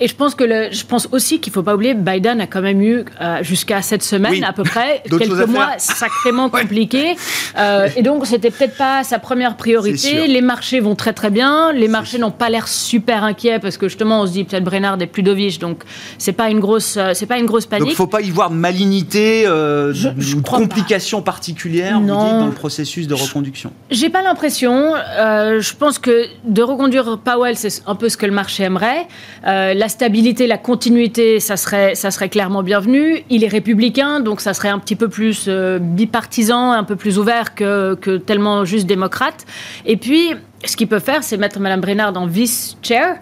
Et 0.00 0.08
je 0.08 0.14
pense 0.14 0.34
que 0.34 0.44
le, 0.44 0.68
je 0.70 0.84
pense 0.84 1.08
aussi 1.12 1.40
qu'il 1.40 1.52
faut 1.52 1.62
pas 1.62 1.74
oublier, 1.74 1.94
Biden 1.94 2.40
a 2.40 2.46
quand 2.46 2.60
même 2.62 2.82
eu 2.82 3.04
jusqu'à 3.42 3.82
cette 3.82 4.02
semaine 4.02 4.17
Oui. 4.30 4.42
à 4.44 4.52
peu 4.52 4.62
près 4.62 5.02
quelques 5.08 5.46
mois 5.48 5.70
sacrément 5.78 6.48
compliqués. 6.50 7.16
Euh, 7.58 7.88
et 7.96 8.02
donc, 8.02 8.26
c'était 8.26 8.50
peut-être 8.50 8.76
pas 8.76 9.04
sa 9.04 9.18
première 9.18 9.56
priorité. 9.56 10.26
Les 10.26 10.40
marchés 10.40 10.80
vont 10.80 10.94
très 10.94 11.12
très 11.12 11.30
bien. 11.30 11.72
Les 11.72 11.88
marchés 11.88 12.18
n'ont 12.18 12.30
pas 12.30 12.48
l'air 12.50 12.68
super 12.68 13.24
inquiets 13.24 13.58
parce 13.58 13.76
que 13.78 13.88
justement, 13.88 14.22
on 14.22 14.26
se 14.26 14.32
dit 14.32 14.44
peut-être 14.44 14.64
Brennard 14.64 14.96
est 15.00 15.06
plus 15.06 15.22
dovish, 15.22 15.58
donc 15.58 15.82
c'est 16.18 16.32
pas 16.32 16.50
une 16.50 16.60
grosse, 16.60 16.96
euh, 16.96 17.12
c'est 17.14 17.26
pas 17.26 17.38
une 17.38 17.46
grosse 17.46 17.64
Donc 17.64 17.70
panique. 17.70 17.88
il 17.88 17.92
ne 17.92 17.96
faut 17.96 18.06
pas 18.06 18.20
y 18.20 18.30
voir 18.30 18.50
malignité 18.50 19.46
euh, 19.46 19.92
Je- 19.94 20.08
complications 20.40 21.22
particulières 21.22 22.00
vous 22.00 22.06
Non. 22.06 22.24
dites, 22.24 22.38
dans 22.40 22.46
le 22.46 22.52
processus 22.52 23.06
de 23.06 23.14
reconduction. 23.14 23.72
J'ai 23.90 24.08
pas 24.10 24.22
l'impression. 24.22 24.94
Euh, 25.18 25.60
je 25.60 25.74
pense 25.74 25.98
que 25.98 26.26
de 26.44 26.62
reconduire 26.62 27.18
Powell, 27.18 27.56
c'est 27.56 27.82
un 27.86 27.94
peu 27.94 28.08
ce 28.08 28.16
que 28.16 28.26
le 28.26 28.32
marché 28.32 28.62
aimerait. 28.64 29.06
La 29.44 29.88
stabilité, 29.88 30.46
la 30.46 30.58
continuité, 30.58 31.40
ça 31.40 31.56
serait, 31.56 31.94
ça 31.94 32.10
serait 32.10 32.28
clairement 32.28 32.62
bienvenu. 32.62 33.22
Il 33.30 33.44
est 33.44 33.48
républicain, 33.48 34.07
donc 34.20 34.40
ça 34.40 34.54
serait 34.54 34.68
un 34.68 34.78
petit 34.78 34.96
peu 34.96 35.08
plus 35.08 35.44
euh, 35.48 35.78
bipartisan, 35.78 36.72
un 36.72 36.84
peu 36.84 36.96
plus 36.96 37.18
ouvert 37.18 37.54
que, 37.54 37.94
que 37.94 38.16
tellement 38.16 38.64
juste 38.64 38.86
démocrate. 38.86 39.44
Et 39.86 39.96
puis, 39.96 40.34
ce 40.64 40.76
qu'il 40.76 40.88
peut 40.88 40.98
faire, 40.98 41.22
c'est 41.22 41.36
mettre 41.36 41.60
Mme 41.60 41.80
Brennard 41.80 42.16
en 42.16 42.26
vice-chair 42.26 43.16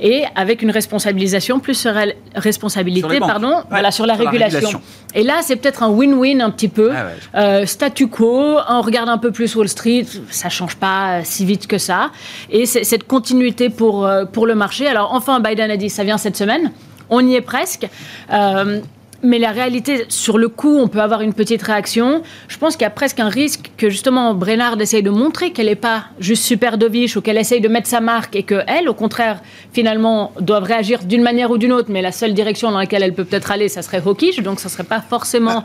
et 0.00 0.24
avec 0.34 0.62
une 0.62 0.70
responsabilisation 0.70 1.58
plus 1.58 1.74
sur 1.74 1.96
elle, 1.96 2.14
Sur 2.34 2.42
responsabilité, 2.42 3.18
banques. 3.18 3.28
pardon, 3.28 3.48
Ouais, 3.56 3.62
voilà, 3.70 3.90
sur 3.90 4.06
la 4.06 4.14
sur 4.14 4.24
la 4.24 4.30
régulation. 4.30 4.80
Et 5.14 5.22
là, 5.24 5.40
c'est 5.42 5.56
peut-être 5.56 5.82
un 5.82 5.90
win-win 5.90 6.40
un 6.42 6.50
petit 6.50 6.68
peu. 6.68 6.92
Ah 6.94 7.06
ouais, 7.06 7.40
Euh, 7.62 7.66
statu 7.66 8.08
quo, 8.08 8.58
on 8.68 8.82
regarde 8.82 9.08
un 9.08 9.18
peu 9.18 9.32
plus 9.32 9.54
Wall 9.56 9.68
Street, 9.68 10.06
ça 10.30 10.48
change 10.48 10.76
pas 10.76 11.18
euh, 11.18 11.20
si 11.24 11.44
vite 11.44 11.66
que 11.66 11.78
ça. 11.78 12.10
Et 12.50 12.66
c'est 12.66 12.84
cette 12.84 13.06
continuité 13.06 13.68
pour, 13.70 14.08
pour 14.32 14.46
le 14.46 14.54
marché. 14.54 14.86
Alors 14.86 15.12
enfin, 15.12 15.40
Biden 15.40 15.70
a 15.70 15.76
dit 15.76 15.90
ça 15.90 16.04
vient 16.04 16.18
cette 16.18 16.36
semaine. 16.36 16.70
On 17.08 17.26
y 17.26 17.34
est 17.34 17.40
presque. 17.40 17.88
Euh, 18.32 18.80
mais 19.22 19.38
la 19.38 19.50
réalité, 19.50 20.04
sur 20.08 20.38
le 20.38 20.48
coup, 20.48 20.78
on 20.78 20.88
peut 20.88 21.00
avoir 21.00 21.22
une 21.22 21.34
petite 21.34 21.62
réaction. 21.62 22.22
Je 22.48 22.58
pense 22.58 22.76
qu'il 22.76 22.82
y 22.82 22.86
a 22.86 22.90
presque 22.90 23.20
un 23.20 23.28
risque 23.28 23.70
que 23.76 23.90
justement 23.90 24.34
Brennard 24.34 24.80
essaye 24.80 25.02
de 25.02 25.10
montrer 25.10 25.52
qu'elle 25.52 25.66
n'est 25.66 25.74
pas 25.74 26.04
juste 26.20 26.44
super 26.44 26.78
dovish 26.78 27.16
ou 27.16 27.22
qu'elle 27.22 27.38
essaye 27.38 27.60
de 27.60 27.68
mettre 27.68 27.88
sa 27.88 28.00
marque 28.00 28.36
et 28.36 28.42
qu'elle, 28.42 28.88
au 28.88 28.94
contraire, 28.94 29.40
finalement, 29.72 30.32
doivent 30.40 30.64
réagir 30.64 31.04
d'une 31.04 31.22
manière 31.22 31.50
ou 31.50 31.58
d'une 31.58 31.72
autre. 31.72 31.88
Mais 31.90 32.02
la 32.02 32.12
seule 32.12 32.34
direction 32.34 32.70
dans 32.70 32.78
laquelle 32.78 33.02
elle 33.02 33.14
peut 33.14 33.24
peut-être 33.24 33.50
aller, 33.50 33.68
ça 33.68 33.82
serait 33.82 34.02
hawkish. 34.04 34.40
Donc 34.42 34.60
ça 34.60 34.68
serait 34.68 34.84
pas 34.84 35.00
forcément 35.00 35.58
un 35.58 35.64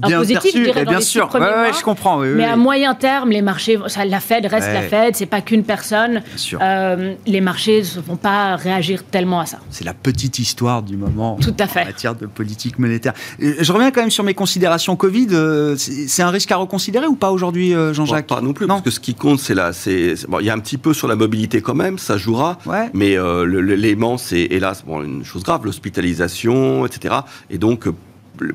Bien 0.00 0.18
positif, 0.18 0.42
perçu, 0.42 0.58
je 0.58 0.62
dirais, 0.64 0.80
mais 0.80 0.84
dans 0.86 0.90
bien 0.92 0.98
les 1.00 1.04
sûr. 1.04 1.30
Ouais, 1.34 1.40
mois. 1.40 1.72
je 1.72 1.82
comprends. 1.82 2.18
oui, 2.20 2.28
oui, 2.28 2.34
Mais 2.36 2.44
oui. 2.44 2.50
à 2.50 2.56
moyen 2.56 2.94
terme, 2.94 3.30
les 3.30 3.42
marchés, 3.42 3.78
ça, 3.88 4.04
la 4.04 4.20
Fed 4.20 4.46
reste 4.46 4.66
Ouais. 4.68 4.72
la 4.74 4.82
Fed, 4.82 5.16
c'est 5.16 5.26
pas 5.26 5.40
qu'une 5.42 5.64
personne. 5.64 6.22
sûr. 6.36 6.58
Euh, 6.62 7.14
les 7.26 7.40
marchés 7.42 7.82
ne 7.96 8.00
vont 8.00 8.16
pas 8.16 8.56
réagir 8.56 9.04
tellement 9.04 9.40
à 9.40 9.46
ça. 9.46 9.58
C'est 9.70 9.84
la 9.84 9.92
petite 9.94 10.38
histoire 10.38 10.82
du 10.82 10.96
moment 10.96 11.36
Tout 11.40 11.54
à 11.58 11.66
fait. 11.66 11.82
en 11.82 11.86
matière 11.86 12.14
de 12.14 12.26
politique 12.26 12.78
monétaire. 12.78 13.12
Euh, 13.42 13.54
Je 13.60 13.72
reviens 13.72 13.90
quand 13.90 14.00
même 14.00 14.10
sur 14.10 14.24
mes 14.24 14.34
considérations 14.34 14.96
Covid. 14.96 15.28
Euh, 15.32 15.76
C'est 15.76 16.22
un 16.22 16.30
risque 16.30 16.50
à 16.52 16.56
reconsidérer 16.56 17.06
ou 17.06 17.14
pas 17.16 17.30
aujourd'hui, 17.30 17.74
euh, 17.74 17.92
Jean-Jacques 17.92 18.26
Pas 18.28 18.40
non 18.40 18.52
plus, 18.54 18.66
Non. 18.66 18.74
parce 18.76 18.82
que 18.84 18.90
ce 18.90 19.00
qui 19.00 19.14
compte, 19.14 19.40
c'est 19.40 19.54
là, 19.54 19.72
c'est 19.72 20.16
c'est- 20.16 20.26
bon, 20.28 20.38
il 20.40 20.46
y 20.46 20.50
a 20.50 20.54
un 20.54 20.58
petit 20.58 20.78
peu 20.78 20.94
sur 20.94 21.06
la 21.08 21.16
mobilité 21.16 21.60
quand 21.60 21.74
même, 21.74 21.98
ça 21.98 22.16
jouera. 22.16 22.58
Ouais. 22.66 22.88
Mais 22.94 23.18
euh, 23.18 23.44
l'élément, 23.44 24.16
c'est 24.16 24.40
hélas 24.50 24.84
bon, 24.86 25.02
une 25.02 25.24
chose 25.24 25.42
grave, 25.42 25.64
l'hospitalisation, 25.64 26.86
etc. 26.86 27.14
Et 27.50 27.58
donc, 27.58 27.86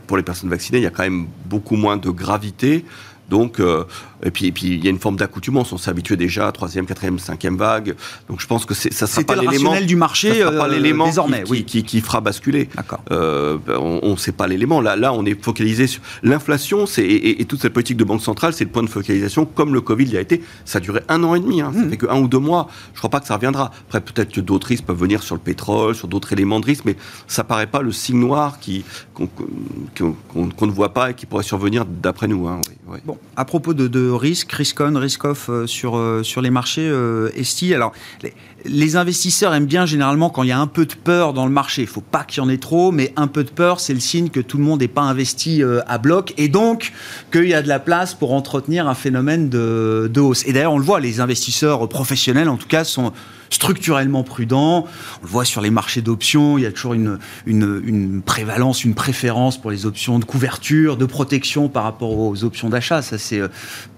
pour 0.07 0.17
les 0.17 0.23
personnes 0.23 0.49
vaccinées, 0.49 0.79
il 0.79 0.83
y 0.83 0.87
a 0.87 0.91
quand 0.91 1.03
même 1.03 1.27
beaucoup 1.45 1.75
moins 1.75 1.97
de 1.97 2.09
gravité. 2.09 2.85
Donc, 3.29 3.59
euh, 3.59 3.83
et 4.23 4.31
puis, 4.31 4.47
et 4.47 4.51
puis, 4.51 4.67
il 4.67 4.83
y 4.83 4.87
a 4.87 4.89
une 4.89 4.99
forme 4.99 5.15
d'accoutumance. 5.15 5.71
On 5.73 5.77
s'est 5.77 5.89
habitué 5.91 6.15
déjà 6.17 6.47
à 6.47 6.51
troisième, 6.51 6.85
quatrième, 6.85 7.19
cinquième 7.19 7.55
vague. 7.57 7.95
Donc, 8.29 8.41
je 8.41 8.47
pense 8.47 8.65
que 8.65 8.73
ça 8.73 9.05
sera 9.07 9.23
pas 9.23 9.35
l'élément. 9.35 9.79
du 9.81 9.95
marché 9.95 10.29
ça 10.29 10.35
sera 10.35 10.51
pas 10.51 10.65
euh, 10.65 10.67
l'élément 10.69 11.03
qui- 11.05 11.09
désormais. 11.11 11.43
qui, 11.43 11.51
oui. 11.51 11.63
qui, 11.65 11.83
qui 11.83 12.01
fera 12.01 12.19
basculer. 12.21 12.69
Euh, 13.11 13.57
on 13.67 14.11
ne 14.11 14.15
sait 14.17 14.31
pas 14.31 14.47
l'élément. 14.47 14.81
Là, 14.81 14.95
là, 14.95 15.13
on 15.13 15.25
est 15.25 15.41
focalisé 15.43 15.87
sur 15.87 16.01
l'inflation, 16.23 16.85
c'est 16.85 17.05
et, 17.07 17.45
toute 17.45 17.61
cette 17.61 17.73
politique 17.73 17.97
de 17.97 18.03
banque 18.03 18.21
centrale, 18.21 18.53
c'est 18.53 18.63
le 18.65 18.71
point 18.71 18.83
de 18.83 18.89
focalisation, 18.89 19.45
comme 19.45 19.73
le 19.73 19.81
Covid 19.81 20.05
y 20.05 20.17
a 20.17 20.21
été. 20.21 20.41
Ça 20.65 20.77
a 20.77 20.81
duré 20.81 21.01
un 21.09 21.23
an 21.23 21.35
et 21.35 21.39
demi. 21.39 21.61
Hein. 21.61 21.71
Ça 21.73 21.81
Mmh. 21.81 21.89
fait 21.89 21.97
que 21.97 22.07
un 22.07 22.19
ou 22.19 22.27
deux 22.27 22.39
mois. 22.39 22.67
Je 22.93 22.97
crois 22.99 23.09
pas 23.09 23.19
que 23.19 23.27
ça 23.27 23.35
reviendra. 23.35 23.71
Après, 23.87 24.01
peut-être 24.01 24.31
que 24.33 24.41
d'autres 24.41 24.67
risques 24.67 24.85
peuvent 24.85 24.97
venir 24.99 25.21
sur 25.23 25.35
le 25.35 25.41
pétrole, 25.41 25.93
sur 25.95 26.07
d'autres 26.07 26.33
éléments 26.33 26.59
de 26.59 26.65
risque, 26.65 26.85
mais 26.85 26.95
ça 27.27 27.43
paraît 27.43 27.67
pas 27.67 27.81
le 27.81 27.91
signe 27.91 28.19
noir 28.19 28.59
qui 28.59 28.83
qu'on 29.13 30.65
ne 30.67 30.71
voit 30.71 30.93
pas 30.93 31.11
et 31.11 31.13
qui 31.13 31.25
pourrait 31.25 31.43
survenir 31.43 31.85
d'après 31.85 32.27
nous. 32.27 32.47
Hein. 32.47 32.61
Oui, 32.67 32.75
oui. 32.87 32.99
Bon, 33.05 33.17
à 33.35 33.45
propos 33.45 33.73
de, 33.73 33.87
de 33.87 34.06
risque, 34.11 34.51
risk 34.51 34.81
on, 34.81 34.97
risk 34.99 35.25
off 35.25 35.49
euh, 35.49 35.67
sur, 35.67 35.97
euh, 35.97 36.23
sur 36.23 36.41
les 36.41 36.49
marchés, 36.49 36.87
euh, 36.87 37.29
Esti, 37.35 37.73
alors 37.73 37.91
les, 38.21 38.33
les 38.65 38.95
investisseurs 38.95 39.53
aiment 39.53 39.65
bien 39.65 39.85
généralement 39.85 40.29
quand 40.29 40.43
il 40.43 40.49
y 40.49 40.51
a 40.51 40.59
un 40.59 40.67
peu 40.67 40.85
de 40.85 40.93
peur 40.93 41.33
dans 41.33 41.45
le 41.45 41.51
marché. 41.51 41.83
Il 41.83 41.87
faut 41.87 42.01
pas 42.01 42.23
qu'il 42.23 42.41
y 42.41 42.45
en 42.45 42.49
ait 42.49 42.57
trop, 42.57 42.91
mais 42.91 43.13
un 43.15 43.27
peu 43.27 43.43
de 43.43 43.49
peur, 43.49 43.79
c'est 43.79 43.93
le 43.93 43.99
signe 43.99 44.29
que 44.29 44.39
tout 44.39 44.57
le 44.57 44.63
monde 44.63 44.81
n'est 44.81 44.87
pas 44.87 45.01
investi 45.01 45.63
euh, 45.63 45.81
à 45.87 45.97
bloc 45.97 46.33
et 46.37 46.47
donc 46.47 46.91
qu'il 47.31 47.47
y 47.47 47.53
a 47.53 47.61
de 47.61 47.67
la 47.67 47.79
place 47.79 48.13
pour 48.13 48.33
entretenir 48.33 48.87
un 48.87 48.95
phénomène 48.95 49.49
de, 49.49 50.09
de 50.11 50.21
hausse. 50.21 50.45
Et 50.45 50.53
d'ailleurs, 50.53 50.73
on 50.73 50.79
le 50.79 50.85
voit, 50.85 50.99
les 50.99 51.19
investisseurs 51.19 51.87
professionnels, 51.87 52.49
en 52.49 52.57
tout 52.57 52.67
cas, 52.67 52.83
sont 52.83 53.13
structurellement 53.49 54.23
prudents. 54.23 54.85
On 55.21 55.25
le 55.25 55.29
voit 55.29 55.45
sur 55.45 55.61
les 55.61 55.69
marchés 55.69 56.01
d'options, 56.01 56.57
il 56.57 56.63
y 56.63 56.67
a 56.67 56.71
toujours 56.71 56.93
une, 56.93 57.19
une, 57.45 57.81
une 57.85 58.21
prévalence, 58.21 58.83
une 58.83 58.95
préférence 58.95 59.59
pour 59.59 59.71
les 59.71 59.85
options 59.85 60.19
de 60.19 60.25
couverture, 60.25 60.97
de 60.97 61.05
protection 61.05 61.69
par 61.69 61.83
rapport 61.83 62.17
aux 62.17 62.43
options 62.43 62.69
d'achat. 62.69 63.01
Ça, 63.01 63.17
c'est 63.17 63.41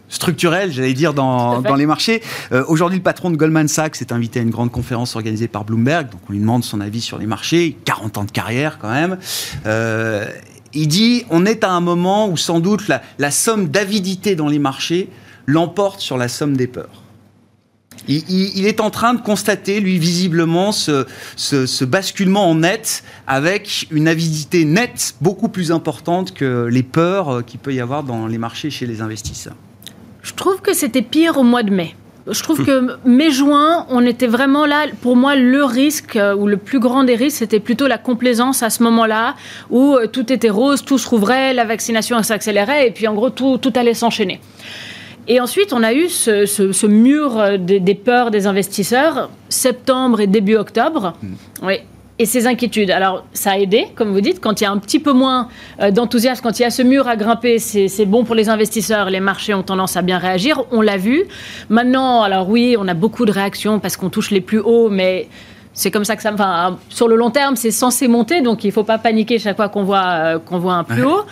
euh, 0.09 0.13
structurel, 0.13 0.71
j'allais 0.71 0.93
dire, 0.93 1.13
dans, 1.13 1.61
les 1.75 1.85
marchés. 1.85 2.21
Euh, 2.51 2.63
Aujourd'hui, 2.67 2.97
le 2.97 3.03
patron 3.03 3.31
de 3.31 3.37
Goldman 3.37 3.67
Sachs 3.67 4.01
est 4.01 4.11
invité 4.11 4.39
à 4.39 4.43
une 4.43 4.49
grande 4.49 4.71
conférence 4.71 5.15
organisée 5.15 5.47
par 5.47 5.65
Bloomberg. 5.65 6.09
Donc, 6.09 6.21
on 6.29 6.33
lui 6.33 6.39
demande 6.39 6.63
son 6.63 6.81
avis 6.81 7.01
sur 7.01 7.17
les 7.17 7.25
marchés. 7.25 7.77
40 7.85 8.17
ans 8.17 8.23
de 8.23 8.31
carrière, 8.31 8.77
quand 8.79 8.91
même. 8.91 9.17
Euh, 9.65 10.25
il 10.73 10.87
dit 10.87 11.25
on 11.29 11.45
est 11.45 11.63
à 11.63 11.71
un 11.71 11.81
moment 11.81 12.29
où, 12.29 12.37
sans 12.37 12.59
doute, 12.59 12.87
la, 12.87 13.01
la 13.17 13.31
somme 13.31 13.69
d'avidité 13.69 14.35
dans 14.35 14.47
les 14.47 14.59
marchés 14.59 15.09
l'emporte 15.45 15.99
sur 15.99 16.17
la 16.17 16.27
somme 16.27 16.55
des 16.55 16.67
peurs. 16.67 17.01
il, 18.07 18.67
est 18.67 18.81
en 18.81 18.91
train 18.91 19.15
de 19.15 19.21
constater, 19.21 19.79
lui, 19.79 19.97
visiblement, 19.97 20.71
ce, 20.71 21.07
ce, 21.35 21.85
basculement 21.85 22.47
en 22.47 22.55
net 22.55 23.03
avec 23.25 23.87
une 23.89 24.07
avidité 24.07 24.63
nette 24.63 25.15
beaucoup 25.21 25.49
plus 25.49 25.71
importante 25.71 26.35
que 26.35 26.67
les 26.69 26.83
peurs 26.83 27.43
qu'il 27.45 27.59
peut 27.59 27.73
y 27.73 27.79
avoir 27.79 28.03
dans 28.03 28.27
les 28.27 28.37
marchés 28.37 28.69
chez 28.69 28.85
les 28.85 29.01
investisseurs. 29.01 29.55
Je 30.29 30.35
trouve 30.35 30.61
que 30.61 30.73
c'était 30.73 31.01
pire 31.01 31.39
au 31.39 31.43
mois 31.43 31.63
de 31.63 31.71
mai. 31.71 31.95
Je 32.27 32.43
trouve 32.43 32.63
que 32.63 32.97
mai-juin, 33.03 33.87
on 33.89 34.05
était 34.05 34.27
vraiment 34.27 34.67
là. 34.67 34.85
Pour 35.01 35.15
moi, 35.15 35.35
le 35.35 35.63
risque, 35.63 36.17
euh, 36.17 36.35
ou 36.35 36.45
le 36.45 36.57
plus 36.57 36.79
grand 36.79 37.03
des 37.03 37.15
risques, 37.15 37.39
c'était 37.39 37.59
plutôt 37.59 37.87
la 37.87 37.97
complaisance 37.97 38.61
à 38.61 38.69
ce 38.69 38.83
moment-là, 38.83 39.33
où 39.71 39.95
euh, 39.95 40.05
tout 40.05 40.31
était 40.31 40.51
rose, 40.51 40.85
tout 40.85 40.99
se 40.99 41.09
rouvrait, 41.09 41.55
la 41.55 41.65
vaccination 41.65 42.21
s'accélérait, 42.21 42.87
et 42.87 42.91
puis 42.91 43.07
en 43.07 43.15
gros, 43.15 43.31
tout, 43.31 43.57
tout 43.57 43.73
allait 43.75 43.95
s'enchaîner. 43.95 44.39
Et 45.27 45.39
ensuite, 45.39 45.73
on 45.73 45.81
a 45.81 45.93
eu 45.93 46.09
ce, 46.09 46.85
mur 46.85 47.39
euh, 47.39 47.57
des, 47.57 47.95
peurs 47.95 48.29
des 48.29 48.45
investisseurs, 48.45 49.31
septembre 49.49 50.21
et 50.21 50.27
début 50.27 50.57
octobre. 50.57 51.13
Hmm. 51.23 51.65
Oui, 51.65 51.79
et 52.19 52.25
ces 52.25 52.45
inquiétudes. 52.45 52.91
Alors, 52.91 53.23
ça 53.33 53.51
a 53.51 53.57
aidé, 53.57 53.87
comme 53.95 54.11
vous 54.11 54.19
dites, 54.19 54.41
quand 54.41 54.59
il 54.59 54.65
y 54.65 54.67
a 54.67 54.71
un 54.71 54.77
petit 54.77 54.99
peu 54.99 55.13
moins 55.13 55.47
euh, 55.81 55.89
d'enthousiasme, 55.89 56.41
quand 56.43 56.59
il 56.59 56.63
y 56.63 56.65
a 56.65 56.69
ce 56.69 56.81
mur 56.81 57.07
à 57.07 57.15
grimper, 57.15 57.59
c'est 57.59 58.05
bon 58.05 58.25
pour 58.25 58.35
les 58.35 58.49
investisseurs, 58.49 59.09
les 59.09 59.21
marchés 59.21 59.53
ont 59.53 59.63
tendance 59.63 59.95
à 59.95 60.01
bien 60.01 60.17
réagir, 60.17 60.61
on 60.71 60.81
l'a 60.81 60.97
vu. 60.97 61.23
Maintenant, 61.69 62.21
alors 62.21 62.49
oui, 62.49 62.75
on 62.77 62.87
a 62.89 62.93
beaucoup 62.93 63.25
de 63.25 63.31
réactions 63.31 63.79
parce 63.79 63.95
qu'on 63.95 64.09
touche 64.09 64.31
les 64.31 64.41
plus 64.41 64.59
hauts, 64.59 64.89
mais 64.89 65.29
c'est 65.73 65.91
comme 65.91 66.03
ça 66.03 66.17
que 66.17 66.21
ça. 66.21 66.33
Enfin, 66.33 66.77
sur 66.89 67.07
le 67.07 67.15
long 67.15 67.31
terme, 67.31 67.55
c'est 67.55 67.71
censé 67.71 68.09
monter, 68.09 68.41
donc 68.41 68.65
il 68.65 68.67
ne 68.67 68.73
faut 68.73 68.83
pas 68.83 68.97
paniquer 68.97 69.39
chaque 69.39 69.55
fois 69.55 69.69
qu'on 69.69 69.83
voit, 69.83 70.07
euh, 70.07 70.39
qu'on 70.39 70.59
voit 70.59 70.73
un 70.73 70.83
plus 70.83 71.05
haut. 71.05 71.23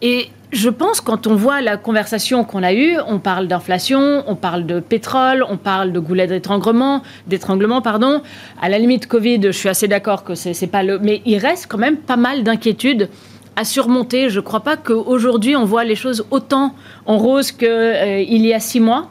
Et 0.00 0.28
je 0.54 0.70
pense 0.70 1.00
quand 1.00 1.26
on 1.26 1.34
voit 1.34 1.60
la 1.60 1.76
conversation 1.76 2.44
qu'on 2.44 2.62
a 2.62 2.72
eue, 2.72 2.96
on 3.08 3.18
parle 3.18 3.48
d'inflation, 3.48 4.22
on 4.26 4.36
parle 4.36 4.66
de 4.66 4.80
pétrole, 4.80 5.44
on 5.48 5.56
parle 5.56 5.92
de 5.92 5.98
goulet 5.98 6.26
d'étranglement, 6.26 7.02
d'étranglement 7.26 7.82
pardon. 7.82 8.22
À 8.62 8.68
la 8.68 8.78
limite 8.78 9.06
Covid, 9.06 9.40
je 9.42 9.50
suis 9.50 9.68
assez 9.68 9.88
d'accord 9.88 10.24
que 10.24 10.34
c'est 10.34 10.66
pas 10.66 10.82
le, 10.82 10.98
mais 10.98 11.22
il 11.26 11.38
reste 11.38 11.66
quand 11.68 11.78
même 11.78 11.96
pas 11.96 12.16
mal 12.16 12.44
d'inquiétudes 12.44 13.08
à 13.56 13.64
surmonter. 13.64 14.30
Je 14.30 14.40
ne 14.40 14.44
crois 14.44 14.60
pas 14.60 14.76
qu'aujourd'hui 14.76 15.56
on 15.56 15.64
voit 15.64 15.84
les 15.84 15.96
choses 15.96 16.24
autant 16.30 16.74
en 17.06 17.18
rose 17.18 17.50
qu'il 17.52 17.68
euh, 17.68 18.22
y 18.22 18.52
a 18.52 18.60
six 18.60 18.80
mois 18.80 19.10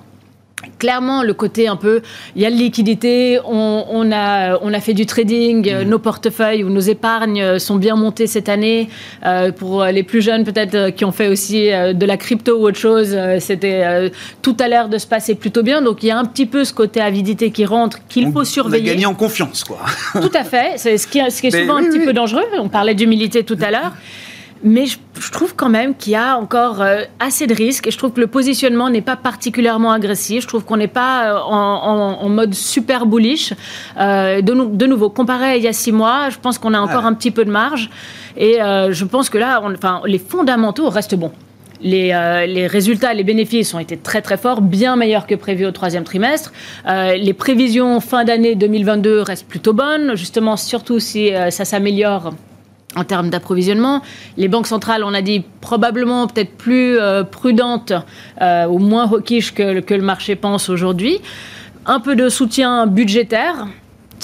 clairement 0.80 1.24
le 1.24 1.34
côté 1.34 1.68
un 1.68 1.76
peu, 1.76 2.02
il 2.36 2.42
y 2.42 2.46
a 2.46 2.52
de 2.52 2.56
liquidité, 2.56 3.40
on, 3.46 4.12
a, 4.12 4.58
on 4.62 4.74
a 4.74 4.80
fait 4.80 4.94
du 4.94 5.06
trading, 5.06 5.70
euh, 5.70 5.84
mm. 5.86 5.88
nos 5.88 6.00
portefeuilles 6.00 6.64
ou 6.64 6.70
nos 6.70 6.80
épargnes 6.82 7.42
euh, 7.42 7.60
sont 7.60 7.76
bien 7.76 7.96
montés 7.96 8.28
cette 8.28 8.50
année. 8.50 8.90
Euh, 9.26 9.52
pour 9.52 9.86
les 9.86 10.04
plus 10.04 10.22
jeunes 10.22 10.44
peut-être 10.44 10.90
qui 10.90 11.06
ont 11.06 11.12
fait 11.12 11.28
aussi 11.28 11.68
de 11.70 12.06
la 12.06 12.18
crypto 12.18 12.58
ou 12.58 12.68
autre 12.68 12.78
chose, 12.78 13.18
c'était 13.40 14.12
tout 14.42 14.56
à 14.60 14.68
l'air 14.68 14.90
de 14.90 14.98
se 14.98 15.08
passer 15.08 15.36
plutôt 15.36 15.64
bien. 15.64 15.82
Donc 15.82 16.04
il 16.04 16.08
y 16.08 16.12
a 16.12 16.18
un 16.18 16.26
petit 16.26 16.46
peu 16.46 16.64
ce 16.64 16.74
côté 16.74 17.02
avidité 17.02 17.52
qui 17.52 17.66
rentre, 17.66 18.00
qu'il 18.08 18.32
faut 18.32 18.44
surveiller. 18.44 18.84
On 18.84 18.92
a 18.92 18.94
gagné 18.94 19.06
en 19.06 19.16
confiance, 19.16 19.64
quoi. 19.64 19.80
tout 20.14 20.32
à 20.34 20.44
fait, 20.44 20.74
c'est 20.78 20.98
ce 20.98 21.08
qui, 21.08 21.20
ce 21.32 21.42
qui 21.42 21.48
est 21.48 21.52
souvent 21.62 21.78
un 21.78 21.84
petit 21.84 22.00
peu 22.00 22.14
dangereux. 22.14 22.44
On 22.60 22.70
parlait 22.70 22.96
d'humilité 22.96 23.44
tout 23.44 23.58
à 23.62 23.72
l'heure. 23.72 23.94
Mais 24.64 24.86
je, 24.86 24.98
trouve 25.32 25.56
quand 25.56 25.68
même 25.68 25.94
qu'il 25.94 26.14
y 26.14 26.16
a 26.16 26.38
encore 26.38 26.82
euh, 26.82 27.04
assez 27.20 27.48
de 27.48 27.54
risques 27.54 27.86
et 27.88 27.92
je 27.92 27.98
trouve 27.98 28.14
que 28.14 28.22
le 28.22 28.28
positionnement 28.28 28.90
n'est 28.90 29.02
pas 29.02 29.18
particulièrement 29.18 29.92
agressif. 29.92 30.44
Je 30.44 30.48
trouve 30.48 30.64
qu'on 30.64 30.78
n'est 30.78 30.88
pas 30.88 31.34
euh, 31.34 31.40
en, 31.40 32.30
mode 32.30 32.54
super 32.54 33.06
bullish. 33.06 33.54
Euh, 34.00 34.42
de, 34.42 34.54
de, 34.54 34.86
nouveau, 34.86 35.10
comparé 35.10 35.46
à 35.46 35.58
il 35.58 35.64
y 35.64 35.68
a 35.68 35.74
six 35.74 35.92
mois, 35.92 36.30
je 36.30 36.38
pense 36.40 36.58
qu'on 36.58 36.74
a 36.74 36.80
encore 36.80 37.06
un 37.06 37.14
petit 37.14 37.32
peu 37.32 37.44
de 37.44 37.52
marge. 37.52 37.90
Et 38.38 38.58
je 38.60 39.04
pense 39.04 39.30
que 39.30 39.38
là, 39.38 39.62
enfin, 39.64 40.02
les 40.06 40.18
fondamentaux 40.18 40.90
restent 40.90 41.16
bons. 41.16 41.34
Les, 41.82 42.08
les, 42.48 42.66
résultats, 42.68 43.14
les 43.14 43.26
bénéfices 43.26 43.74
ont 43.74 43.80
été 43.80 43.98
très 43.98 44.22
très 44.22 44.38
forts, 44.38 44.62
bien 44.62 44.96
meilleurs 44.96 45.28
que 45.28 45.36
prévu 45.36 45.66
au 45.66 45.72
troisième 45.72 46.06
trimestre. 46.06 46.54
les 46.86 47.34
prévisions 47.34 48.00
fin 48.00 48.24
d'année 48.24 48.56
2022 48.56 49.22
restent 49.22 49.48
plutôt 49.48 49.74
bonnes, 49.74 50.16
justement 50.16 50.56
surtout 50.56 51.00
si 51.00 51.32
ça 51.50 51.66
s'améliore 51.66 52.34
en 52.96 53.04
termes 53.04 53.30
d'approvisionnement. 53.30 54.02
Les 54.38 54.48
banques 54.48 54.68
centrales, 54.68 55.04
on 55.04 55.14
a 55.14 55.22
dit 55.22 55.44
probablement 55.62 56.28
peut-être 56.28 56.56
plus 56.56 56.98
euh, 57.00 57.24
prudentes 57.24 57.94
euh, 58.42 58.68
ou 58.68 58.80
moins 58.80 59.12
hawkish 59.12 59.54
que, 59.54 59.80
que 59.80 59.94
le 59.94 60.04
marché 60.04 60.36
pense 60.36 60.70
aujourd'hui. 60.70 61.20
Un 61.86 62.00
peu 62.00 62.16
de 62.16 62.30
soutien 62.30 62.88
budgétaire, 62.88 63.68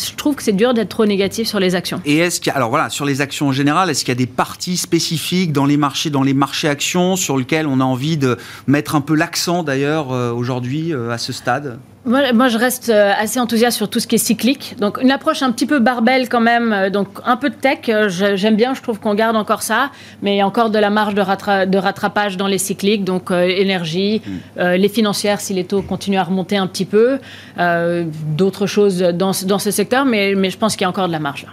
je 0.02 0.16
trouve 0.16 0.36
que 0.36 0.44
c'est 0.44 0.54
dur 0.54 0.74
d'être 0.74 0.90
trop 0.90 1.06
négatif 1.06 1.48
sur 1.48 1.60
les 1.60 1.76
actions. 1.76 2.02
Et 2.06 2.18
est-ce 2.18 2.40
qu'il 2.40 2.54
y 2.54 2.56
a, 2.56 2.66
voilà, 2.66 2.90
sur 2.90 3.06
les 3.06 3.20
actions 3.20 3.50
en 3.50 3.52
général, 3.52 3.90
est-ce 3.90 4.06
qu'il 4.06 4.14
y 4.14 4.18
a 4.18 4.24
des 4.24 4.28
parties 4.28 4.78
spécifiques 4.78 5.52
dans 5.52 5.66
les 5.66 5.76
marchés, 5.76 6.10
dans 6.10 6.24
les 6.24 6.34
marchés 6.34 6.70
actions, 6.70 7.18
sur 7.18 7.38
lesquels 7.38 7.68
on 7.68 7.82
a 7.82 7.84
envie 7.84 8.16
de 8.16 8.38
mettre 8.68 8.96
un 8.96 9.02
peu 9.02 9.16
l'accent 9.16 9.64
d'ailleurs 9.64 10.14
euh, 10.14 10.32
aujourd'hui 10.32 10.94
à 10.94 11.18
ce 11.18 11.34
stade? 11.34 11.80
Moi, 12.06 12.48
je 12.48 12.58
reste 12.58 12.90
euh, 12.90 13.12
assez 13.18 13.40
enthousiaste 13.40 13.76
sur 13.76 13.90
tout 13.90 14.00
ce 14.00 14.08
qui 14.08 14.16
est 14.16 14.20
cyclique. 14.20 14.76
Donc, 14.80 15.00
une 15.02 15.12
approche 15.12 15.42
un 15.42 15.52
petit 15.52 15.66
peu 15.66 15.80
barbelle 15.80 16.30
quand 16.30 16.40
même. 16.40 16.72
Euh, 16.72 16.90
donc, 16.90 17.08
un 17.26 17.36
peu 17.36 17.50
de 17.50 17.56
tech, 17.56 17.80
euh, 17.90 18.08
j'aime 18.10 18.56
bien, 18.56 18.74
je 18.74 18.82
trouve 18.82 19.00
qu'on 19.00 19.14
garde 19.16 19.36
encore 19.36 19.62
ça. 19.64 19.92
Mais 20.22 20.36
il 20.36 20.38
y 20.38 20.42
a 20.42 20.48
encore 20.48 20.70
de 20.70 20.80
la 20.80 20.90
marge 20.90 21.14
de, 21.14 21.78
rattrapage 21.78 22.38
dans 22.38 22.48
les 22.48 22.58
cycliques. 22.58 23.04
Donc, 23.04 23.32
énergie, 23.32 24.22
mm. 24.26 24.62
les 24.76 24.90
financières, 24.90 25.42
si 25.42 25.54
les 25.54 25.66
taux 25.66 25.82
continuent 25.82 26.20
à 26.20 26.24
remonter 26.24 26.58
un 26.58 26.68
petit 26.68 26.86
peu. 26.86 27.20
D'autres 27.58 28.68
choses 28.68 29.00
dans, 29.00 29.32
dans 29.46 29.60
ce 29.60 29.72
secteur. 29.72 30.06
Mais, 30.06 30.36
mais 30.36 30.50
je 30.50 30.58
pense 30.58 30.76
qu'il 30.76 30.84
y 30.84 30.86
a 30.86 30.90
encore 30.90 31.08
de 31.08 31.12
la 31.12 31.20
marge 31.20 31.44
là. 31.44 31.50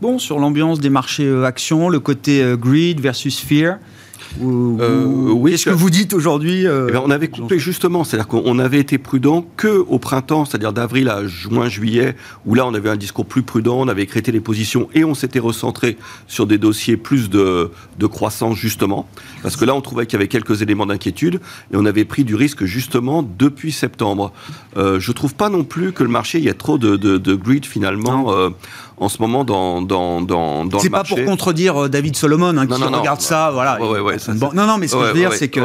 Bon, 0.00 0.18
sur 0.18 0.38
l'ambiance 0.38 0.80
des 0.80 0.88
marchés 0.88 1.44
actions, 1.44 1.90
le 1.90 2.00
côté 2.00 2.54
greed 2.56 3.00
versus 3.00 3.38
fear. 3.38 3.76
Euh, 4.42 5.30
oui, 5.32 5.52
Qu'est-ce 5.52 5.66
que 5.66 5.70
vous 5.70 5.90
dites 5.90 6.14
aujourd'hui 6.14 6.66
euh, 6.66 6.90
eh 6.92 6.96
On 6.96 7.10
avait 7.10 7.28
coupé 7.28 7.58
justement, 7.58 8.04
c'est-à-dire 8.04 8.28
qu'on 8.28 8.58
avait 8.58 8.78
été 8.78 8.98
prudent 8.98 9.44
que 9.56 9.84
au 9.88 9.98
printemps, 9.98 10.44
c'est-à-dire 10.44 10.72
d'avril 10.72 11.08
à 11.08 11.26
juin, 11.26 11.68
juillet, 11.68 12.16
où 12.46 12.54
là 12.54 12.66
on 12.66 12.74
avait 12.74 12.90
un 12.90 12.96
discours 12.96 13.26
plus 13.26 13.42
prudent, 13.42 13.76
on 13.78 13.88
avait 13.88 14.02
écrété 14.02 14.32
les 14.32 14.40
positions 14.40 14.88
et 14.94 15.04
on 15.04 15.14
s'était 15.14 15.38
recentré 15.38 15.96
sur 16.26 16.46
des 16.46 16.58
dossiers 16.58 16.96
plus 16.96 17.28
de, 17.30 17.70
de 17.98 18.06
croissance 18.06 18.56
justement, 18.56 19.08
parce 19.42 19.56
que 19.56 19.64
là 19.64 19.74
on 19.74 19.80
trouvait 19.80 20.06
qu'il 20.06 20.14
y 20.14 20.16
avait 20.16 20.28
quelques 20.28 20.62
éléments 20.62 20.86
d'inquiétude 20.86 21.40
et 21.72 21.76
on 21.76 21.84
avait 21.84 22.04
pris 22.04 22.24
du 22.24 22.34
risque 22.34 22.64
justement 22.64 23.22
depuis 23.22 23.72
septembre. 23.72 24.32
Euh, 24.76 25.00
je 25.00 25.12
trouve 25.12 25.34
pas 25.34 25.48
non 25.48 25.64
plus 25.64 25.92
que 25.92 26.02
le 26.02 26.10
marché, 26.10 26.38
il 26.38 26.44
y 26.44 26.50
a 26.50 26.54
trop 26.54 26.78
de, 26.78 26.96
de, 26.96 27.18
de 27.18 27.34
greed 27.34 27.66
finalement. 27.66 28.32
Euh, 28.32 28.50
en 29.00 29.08
ce 29.08 29.22
moment 29.22 29.44
dans, 29.44 29.80
dans, 29.80 30.20
dans, 30.20 30.66
dans 30.66 30.78
C'est 30.78 30.90
pas 30.90 31.04
pour 31.04 31.24
contredire 31.24 31.88
David 31.88 32.16
Solomon 32.16 32.56
hein, 32.58 32.66
qui 32.66 32.82
regarde 32.82 33.22
ça, 33.22 33.50
voilà. 33.50 33.78
Non, 34.28 34.66
non, 34.66 34.78
mais 34.78 34.88
ce 34.88 34.96
que 34.96 35.02
je 35.02 35.06
veux 35.08 35.14
dire, 35.14 35.32
c'est 35.32 35.48
que 35.48 35.60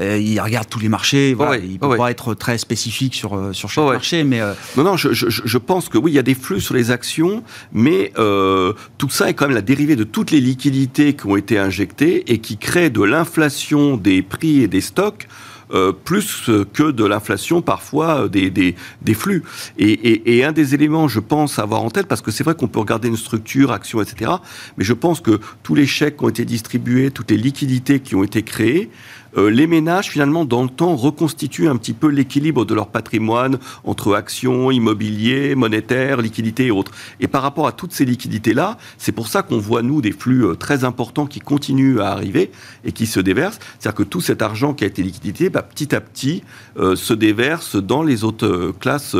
euh, 0.00 0.18
il 0.18 0.40
regarde 0.40 0.68
tous 0.68 0.78
les 0.78 0.88
marchés. 0.88 1.34
Voilà, 1.34 1.56
il 1.56 1.78
peut 1.78 1.96
pas 1.96 2.10
être 2.10 2.34
très 2.34 2.58
spécifique 2.58 3.14
sur 3.14 3.34
euh, 3.34 3.52
sur 3.52 3.70
chaque 3.70 3.84
marché, 3.84 4.24
mais 4.24 4.40
non, 4.76 4.84
non, 4.84 4.96
je, 4.96 5.12
je, 5.12 5.28
je, 5.28 5.58
pense 5.58 5.88
que 5.88 5.98
oui, 5.98 6.12
il 6.12 6.14
y 6.14 6.18
a 6.18 6.22
des 6.22 6.34
flux 6.34 6.60
sur 6.60 6.74
les 6.74 6.90
actions, 6.90 7.42
mais 7.72 8.12
euh, 8.18 8.72
tout 8.96 9.10
ça 9.10 9.28
est 9.28 9.34
quand 9.34 9.46
même 9.46 9.54
la 9.54 9.62
dérivée 9.62 9.96
de 9.96 10.04
toutes 10.04 10.30
les 10.30 10.40
liquidités 10.40 11.14
qui 11.14 11.26
ont 11.26 11.36
été 11.36 11.58
injectées 11.58 12.32
et 12.32 12.38
qui 12.38 12.56
créent 12.56 12.90
de 12.90 13.02
l'inflation 13.02 13.96
des 13.96 14.22
prix 14.22 14.62
et 14.62 14.68
des 14.68 14.80
stocks 14.80 15.28
euh, 15.72 15.92
plus 15.92 16.50
que 16.72 16.90
de 16.90 17.04
l'inflation 17.04 17.62
parfois 17.62 18.24
euh, 18.24 18.28
des, 18.28 18.50
des, 18.50 18.74
des 19.02 19.14
flux. 19.14 19.42
Et, 19.78 19.90
et, 19.92 20.38
et, 20.38 20.44
un 20.44 20.52
des 20.52 20.74
éléments, 20.74 21.08
je 21.08 21.20
pense, 21.20 21.58
à 21.58 21.62
avoir 21.62 21.82
en 21.82 21.90
tête, 21.90 22.06
parce 22.06 22.22
que 22.22 22.30
c'est 22.30 22.44
vrai 22.44 22.54
qu'on 22.54 22.68
peut 22.68 22.80
regarder 22.80 23.08
une 23.08 23.16
structure, 23.16 23.72
action, 23.72 24.00
etc., 24.00 24.30
mais 24.76 24.84
je 24.84 24.92
pense 24.92 25.20
que 25.20 25.40
tous 25.62 25.74
les 25.74 25.86
chèques 25.86 26.16
qui 26.18 26.24
ont 26.24 26.28
été 26.28 26.44
distribués, 26.44 27.10
toutes 27.10 27.30
les 27.30 27.36
liquidités 27.36 28.00
qui 28.00 28.14
ont 28.14 28.24
été 28.24 28.42
créées, 28.42 28.90
euh, 29.36 29.50
les 29.50 29.66
ménages, 29.66 30.10
finalement, 30.10 30.44
dans 30.44 30.62
le 30.62 30.68
temps, 30.68 30.96
reconstituent 30.96 31.68
un 31.68 31.76
petit 31.76 31.92
peu 31.92 32.08
l'équilibre 32.08 32.64
de 32.64 32.74
leur 32.74 32.88
patrimoine 32.88 33.58
entre 33.84 34.14
actions, 34.14 34.70
immobilier, 34.70 35.54
monétaire, 35.54 36.20
liquidités 36.20 36.66
et 36.66 36.70
autres. 36.70 36.92
Et 37.20 37.28
par 37.28 37.42
rapport 37.42 37.66
à 37.66 37.72
toutes 37.72 37.92
ces 37.92 38.04
liquidités-là, 38.04 38.78
c'est 38.96 39.12
pour 39.12 39.28
ça 39.28 39.42
qu'on 39.42 39.58
voit, 39.58 39.82
nous, 39.82 40.00
des 40.00 40.12
flux 40.12 40.44
euh, 40.44 40.54
très 40.54 40.84
importants 40.84 41.26
qui 41.26 41.40
continuent 41.40 42.00
à 42.00 42.10
arriver 42.10 42.50
et 42.84 42.92
qui 42.92 43.06
se 43.06 43.20
déversent. 43.20 43.58
C'est-à-dire 43.78 43.96
que 43.96 44.02
tout 44.02 44.20
cet 44.20 44.42
argent 44.42 44.74
qui 44.74 44.84
a 44.84 44.86
été 44.86 45.02
liquidité, 45.02 45.50
bah, 45.50 45.62
petit 45.62 45.94
à 45.94 46.00
petit, 46.00 46.42
euh, 46.78 46.96
se 46.96 47.12
déverse 47.12 47.76
dans 47.76 48.02
les 48.02 48.24
autres 48.24 48.72
classes 48.80 49.16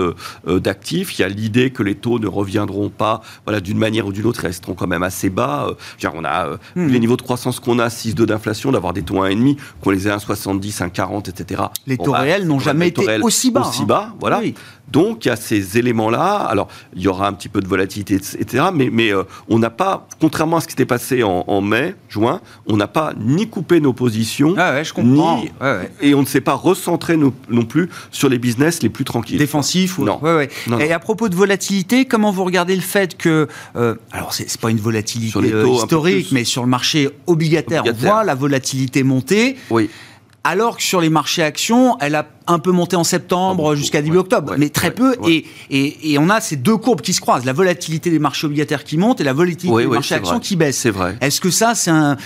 d'actifs. 0.47 1.19
Il 1.19 1.23
y 1.23 1.25
a 1.25 1.29
l'idée 1.29 1.71
que 1.71 1.83
les 1.83 1.95
taux 1.95 2.19
ne 2.19 2.27
reviendront 2.27 2.89
pas, 2.89 3.23
voilà, 3.45 3.61
d'une 3.61 3.79
manière 3.79 4.07
ou 4.07 4.13
d'une 4.13 4.27
autre, 4.27 4.41
resteront 4.41 4.75
quand 4.75 4.87
même 4.87 5.03
assez 5.03 5.31
bas. 5.31 5.75
on 6.15 6.25
a 6.25 6.59
hmm. 6.77 6.87
les 6.87 7.01
niveaux 7.01 7.17
de 7.17 7.23
croissance 7.23 7.61
qu'on 7.61 7.79
a, 7.79 7.89
6,2 7.89 8.25
d'inflation, 8.27 8.73
d'avoir 8.73 8.93
des 8.93 9.03
taux 9.03 9.23
à 9.23 9.31
1,5, 9.31 9.57
qu'on 9.81 9.91
les 9.91 9.98
1,70, 10.07 10.61
1,40, 10.61 11.31
etc. 11.31 11.63
Les 11.87 11.97
taux 11.97 12.13
bah, 12.13 12.21
réels 12.21 12.47
n'ont 12.47 12.59
jamais 12.59 12.89
été 12.89 13.21
aussi 13.23 13.51
bas. 13.51 13.63
Aussi 13.63 13.83
hein. 13.83 13.87
bas, 13.87 14.15
voilà. 14.21 14.43
Donc 14.91 15.25
il 15.25 15.29
y 15.29 15.31
a 15.31 15.37
ces 15.37 15.79
éléments-là. 15.79 16.37
Alors 16.37 16.69
il 16.95 17.03
y 17.03 17.09
aura 17.09 17.29
un 17.29 17.33
petit 17.33 17.49
peu 17.49 17.61
de 17.61 17.69
volatilité, 17.69 18.15
etc. 18.15 18.65
Mais, 18.73 18.91
mais 18.93 19.13
euh, 19.13 19.25
on 19.49 19.59
n'a 19.59 19.71
pas, 19.71 20.07
contrairement 20.21 20.59
à 20.59 20.61
ce 20.61 20.67
qui 20.67 20.73
s'était 20.73 20.87
passé 20.87 21.23
en, 21.23 21.61
mai, 21.61 21.95
juin, 22.09 22.41
on 22.67 22.77
n'a 22.77 22.87
pas 22.87 23.13
ni 23.19 23.49
coupé 23.49 23.81
nos 23.81 23.93
positions, 23.93 24.55
ah 24.57 24.83
je 24.83 24.93
comprends. 24.93 25.43
Ni, 25.43 25.51
et 26.01 26.15
on 26.15 26.21
ne 26.21 26.27
s'est 26.27 26.41
pas 26.41 26.55
recentré 26.55 27.17
non, 27.17 27.33
plus 27.65 27.89
sur 28.11 28.29
les 28.29 28.39
business 28.39 28.83
les 28.83 28.89
plus 28.89 29.05
tranquilles. 29.05 29.39
Défensifs 29.39 29.99
ou 29.99 30.05
non. 30.05 30.21
Et 30.81 30.93
à 30.93 30.99
propos 30.99 31.29
de 31.29 31.37
volatilité, 31.37 32.05
comment 32.05 32.31
vous 32.31 32.45
regardez 32.45 32.77
le 32.77 32.83
fait 32.83 33.17
que, 33.17 33.49
euh, 33.77 33.95
alors 34.13 34.33
c'est 34.33 34.61
pas 34.61 34.71
une 34.71 34.81
volatilité 34.81 35.39
euh, 35.53 35.69
historique, 35.69 36.33
mais 36.33 36.45
sur 36.45 36.63
le 36.63 36.69
marché 36.69 37.09
obligataire, 37.27 37.83
obligataire, 37.83 38.11
on 38.11 38.15
voit 38.15 38.25
la 38.25 38.35
volatilité 38.35 39.03
monter. 39.03 39.57
Oui 39.71 39.91
alors 40.49 40.79
que 40.79 40.83
sur 40.83 41.03
les 41.03 41.11
marchés 41.11 41.43
actions, 41.43 41.99
elle 42.01 42.15
a 42.15 42.27
un 42.47 42.59
peu 42.59 42.73
monté 42.73 42.97
en 42.97 43.05
septembre 43.05 43.75
jusqu'à 43.75 44.01
début 44.01 44.17
octobre, 44.17 44.55
mais 44.57 44.71
très 44.71 44.91
peu. 44.91 45.15
Et, 45.27 45.45
et, 45.71 46.19
on 46.19 46.31
a 46.31 46.41
ces 46.41 46.57
deux 46.57 46.79
courbes 46.79 47.03
qui 47.03 47.13
se 47.13 47.21
croisent 47.21 47.45
la 47.45 47.53
volatilité 47.53 48.11
des 48.11 48.19
marchés 48.19 48.47
obligataires 48.47 48.85
qui 48.85 48.97
monte 48.97 49.21
et 49.21 49.25
la 49.25 49.35
volatilité 49.35 49.83
des 49.83 49.87
marchés 49.87 50.15
actions 50.15 50.41
qui 50.41 50.57
baisse. 50.57 50.79
C'est 50.79 50.91
vrai. 50.91 51.19
Est-ce 51.21 51.43
que 51.43 51.51
ça, 51.51 51.75
c'est 51.75 51.91
un 51.91 52.17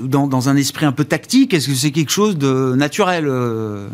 dans, 0.00 0.26
dans, 0.28 0.48
un 0.48 0.56
esprit 0.56 0.86
un 0.86 0.92
peu 0.92 1.04
tactique 1.04 1.52
Est-ce 1.52 1.68
que 1.68 1.74
c'est 1.74 1.90
quelque 1.90 2.10
chose 2.10 2.38
de 2.38 2.74
naturel 2.74 3.26
euh 3.28 3.86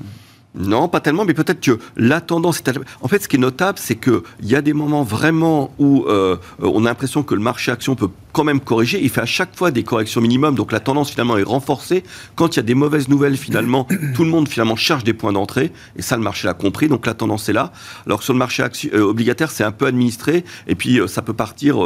non, 0.59 0.89
pas 0.89 0.99
tellement, 0.99 1.25
mais 1.25 1.35
peut-être 1.35 1.61
que 1.61 1.79
la 1.97 2.21
tendance 2.21 2.59
est... 2.59 2.79
En 3.01 3.07
fait, 3.07 3.23
ce 3.23 3.29
qui 3.29 3.37
est 3.37 3.39
notable, 3.39 3.79
c'est 3.81 3.95
qu'il 3.95 4.21
y 4.43 4.57
a 4.57 4.61
des 4.61 4.73
moments 4.73 5.05
vraiment 5.05 5.71
où 5.79 6.05
euh, 6.09 6.37
on 6.59 6.85
a 6.85 6.89
l'impression 6.89 7.23
que 7.23 7.37
le 7.37 7.41
marché 7.41 7.71
action 7.71 7.95
peut 7.95 8.09
quand 8.33 8.43
même 8.43 8.61
corriger. 8.61 9.01
Il 9.01 9.09
fait 9.09 9.21
à 9.21 9.27
chaque 9.27 9.57
fois 9.57 9.71
des 9.71 9.85
corrections 9.85 10.21
minimum, 10.21 10.57
donc 10.57 10.73
la 10.73 10.81
tendance 10.81 11.11
finalement 11.11 11.39
est 11.39 11.45
renforcée. 11.45 12.03
Quand 12.35 12.55
il 12.55 12.57
y 12.57 12.61
a 12.61 12.65
des 12.65 12.75
mauvaises 12.75 13.09
nouvelles, 13.09 13.37
finalement, 13.37 13.87
tout 14.15 14.25
le 14.25 14.31
monde 14.31 14.49
finalement 14.49 14.75
cherche 14.75 15.05
des 15.05 15.13
points 15.13 15.33
d'entrée, 15.33 15.73
et 15.97 16.03
ça 16.03 16.17
le 16.17 16.23
marché 16.23 16.49
l'a 16.49 16.55
compris, 16.55 16.89
donc 16.89 17.07
la 17.07 17.15
tendance 17.15 17.49
est 17.49 17.53
là. 17.53 17.73
Alors 18.07 18.25
sur 18.25 18.33
le 18.33 18.39
marché 18.41 18.65
euh, 18.93 19.03
obligataire, 19.03 19.53
c'est 19.53 19.65
un 19.65 19.73
peu 19.73 19.87
administré, 19.87 20.45
et 20.67 20.75
puis 20.75 21.01
euh, 21.01 21.07
ça 21.07 21.23
peut 21.23 21.35
partir 21.35 21.79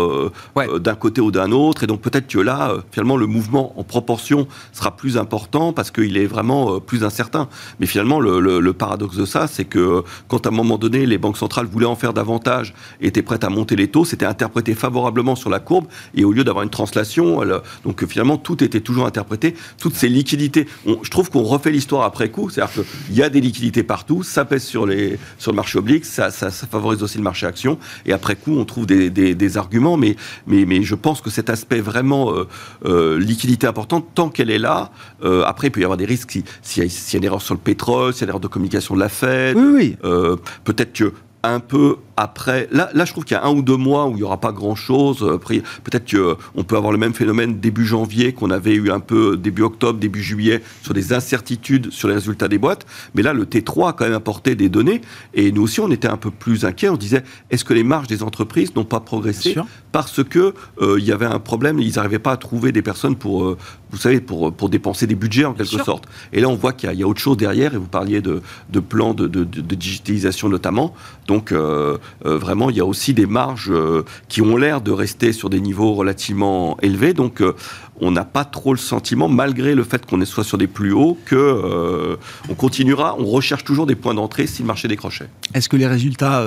d'un 0.81 0.95
côté 0.95 1.21
ou 1.21 1.31
d'un 1.31 1.53
autre, 1.53 1.85
et 1.85 1.87
donc 1.87 2.01
peut-être 2.01 2.27
que 2.27 2.39
là, 2.39 2.75
finalement, 2.91 3.19
le 3.19 3.27
mouvement 3.27 3.79
en 3.79 3.85
proportion 3.85 4.49
sera 4.73 4.97
plus 4.97 5.19
important 5.19 5.73
parce 5.73 5.91
qu'il 5.91 6.17
est 6.17 6.27
vraiment 6.27 6.81
plus 6.81 7.05
incertain. 7.05 7.49
Mais 7.81 7.87
finalement, 7.87 8.21
le, 8.21 8.41
le 8.41 8.62
paradoxe 8.71 9.17
de 9.17 9.25
ça, 9.25 9.47
c'est 9.47 9.65
que 9.65 10.05
quand 10.29 10.47
à 10.47 10.51
un 10.51 10.53
moment 10.53 10.79
donné, 10.79 11.07
les 11.07 11.19
banques 11.19 11.39
centrales 11.39 11.67
voulaient 11.67 11.87
en 11.87 11.97
faire 11.97 12.13
davantage, 12.13 12.75
étaient 13.01 13.23
prêtes 13.23 13.45
à 13.45 13.49
monter 13.49 13.77
les 13.77 13.89
taux, 13.89 14.05
c'était 14.05 14.27
interprété 14.27 14.75
favorablement 14.75 15.35
sur 15.35 15.51
la 15.51 15.59
courbe, 15.59 15.87
et 16.15 16.25
au 16.25 16.33
lieu 16.33 16.45
d'avoir 16.45 16.63
une 16.63 16.71
translation. 16.71 17.41
donc 17.85 18.07
finalement, 18.07 18.37
tout 18.37 18.63
était 18.63 18.81
toujours 18.81 19.07
interprété. 19.07 19.55
Toutes 19.81 19.95
ces 19.95 20.09
liquidités, 20.09 20.67
je 20.87 21.11
trouve 21.11 21.31
qu'on 21.31 21.43
refait 21.43 21.71
l'histoire 21.71 22.05
après 22.05 22.31
coup. 22.31 22.51
C'est-à-dire 22.51 22.85
qu'il 22.85 23.17
y 23.17 23.23
a 23.23 23.29
des 23.29 23.41
liquidités 23.41 23.83
partout, 23.83 24.23
ça 24.23 24.45
pèse 24.45 24.65
sur, 24.65 24.87
les, 24.87 25.19
sur 25.39 25.51
le 25.51 25.57
marché 25.57 25.79
oblique, 25.79 26.05
ça, 26.05 26.31
ça, 26.31 26.51
favorise 26.51 27.03
aussi 27.03 27.19
le 27.19 27.25
marché 27.25 27.47
action. 27.47 27.79
Et 28.07 28.13
après 28.13 28.37
coup, 28.37 28.57
on 28.57 28.65
trouve 28.65 28.87
des, 28.87 29.57
arguments. 29.57 29.97
Mais, 29.97 30.17
je 30.47 30.95
pense 30.95 31.21
que 31.21 31.31
cet 31.31 31.51
aspect 31.51 31.81
vraiment 31.81 32.33
euh, 32.33 32.49
euh, 32.85 33.19
liquidité 33.19 33.67
importante, 33.67 34.07
tant 34.15 34.29
qu'elle 34.29 34.51
est 34.51 34.59
là, 34.59 34.91
euh, 35.25 35.45
après, 35.45 35.69
il 35.69 35.71
peut 35.71 35.81
y 35.81 35.85
avoir 35.85 35.97
des 35.97 36.05
risques 36.05 36.39
s'il 36.63 36.85
y, 36.85 36.87
a 36.87 37.17
une 37.17 37.25
erreur 37.25 37.43
sur 37.43 37.55
le 37.55 37.61
pétrole, 37.61 38.13
s'il 38.13 38.23
y 38.23 38.25
a 38.25 38.27
une 38.27 38.31
erreur 38.31 38.41
de 38.43 38.49
communication 38.49 38.95
de 38.95 39.01
la 39.01 39.09
Fed. 39.09 39.57
Oui, 39.57 39.97
oui. 40.03 40.37
Peut-être 40.65 40.93
que 40.93 41.13
un 41.45 41.59
peu 41.59 41.97
après. 42.17 42.69
Là, 42.73 42.91
là 42.95 43.05
je 43.05 43.13
trouve 43.13 43.25
qu'il 43.25 43.37
y 43.37 43.41
a 43.41 43.45
un 43.45 43.51
ou 43.51 43.63
deux 43.63 43.77
mois 43.77 44.07
où 44.07 44.13
il 44.13 44.17
n'y 44.17 44.23
aura 44.23 44.41
pas 44.41 44.53
grand-chose. 44.53 45.23
Euh, 45.23 45.39
peut-être 45.39 46.11
qu'on 46.11 46.61
euh, 46.61 46.63
peut 46.63 46.77
avoir 46.77 46.93
le 46.93 46.99
même 46.99 47.15
phénomène 47.15 47.59
début 47.61 47.85
janvier 47.85 48.33
qu'on 48.33 48.51
avait 48.51 48.75
eu 48.75 48.91
un 48.91 49.01
peu 49.01 49.37
début 49.37 49.63
octobre, 49.63 49.99
début 49.99 50.23
juillet, 50.23 50.63
sur 50.83 50.95
des 50.95 51.13
incertitudes 51.13 51.91
sur 51.91 52.09
les 52.09 52.15
résultats 52.15 52.49
des 52.49 52.59
boîtes. 52.59 52.87
Mais 53.15 53.23
là, 53.23 53.33
le 53.33 53.45
T3 53.45 53.91
a 53.91 53.93
quand 53.93 54.05
même 54.05 54.15
apporté 54.15 54.55
des 54.55 54.69
données. 54.69 55.01
Et 55.35 55.53
nous 55.53 55.63
aussi, 55.63 55.81
on 55.81 55.91
était 55.91 56.09
un 56.09 56.17
peu 56.17 56.31
plus 56.31 56.65
inquiets. 56.65 56.89
On 56.89 56.97
disait, 56.97 57.25
est-ce 57.51 57.65
que 57.65 57.75
les 57.75 57.85
marges 57.85 58.07
des 58.07 58.23
entreprises 58.23 58.75
n'ont 58.75 58.85
pas 58.85 59.01
progressé 59.01 59.57
parce 59.93 60.25
que 60.25 60.55
euh, 60.81 60.97
il 60.99 61.05
y 61.05 61.13
avait 61.13 61.27
un 61.27 61.39
problème, 61.39 61.79
ils 61.79 61.97
n'arrivaient 61.97 62.19
pas 62.19 62.33
à 62.33 62.37
trouver 62.39 62.73
des 62.73 62.81
personnes 62.81 63.17
pour, 63.17 63.57
vous 63.91 63.99
savez, 63.99 64.21
pour, 64.21 64.53
pour 64.53 64.71
dépenser 64.71 65.07
des 65.07 65.15
budgets 65.15 65.45
en 65.45 65.53
quelque 65.53 65.83
sorte. 65.85 66.05
Et 66.33 66.41
là, 66.41 66.49
on 66.49 66.55
voit 66.55 66.73
qu'il 66.73 66.93
y, 66.93 67.03
a 67.03 67.07
autre 67.07 67.21
chose 67.21 67.37
derrière. 67.37 67.75
Et 67.75 67.77
vous 67.77 67.87
parliez 67.87 68.21
de, 68.23 68.41
de 68.71 68.81
plans 68.81 69.13
de, 69.13 69.27
de, 69.27 69.45
de 69.45 69.75
digitalisation 69.75 70.49
notamment. 70.49 70.95
Donc, 71.27 71.53
euh, 71.53 71.99
vraiment, 72.25 72.71
il 72.71 72.77
y 72.77 72.81
a 72.81 72.85
aussi 72.85 73.15
des 73.15 73.27
marges 73.27 73.71
euh, 73.71 74.05
qui 74.29 74.43
ont 74.43 74.57
l'air 74.57 74.81
de 74.81 74.91
rester 74.91 75.33
sur 75.33 75.51
des 75.51 75.61
niveaux 75.61 75.95
relativement 75.95 76.77
élevés. 76.83 77.15
Donc, 77.15 77.41
euh, 77.41 77.55
on 78.01 78.11
n'a 78.11 78.25
pas 78.25 78.45
trop 78.45 78.73
le 78.73 78.79
sentiment, 78.79 79.29
malgré 79.29 79.75
le 79.75 79.85
fait 79.85 80.05
qu'on 80.07 80.25
soit 80.25 80.45
sur 80.45 80.59
des 80.59 80.67
plus 80.67 80.93
hauts, 80.93 81.17
que 81.25 82.19
on 82.49 82.55
continuera, 82.55 83.17
on 83.19 83.27
recherche 83.27 83.65
toujours 83.65 83.87
des 83.87 83.95
points 83.95 84.15
d'entrée 84.15 84.47
si 84.47 84.63
le 84.63 84.67
marché 84.67 84.89
décrochait. 84.89 85.29
Est-ce 85.55 85.69
que 85.69 85.77
les 85.77 85.87
résultats 85.87 86.45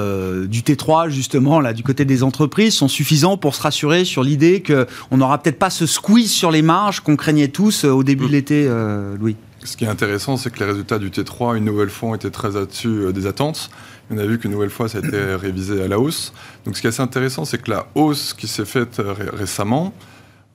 du 0.48 0.62
T3, 0.62 1.10
justement, 1.10 1.62
là, 1.62 1.72
du 1.72 1.84
côté 1.84 2.04
des 2.04 2.24
entreprises, 2.24 2.74
sont 2.74 2.90
suffisants 2.90 3.38
pour 3.38 3.56
se 3.56 3.62
rassurer 3.62 4.04
sur 4.04 4.24
l'idée 4.24 4.64
qu'on 4.64 5.18
n'aura 5.18 5.38
peut-être 5.38 5.60
pas 5.60 5.70
ce 5.70 5.86
squeeze 5.86 6.32
sur 6.32 6.52
les 6.52 6.62
marges 6.62 7.00
qu'on 7.00 7.16
craignait 7.16 7.48
tous 7.48 7.86
au 7.86 8.04
début 8.04 8.26
de 8.26 8.32
l'été, 8.32 8.70
Louis? 9.18 9.38
Ce 9.64 9.78
qui 9.78 9.86
est 9.86 9.90
intéressant, 9.90 10.36
c'est 10.36 10.52
que 10.52 10.60
les 10.60 10.66
résultats 10.66 11.00
du 11.00 11.10
T3, 11.10 11.58
une 11.58 11.66
nouvelle 11.66 11.90
fois, 11.90 12.16
étaient 12.16 12.30
très 12.30 12.56
au-dessus 12.56 13.14
des 13.14 13.28
attentes. 13.28 13.70
On 14.12 14.18
a 14.18 14.26
vu 14.26 14.38
qu'une 14.38 14.52
nouvelle 14.52 14.70
fois, 14.70 14.88
ça 14.88 15.00
a 15.00 15.02
été 15.02 15.36
révisé 15.36 15.82
à 15.82 15.88
la 15.88 16.00
hausse. 16.00 16.34
Donc, 16.66 16.76
ce 16.76 16.82
qui 16.82 16.88
est 16.88 16.90
assez 16.90 17.02
intéressant, 17.02 17.46
c'est 17.46 17.58
que 17.58 17.72
la 17.72 17.88
hausse 17.96 18.34
qui 18.34 18.48
s'est 18.48 18.66
faite 18.66 19.02
récemment, 19.34 19.94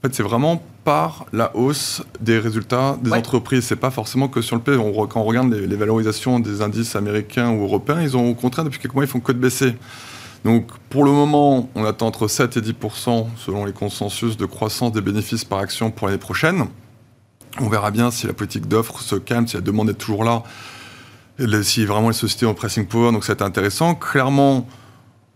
en 0.02 0.08
fait, 0.08 0.14
c'est 0.14 0.22
vraiment 0.22 0.62
par 0.84 1.26
la 1.32 1.54
hausse 1.54 2.02
des 2.20 2.38
résultats 2.38 2.96
des 3.02 3.10
entreprises. 3.10 3.12
entreprises. 3.12 3.64
C'est 3.64 3.76
pas 3.76 3.90
forcément 3.90 4.28
que 4.28 4.40
sur 4.40 4.56
le 4.56 4.62
P. 4.62 4.76
On, 4.76 5.06
quand 5.06 5.20
on 5.20 5.24
regarde 5.24 5.52
les, 5.52 5.76
valorisations 5.76 6.40
des 6.40 6.62
indices 6.62 6.96
américains 6.96 7.50
ou 7.50 7.64
européens, 7.64 8.00
ils 8.00 8.16
ont 8.16 8.30
au 8.30 8.34
contraire, 8.34 8.64
depuis 8.64 8.78
quelques 8.78 8.94
mois, 8.94 9.04
ils 9.04 9.10
font 9.10 9.20
que 9.20 9.32
de 9.32 9.38
baisser. 9.38 9.74
Donc, 10.44 10.68
pour 10.88 11.04
le 11.04 11.10
moment, 11.10 11.68
on 11.74 11.84
attend 11.84 12.06
entre 12.06 12.28
7 12.28 12.56
et 12.56 12.60
10% 12.60 13.26
selon 13.36 13.66
les 13.66 13.72
consensus 13.72 14.38
de 14.38 14.46
croissance 14.46 14.92
des 14.92 15.02
bénéfices 15.02 15.44
par 15.44 15.58
action 15.58 15.90
pour 15.90 16.06
l'année 16.06 16.18
prochaine. 16.18 16.64
On 17.60 17.68
verra 17.68 17.90
bien 17.90 18.10
si 18.10 18.26
la 18.26 18.32
politique 18.32 18.68
d'offre 18.68 19.00
se 19.02 19.16
calme, 19.16 19.46
si 19.46 19.56
la 19.56 19.60
demande 19.60 19.90
est 19.90 19.94
toujours 19.94 20.24
là 20.24 20.44
si 21.62 21.84
vraiment 21.84 22.08
les 22.08 22.14
sociétés 22.14 22.46
ont 22.46 22.54
pricing 22.54 22.86
power, 22.86 23.12
donc 23.12 23.24
c'est 23.24 23.42
intéressant. 23.42 23.94
Clairement, 23.94 24.66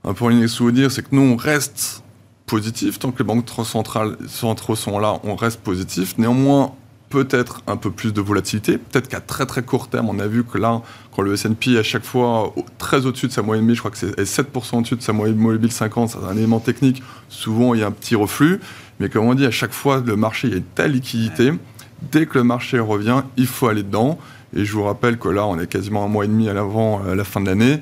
un 0.05 0.15
point 0.15 0.39
à 0.41 0.49
souvenir, 0.49 0.91
c'est 0.91 1.03
que 1.03 1.15
nous, 1.15 1.23
on 1.23 1.37
reste 1.37 2.03
positif. 2.47 2.99
Tant 2.99 3.11
que 3.11 3.19
les 3.19 3.25
banques 3.25 3.49
centrales 3.65 4.17
centraux 4.29 4.77
sont 4.77 4.99
là, 4.99 5.19
on 5.25 5.35
reste 5.35 5.61
positif. 5.61 6.19
Néanmoins, 6.19 6.75
peut-être 7.09 7.63
un 7.67 7.77
peu 7.77 7.91
plus 7.91 8.13
de 8.13 8.21
volatilité. 8.21 8.77
Peut-être 8.77 9.09
qu'à 9.09 9.21
très 9.21 9.47
très 9.47 9.63
court 9.63 9.89
terme, 9.89 10.09
on 10.09 10.19
a 10.19 10.27
vu 10.27 10.45
que 10.45 10.59
là, 10.59 10.83
quand 11.15 11.23
le 11.23 11.35
S&P 11.35 11.79
à 11.79 11.83
chaque 11.83 12.05
fois 12.05 12.53
très 12.77 13.07
au-dessus 13.07 13.29
de 13.29 13.33
sa 13.33 13.43
moyenne 13.43 13.65
mobile, 13.65 13.77
je 13.77 13.81
crois 13.81 13.93
que 13.93 13.99
c'est 13.99 14.21
7% 14.21 14.79
au-dessus 14.79 14.97
de 14.97 15.03
sa 15.03 15.13
moyenne 15.13 15.37
mobile 15.37 15.71
50, 15.71 16.11
c'est 16.11 16.19
un 16.19 16.37
élément 16.37 16.61
technique. 16.61 17.03
Souvent, 17.29 17.73
il 17.75 17.81
y 17.81 17.83
a 17.85 17.87
un 17.87 17.93
petit 17.93 18.17
reflux. 18.17 18.61
Mais 18.99 19.09
comme 19.09 19.27
on 19.27 19.35
dit, 19.35 19.47
à 19.47 19.51
chaque 19.51 19.73
fois, 19.73 20.03
le 20.05 20.17
marché, 20.17 20.49
il 20.49 20.51
y 20.51 20.55
a 20.55 20.59
une 20.59 20.65
telle 20.65 20.93
liquidité. 20.93 21.53
Dès 22.11 22.27
que 22.27 22.37
le 22.37 22.45
marché 22.45 22.79
revient, 22.81 23.23
il 23.37 23.47
faut 23.47 23.69
aller 23.69 23.83
dedans. 23.85 24.19
Et 24.55 24.65
je 24.65 24.73
vous 24.73 24.85
rappelle 24.85 25.19
que 25.19 25.29
là, 25.29 25.47
on 25.47 25.59
est 25.59 25.67
quasiment 25.67 26.05
un 26.05 26.09
mois 26.09 26.25
et 26.25 26.29
demi 26.29 26.49
à 26.49 26.55
l'avant, 26.55 27.03
à 27.05 27.15
la 27.15 27.25
fin 27.25 27.41
de 27.41 27.47
l'année. 27.47 27.81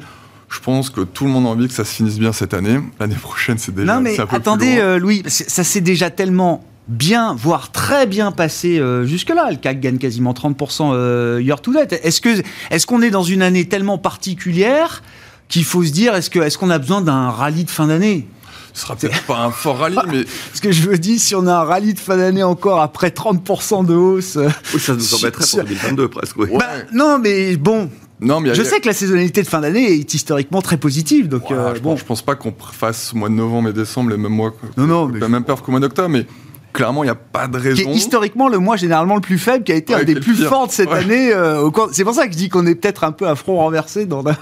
Je 0.49 0.61
pense 0.61 0.91
que 0.91 1.01
tout 1.01 1.25
le 1.25 1.31
monde 1.31 1.47
a 1.47 1.49
envie 1.49 1.69
que 1.69 1.75
ça 1.75 1.85
se 1.85 1.95
finisse 1.95 2.19
bien 2.19 2.33
cette 2.33 2.55
année. 2.55 2.79
L'année 3.01 3.15
prochaine, 3.15 3.59
c'est 3.59 3.75
déjà. 3.75 3.95
Non, 3.95 4.01
mais 4.01 4.19
attendez, 4.21 4.79
euh, 4.79 4.99
Louis, 4.99 5.23
ça 5.27 5.65
s'est 5.65 5.81
déjà 5.81 6.11
tellement 6.11 6.65
bien, 6.89 7.35
voire 7.35 7.73
très 7.73 8.07
bien 8.07 8.33
passé 8.33 8.79
euh, 8.79 9.07
jusque-là. 9.07 9.51
Le 9.51 9.57
CAC 9.57 9.81
gagne 9.81 9.99
quasiment 9.99 10.33
30% 10.33 10.93
euh, 10.93 11.41
year 11.43 11.61
to 11.61 11.73
date. 11.73 11.95
Est-ce 12.03 12.87
qu'on 12.87 13.03
est 13.03 13.11
dans 13.11 13.23
une 13.23 13.43
année 13.43 13.67
tellement 13.67 13.99
particulière 13.99 15.03
qu'il 15.49 15.65
faut 15.65 15.85
se 15.85 15.93
dire 15.93 16.15
est-ce 16.15 16.59
qu'on 16.59 16.71
a 16.71 16.79
besoin 16.79 17.01
d'un 17.01 17.31
rallye 17.31 17.65
de 17.65 17.71
fin 17.71 17.87
d'année? 17.87 18.27
Ce 18.73 18.83
sera 18.83 18.97
peut-être 18.97 19.23
pas 19.27 19.39
un 19.39 19.51
fort 19.51 19.79
rallye, 19.79 19.99
mais. 20.09 20.25
Ce 20.55 20.61
que 20.61 20.73
je 20.73 20.89
veux 20.89 20.99
dire, 20.99 21.19
si 21.21 21.35
on 21.35 21.47
a 21.47 21.55
un 21.55 21.65
rallye 21.65 21.95
de 21.95 21.99
fin 21.99 22.17
d'année 22.17 22.43
encore 22.43 22.81
après 22.81 23.09
30% 23.09 23.87
de 23.87 23.95
hausse. 23.95 24.39
Oui, 24.75 24.81
ça 24.81 24.95
nous 24.95 25.15
embêterait 25.15 25.45
pour 25.51 25.65
2022 25.65 26.09
presque. 26.09 26.37
Oui. 26.39 26.49
Bah, 26.59 26.67
non, 26.93 27.19
mais 27.19 27.57
bon, 27.57 27.91
non, 28.23 28.41
mais 28.41 28.55
je 28.55 28.63
sais 28.63 28.81
que 28.81 28.87
la 28.87 28.95
saisonnalité 28.95 29.43
de 29.43 29.49
fin 29.49 29.61
d'année 29.61 29.93
est 29.93 30.15
historiquement 30.15 30.63
très 30.63 30.77
positive. 30.77 31.29
Donc, 31.29 31.51
euh, 31.51 31.75
je, 31.75 31.81
bon. 31.81 31.91
pense, 31.91 32.01
je 32.01 32.05
pense 32.05 32.23
pas 32.23 32.37
qu'on 32.37 32.55
fasse 32.73 33.13
mois 33.15 33.29
de 33.29 33.35
novembre 33.35 33.71
et 33.71 33.73
décembre 33.73 34.11
les 34.11 34.17
mêmes 34.17 34.33
mois. 34.33 34.55
Non, 34.77 34.87
non. 34.87 35.07
Mais 35.09 35.29
même 35.29 35.45
peur 35.45 35.63
qu'au 35.63 35.73
mois 35.73 35.81
d'octobre, 35.81 36.09
mais 36.09 36.27
clairement, 36.73 37.03
il 37.03 37.07
n'y 37.07 37.11
a 37.11 37.15
pas 37.15 37.49
de 37.49 37.59
raison. 37.59 37.91
historiquement 37.91 38.49
le 38.49 38.59
mois 38.59 38.77
généralement 38.77 39.15
le 39.15 39.21
plus 39.21 39.39
faible, 39.39 39.65
qui 39.65 39.73
a 39.73 39.77
été 39.77 39.95
un 39.95 40.05
des 40.05 40.15
plus 40.15 40.37
forts 40.37 40.67
de 40.67 40.73
cette 40.73 40.91
année. 40.91 41.33
Euh, 41.33 41.71
c'est 41.93 42.05
pour 42.05 42.15
ça 42.15 42.27
que 42.27 42.33
je 42.33 42.39
dis 42.39 42.49
qu'on 42.49 42.67
est 42.67 42.75
peut-être 42.75 43.05
un 43.05 43.13
peu 43.13 43.29
à 43.29 43.35
front 43.35 43.57
renversé 43.57 44.07
dans 44.07 44.23
la, 44.23 44.37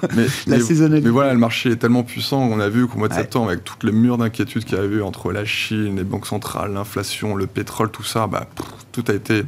mais, 0.46 0.60
saisonnalité. 0.60 1.06
Mais 1.06 1.12
voilà, 1.12 1.32
le 1.32 1.38
marché 1.38 1.70
est 1.70 1.76
tellement 1.76 2.02
puissant. 2.02 2.40
On 2.40 2.60
a 2.60 2.68
vu 2.68 2.86
qu'au 2.86 2.98
mois 2.98 3.08
de 3.08 3.14
septembre, 3.14 3.48
avec 3.50 3.64
toutes 3.64 3.84
les 3.84 3.92
murs 3.92 4.18
d'inquiétude 4.18 4.64
qu'il 4.64 4.78
y 4.78 4.80
a 4.80 4.84
eu 4.84 5.02
entre 5.02 5.32
la 5.32 5.44
Chine, 5.44 5.96
les 5.96 6.04
banques 6.04 6.26
centrales, 6.26 6.72
l'inflation, 6.72 7.34
le 7.34 7.46
pétrole, 7.46 7.90
tout 7.90 8.04
ça, 8.04 8.26
bah, 8.26 8.46
tout 8.92 9.04
a 9.08 9.12
été 9.12 9.44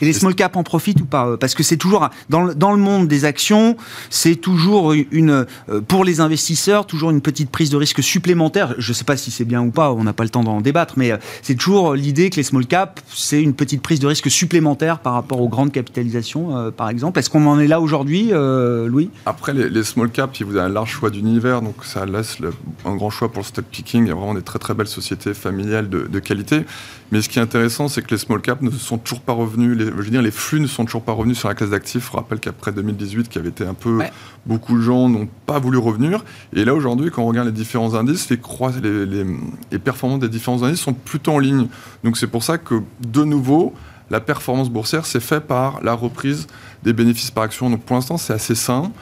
et 0.00 0.04
les 0.04 0.12
small 0.12 0.34
caps 0.34 0.56
en 0.56 0.62
profitent 0.62 1.00
ou 1.00 1.04
pas 1.04 1.36
Parce 1.36 1.54
que 1.54 1.62
c'est 1.62 1.76
toujours, 1.76 2.08
dans 2.28 2.42
le, 2.42 2.54
dans 2.54 2.72
le 2.72 2.78
monde 2.78 3.08
des 3.08 3.24
actions, 3.24 3.76
c'est 4.10 4.36
toujours 4.36 4.92
une, 4.92 5.46
euh, 5.68 5.80
pour 5.86 6.04
les 6.04 6.20
investisseurs, 6.20 6.86
toujours 6.86 7.10
une 7.10 7.20
petite 7.20 7.50
prise 7.50 7.70
de 7.70 7.76
risque 7.76 8.02
supplémentaire. 8.02 8.74
Je 8.78 8.90
ne 8.90 8.94
sais 8.94 9.04
pas 9.04 9.16
si 9.16 9.30
c'est 9.30 9.44
bien 9.44 9.62
ou 9.62 9.70
pas, 9.70 9.92
on 9.92 10.04
n'a 10.04 10.12
pas 10.12 10.24
le 10.24 10.30
temps 10.30 10.44
d'en 10.44 10.60
débattre, 10.60 10.94
mais 10.96 11.12
euh, 11.12 11.16
c'est 11.42 11.54
toujours 11.54 11.94
l'idée 11.94 12.30
que 12.30 12.36
les 12.36 12.42
small 12.42 12.66
caps, 12.66 13.02
c'est 13.14 13.42
une 13.42 13.54
petite 13.54 13.82
prise 13.82 14.00
de 14.00 14.06
risque 14.06 14.30
supplémentaire 14.30 14.98
par 14.98 15.14
rapport 15.14 15.40
aux 15.40 15.48
grandes 15.48 15.72
capitalisations, 15.72 16.56
euh, 16.56 16.70
par 16.70 16.88
exemple. 16.88 17.18
Est-ce 17.18 17.30
qu'on 17.30 17.46
en 17.46 17.58
est 17.60 17.68
là 17.68 17.80
aujourd'hui, 17.80 18.32
Louis? 18.34 19.10
Après, 19.26 19.52
les, 19.52 19.84
small 19.84 20.10
caps, 20.10 20.42
vous 20.42 20.56
avez 20.56 20.66
un 20.66 20.72
large 20.72 20.90
choix 20.90 21.10
d'univers, 21.10 21.62
donc 21.62 21.76
ça 21.84 22.06
laisse 22.06 22.38
un 22.84 22.96
grand 22.96 23.10
choix 23.10 23.30
pour 23.30 23.42
le 23.42 23.46
stock 23.46 23.64
picking. 23.70 24.04
Il 24.04 24.08
y 24.08 24.10
a 24.10 24.14
vraiment 24.14 24.34
des 24.34 24.42
très 24.42 24.58
très 24.58 24.74
belles 24.74 24.86
sociétés 24.86 25.34
familiales 25.34 25.88
de, 25.88 26.02
de 26.02 26.18
qualité. 26.18 26.64
Mais 27.12 27.22
ce 27.22 27.28
qui 27.28 27.38
est 27.38 27.42
intéressant, 27.42 27.88
c'est 27.88 28.02
que 28.02 28.10
les 28.10 28.18
small 28.18 28.40
caps 28.40 28.62
ne 28.62 28.70
sont 28.70 28.98
toujours 28.98 29.20
pas 29.20 29.32
revenus, 29.32 29.76
les, 29.76 29.86
je 29.86 29.90
veux 29.90 30.10
dire, 30.10 30.22
les 30.22 30.30
flux 30.30 30.60
ne 30.60 30.66
sont 30.66 30.84
toujours 30.84 31.02
pas 31.02 31.12
revenus 31.12 31.38
sur 31.38 31.48
la 31.48 31.54
classe 31.54 31.70
d'actifs. 31.70 32.08
Je 32.10 32.16
rappelle 32.16 32.40
qu'après 32.40 32.72
2018, 32.72 33.28
qui 33.28 33.38
avait 33.38 33.50
été 33.50 33.64
un 33.64 33.74
peu, 33.74 34.00
beaucoup 34.46 34.76
de 34.76 34.82
gens 34.82 35.08
n'ont 35.08 35.28
pas 35.46 35.58
voulu 35.58 35.78
revenir. 35.78 36.24
Et 36.54 36.64
là, 36.64 36.74
aujourd'hui, 36.74 37.10
quand 37.10 37.22
on 37.22 37.26
regarde 37.26 37.46
les 37.46 37.52
différents 37.52 37.94
indices, 37.94 38.30
les, 38.30 38.40
les, 38.82 39.06
les, 39.06 39.26
les 39.70 39.78
performances 39.78 40.20
des 40.20 40.28
différents 40.28 40.62
indices 40.62 40.80
sont 40.80 40.94
plutôt 40.94 41.32
en 41.32 41.38
ligne. 41.38 41.68
Donc 42.02 42.16
c'est 42.16 42.26
pour 42.26 42.42
ça 42.42 42.58
que, 42.58 42.82
de 43.06 43.24
nouveau, 43.24 43.74
la 44.10 44.20
performance 44.20 44.70
boursière, 44.70 45.06
c'est 45.06 45.20
fait 45.20 45.40
par 45.40 45.82
la 45.82 45.94
reprise 45.94 46.46
des 46.82 46.92
bénéfices 46.92 47.30
par 47.30 47.44
action. 47.44 47.70
Donc 47.70 47.82
pour 47.82 47.96
l'instant, 47.96 48.16
c'est 48.16 48.32
assez 48.32 48.54
sain. 48.54 48.92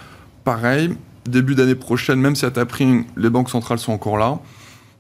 Pareil, 0.45 0.95
début 1.27 1.55
d'année 1.55 1.75
prochaine, 1.75 2.21
même 2.21 2.37
si 2.37 2.45
à 2.45 2.51
ta 2.51 2.67
prime, 2.67 3.05
les 3.17 3.31
banques 3.31 3.51
centrales 3.51 3.79
sont 3.79 3.93
encore 3.93 4.19
là. 4.19 4.39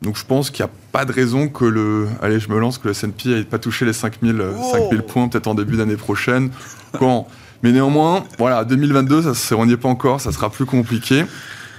Donc 0.02 0.16
je 0.16 0.24
pense 0.24 0.50
qu'il 0.50 0.64
n'y 0.64 0.70
a 0.70 0.74
pas 0.90 1.04
de 1.04 1.12
raison 1.12 1.48
que 1.48 1.64
le, 1.64 2.08
allez, 2.20 2.40
je 2.40 2.48
me 2.48 2.58
lance, 2.58 2.78
que 2.78 2.88
le 2.88 2.90
S&P 2.90 3.28
n'ait 3.28 3.44
pas 3.44 3.58
touché 3.58 3.84
les 3.84 3.92
5000, 3.92 4.42
5000 4.72 5.02
points 5.02 5.28
peut-être 5.28 5.46
en 5.46 5.54
début 5.54 5.76
d'année 5.76 5.96
prochaine. 5.96 6.50
Quand? 6.98 7.28
Mais 7.62 7.70
néanmoins, 7.70 8.24
voilà, 8.38 8.64
2022, 8.64 9.34
ça, 9.34 9.56
on 9.56 9.66
n'y 9.66 9.72
est 9.72 9.76
pas 9.76 9.88
encore, 9.88 10.20
ça 10.20 10.32
sera 10.32 10.50
plus 10.50 10.66
compliqué. 10.66 11.24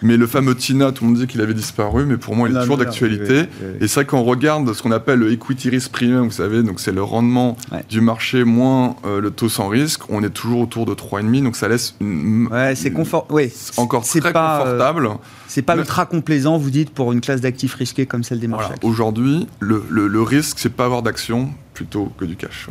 Mais 0.04 0.18
le 0.18 0.28
fameux 0.28 0.54
TINA, 0.54 0.92
tout 0.92 1.06
le 1.06 1.12
monde 1.12 1.20
dit 1.20 1.28
qu'il 1.28 1.42
avait 1.42 1.54
disparu, 1.54 2.06
mais 2.06 2.18
pour 2.18 2.36
moi, 2.36 2.50
il 2.50 2.56
est 2.56 2.60
toujours 2.62 2.78
d'actualité. 2.78 3.46
Et 3.80 3.88
c'est 3.88 3.96
vrai 4.02 4.06
qu'on 4.06 4.24
regarde 4.24 4.72
ce 4.74 4.84
qu'on 4.84 4.92
appelle 4.92 5.20
le 5.20 5.32
equity 5.32 5.70
risk 5.70 5.92
premium, 5.92 6.26
vous 6.26 6.32
savez, 6.32 6.62
donc 6.62 6.80
c'est 6.80 6.92
le 6.92 7.02
rendement 7.04 7.58
du 7.90 8.02
marché 8.02 8.44
moins 8.44 8.96
euh, 9.06 9.22
le 9.22 9.32
taux 9.32 9.50
sans 9.50 9.68
risque. 9.68 10.02
On 10.10 10.24
est 10.24 10.30
toujours 10.30 10.62
autour 10.62 10.86
de 10.86 10.94
3,5, 10.94 11.44
donc 11.44 11.56
ça 11.56 11.68
laisse 11.68 11.96
une. 12.02 12.48
Ouais, 12.52 12.76
c'est 12.76 12.92
confort. 12.92 13.28
Oui, 13.30 13.52
encore 13.78 14.04
très 14.04 14.20
pas, 14.34 14.62
euh, 14.62 14.64
confortable. 14.64 15.10
c'est 15.48 15.62
pas 15.62 15.78
ultra 15.78 16.06
complaisant, 16.06 16.58
vous 16.58 16.70
dites, 16.70 16.90
pour 16.90 17.14
une 17.14 17.22
classe 17.22 17.42
d'actifs 17.42 17.76
risqués 17.76 18.06
comme 18.06 18.24
celle 18.24 18.40
des 18.40 18.48
marchés. 18.48 18.74
Aujourd'hui, 18.82 19.48
le, 19.60 19.84
le, 19.90 20.08
le 20.08 20.22
risque, 20.22 20.60
c'est 20.60 20.74
pas 20.74 20.86
avoir 20.86 21.02
d'action 21.02 21.50
plutôt 21.74 22.12
que 22.18 22.26
du 22.26 22.36
cash. 22.36 22.68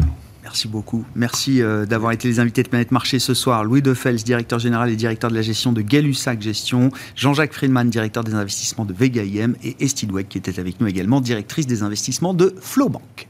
Merci 0.53 0.69
beaucoup. 0.69 1.03
Merci 1.15 1.63
euh, 1.63 1.87
d'avoir 1.87 2.13
été 2.13 2.29
les 2.29 2.39
invités 2.39 2.63
de 2.63 2.69
Planète 2.69 2.91
Marché 2.91 3.19
ce 3.19 3.33
soir. 3.33 3.65
Louis 3.65 3.81
Defels, 3.81 4.17
directeur 4.17 4.59
général 4.59 4.91
et 4.91 4.97
directeur 4.97 5.31
de 5.31 5.35
la 5.35 5.41
gestion 5.41 5.73
de 5.73 5.81
Gay-Lussac 5.81 6.43
Gestion. 6.43 6.91
Jean-Jacques 7.17 7.55
Friedman, 7.55 7.89
directeur 7.89 8.23
des 8.23 8.35
investissements 8.35 8.85
de 8.85 8.93
Vega 8.93 9.23
IM. 9.23 9.55
Et 9.65 9.77
Estille 9.81 10.11
Weck, 10.11 10.29
qui 10.29 10.37
était 10.37 10.61
avec 10.61 10.79
nous 10.79 10.87
également, 10.89 11.23
directrice 11.23 11.67
des 11.67 11.83
investissements 11.83 12.35
de 12.35 12.55
Flowbank. 12.61 13.29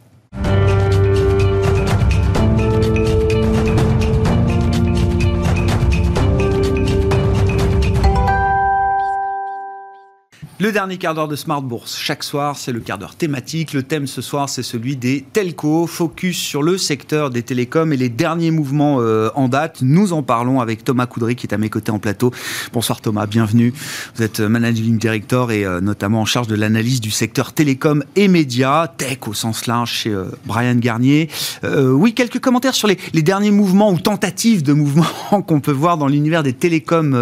Le 10.63 10.71
dernier 10.71 10.97
quart 10.97 11.13
d'heure 11.13 11.27
de 11.27 11.35
Smart 11.35 11.61
Bourse. 11.61 11.99
Chaque 11.99 12.23
soir, 12.23 12.57
c'est 12.57 12.71
le 12.71 12.79
quart 12.79 12.97
d'heure 12.97 13.17
thématique. 13.17 13.73
Le 13.73 13.83
thème 13.83 14.07
ce 14.07 14.23
soir, 14.23 14.49
c'est 14.49 14.63
celui 14.63 14.95
des 14.95 15.25
telcos. 15.33 15.89
Focus 15.89 16.39
sur 16.39 16.63
le 16.63 16.79
secteur 16.79 17.31
des 17.31 17.43
télécoms 17.43 17.93
et 17.93 17.97
les 17.97 18.09
derniers 18.09 18.53
mouvements 18.53 18.99
euh, 19.01 19.29
en 19.35 19.49
date. 19.49 19.79
Nous 19.83 20.13
en 20.13 20.23
parlons 20.23 20.61
avec 20.61 20.85
Thomas 20.85 21.07
Coudry 21.07 21.35
qui 21.35 21.49
est 21.49 21.53
à 21.53 21.59
mes 21.59 21.69
côtés 21.69 21.91
en 21.91 21.99
plateau. 21.99 22.31
Bonsoir 22.73 23.01
Thomas, 23.01 23.27
bienvenue. 23.27 23.75
Vous 24.15 24.23
êtes 24.23 24.39
managing 24.39 24.99
director 24.99 25.51
et 25.51 25.65
euh, 25.65 25.81
notamment 25.81 26.21
en 26.21 26.27
charge 26.27 26.47
de 26.47 26.55
l'analyse 26.55 27.01
du 27.01 27.11
secteur 27.11 27.55
télécom 27.55 28.05
et 28.15 28.29
médias, 28.29 28.87
tech 28.87 29.19
au 29.27 29.35
sens 29.35 29.67
large 29.67 29.91
chez 29.91 30.11
euh, 30.11 30.27
Brian 30.47 30.77
Garnier. 30.77 31.29
oui, 31.65 32.15
quelques 32.15 32.39
commentaires 32.39 32.75
sur 32.75 32.87
les, 32.87 33.23
derniers 33.23 33.51
mouvements 33.51 33.91
ou 33.91 33.99
tentatives 33.99 34.63
de 34.63 34.75
mouvements 34.75 35.43
qu'on 35.45 35.59
peut 35.59 35.73
voir 35.73 35.99
dans 35.99 36.07
l'univers 36.07 36.45
des 36.45 36.53
télécoms 36.53 37.17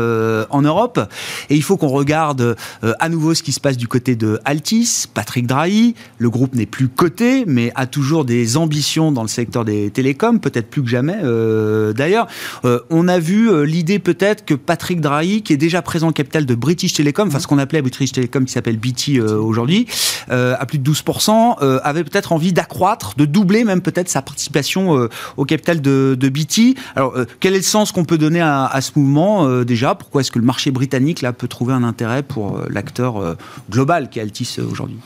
en 0.51 0.61
Europe. 0.61 1.01
Et 1.49 1.57
il 1.57 1.62
faut 1.62 1.78
qu'on 1.78 1.88
regarde 1.88 2.55
à 2.82 3.09
nouveau 3.09 3.30
ce 3.35 3.43
qui 3.43 3.53
se 3.53 3.61
passe 3.61 3.76
du 3.76 3.89
côté 3.89 4.16
de 4.16 4.41
Altis, 4.45 5.07
Patrick 5.12 5.47
Drahi. 5.47 5.95
Le 6.18 6.31
groupe 6.31 6.55
n'est 6.55 6.66
plus 6.66 6.89
coté, 6.89 7.45
mais 7.47 7.72
a 7.74 7.87
toujours 7.87 8.24
des 8.24 8.57
ambitions 8.57 9.12
dans 9.12 9.22
le 9.22 9.28
secteur 9.28 9.64
des 9.64 9.91
télécoms, 9.91 10.39
peut-être 10.39 10.68
plus 10.68 10.83
que 10.83 10.89
jamais 10.89 11.16
euh, 11.22 11.93
d'ailleurs. 11.93 12.26
Euh, 12.64 12.81
on 12.91 13.09
a 13.09 13.18
vu 13.18 13.51
euh, 13.51 13.62
l'idée 13.62 13.99
peut-être 13.99 14.45
que 14.45 14.55
Patrick 14.55 15.01
Drahi, 15.01 15.43
qui 15.43 15.53
est 15.53 15.57
déjà 15.57 15.83
présent 15.83 16.09
au 16.09 16.12
capital 16.12 16.47
de 16.47 16.55
British 16.55 16.93
Telecom, 16.95 17.28
enfin 17.28 17.39
ce 17.39 17.47
qu'on 17.47 17.59
appelait 17.59 17.83
British 17.83 18.12
Telecom 18.12 18.45
qui 18.45 18.53
s'appelle 18.53 18.78
BT 18.78 19.20
aujourd'hui, 19.20 19.87
à 20.28 20.64
plus 20.66 20.78
de 20.78 20.91
12%, 20.91 21.59
avait 21.83 22.05
peut-être 22.05 22.33
envie 22.33 22.53
d'accroître, 22.53 23.14
de 23.16 23.24
doubler 23.24 23.64
même 23.64 23.81
peut-être 23.81 24.09
sa 24.09 24.22
participation 24.22 25.09
au 25.37 25.45
capital 25.45 25.81
de, 25.81 26.16
de, 26.18 26.28
BT. 26.28 26.76
Alors 26.97 27.14
quel 27.41 27.55
est 27.55 27.59
le 27.59 27.62
sens 27.62 27.93
qu'on 27.93 28.05
peut 28.05 28.18
donner 28.18 28.41
à, 28.41 28.66
à 28.66 28.81
ce 28.81 28.93
mouvement 28.97 29.62
déjà? 29.62 29.95
Pourquoi 29.95 30.20
est-ce 30.20 30.31
que 30.31 30.39
le 30.39 30.45
marché 30.45 30.70
britannique 30.70 31.22
là 31.22 31.33
peut 31.33 31.49
trouver 31.49 31.72
un 31.72 31.85
intérêt 31.85 32.22
pour 32.22 32.61
l'acteur 32.68 33.09
euh, 33.18 33.34
global 33.70 34.08
qui 34.08 34.18
est 34.18 34.22
Altis 34.22 34.56
euh, 34.58 34.64
aujourd'hui. 34.70 34.98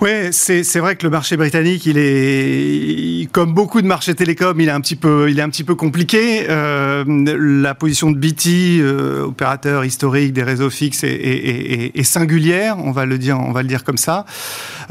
Oui, 0.00 0.32
c'est 0.32 0.78
vrai 0.80 0.96
que 0.96 1.04
le 1.04 1.10
marché 1.10 1.36
britannique, 1.36 1.86
il 1.86 1.96
est 1.96 3.30
comme 3.30 3.54
beaucoup 3.54 3.80
de 3.80 3.86
marchés 3.86 4.14
télécoms, 4.14 4.60
il 4.60 4.68
est 4.68 4.72
un 4.72 4.80
petit 4.80 4.96
peu, 4.96 5.30
il 5.30 5.38
est 5.38 5.42
un 5.42 5.48
petit 5.48 5.62
peu 5.62 5.76
compliqué. 5.76 6.46
Euh, 6.48 7.04
la 7.06 7.74
position 7.74 8.10
de 8.10 8.18
BT, 8.18 8.82
opérateur 9.22 9.84
historique 9.84 10.32
des 10.32 10.42
réseaux 10.42 10.70
fixes, 10.70 11.04
est, 11.04 12.02
singulière. 12.02 12.76
On 12.80 12.90
va 12.90 13.06
le 13.06 13.16
dire, 13.16 13.38
on 13.38 13.52
va 13.52 13.62
le 13.62 13.68
dire 13.68 13.84
comme 13.84 13.96
ça. 13.96 14.26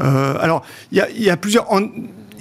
alors, 0.00 0.64
il 0.90 0.98
y 0.98 1.00
a, 1.02 1.10
y 1.10 1.28
a, 1.28 1.36
plusieurs 1.36 1.70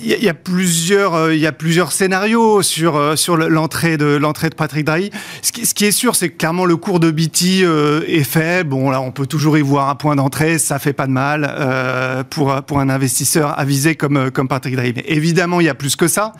y, 0.05 0.29
a 0.29 0.33
plusieurs, 0.33 1.15
euh, 1.15 1.35
il 1.35 1.39
y 1.39 1.47
a 1.47 1.51
plusieurs 1.51 1.91
scénarios 1.91 2.61
sur 2.61 2.95
euh, 2.95 3.15
sur 3.15 3.37
l'entrée 3.37 3.97
de 3.97 4.05
l'entrée 4.05 4.49
de 4.49 4.55
Patrick 4.55 4.85
Drahi. 4.85 5.11
Ce 5.41 5.51
qui, 5.51 5.65
ce 5.65 5.73
qui 5.73 5.85
est 5.85 5.91
sûr, 5.91 6.15
c'est 6.15 6.29
que 6.29 6.37
clairement 6.37 6.65
le 6.65 6.77
cours 6.77 6.99
de 6.99 7.11
BT 7.11 7.63
euh, 7.63 8.01
est 8.07 8.23
faible. 8.23 8.69
Bon, 8.71 8.89
là, 8.89 9.01
on 9.01 9.11
peut 9.11 9.27
toujours 9.27 9.57
y 9.57 9.61
voir 9.61 9.89
un 9.89 9.95
point 9.95 10.15
d'entrée, 10.15 10.57
ça 10.57 10.79
fait 10.79 10.93
pas 10.93 11.07
de 11.07 11.11
mal 11.11 11.47
euh, 11.49 12.23
pour 12.29 12.61
pour 12.63 12.79
un 12.79 12.89
investisseur 12.89 13.57
avisé 13.59 13.95
comme 13.95 14.31
comme 14.31 14.47
Patrick 14.47 14.75
Drahi. 14.75 14.93
Mais 14.95 15.05
évidemment, 15.07 15.59
il 15.59 15.65
y 15.65 15.69
a 15.69 15.75
plus 15.75 15.95
que 15.95 16.07
ça. 16.07 16.33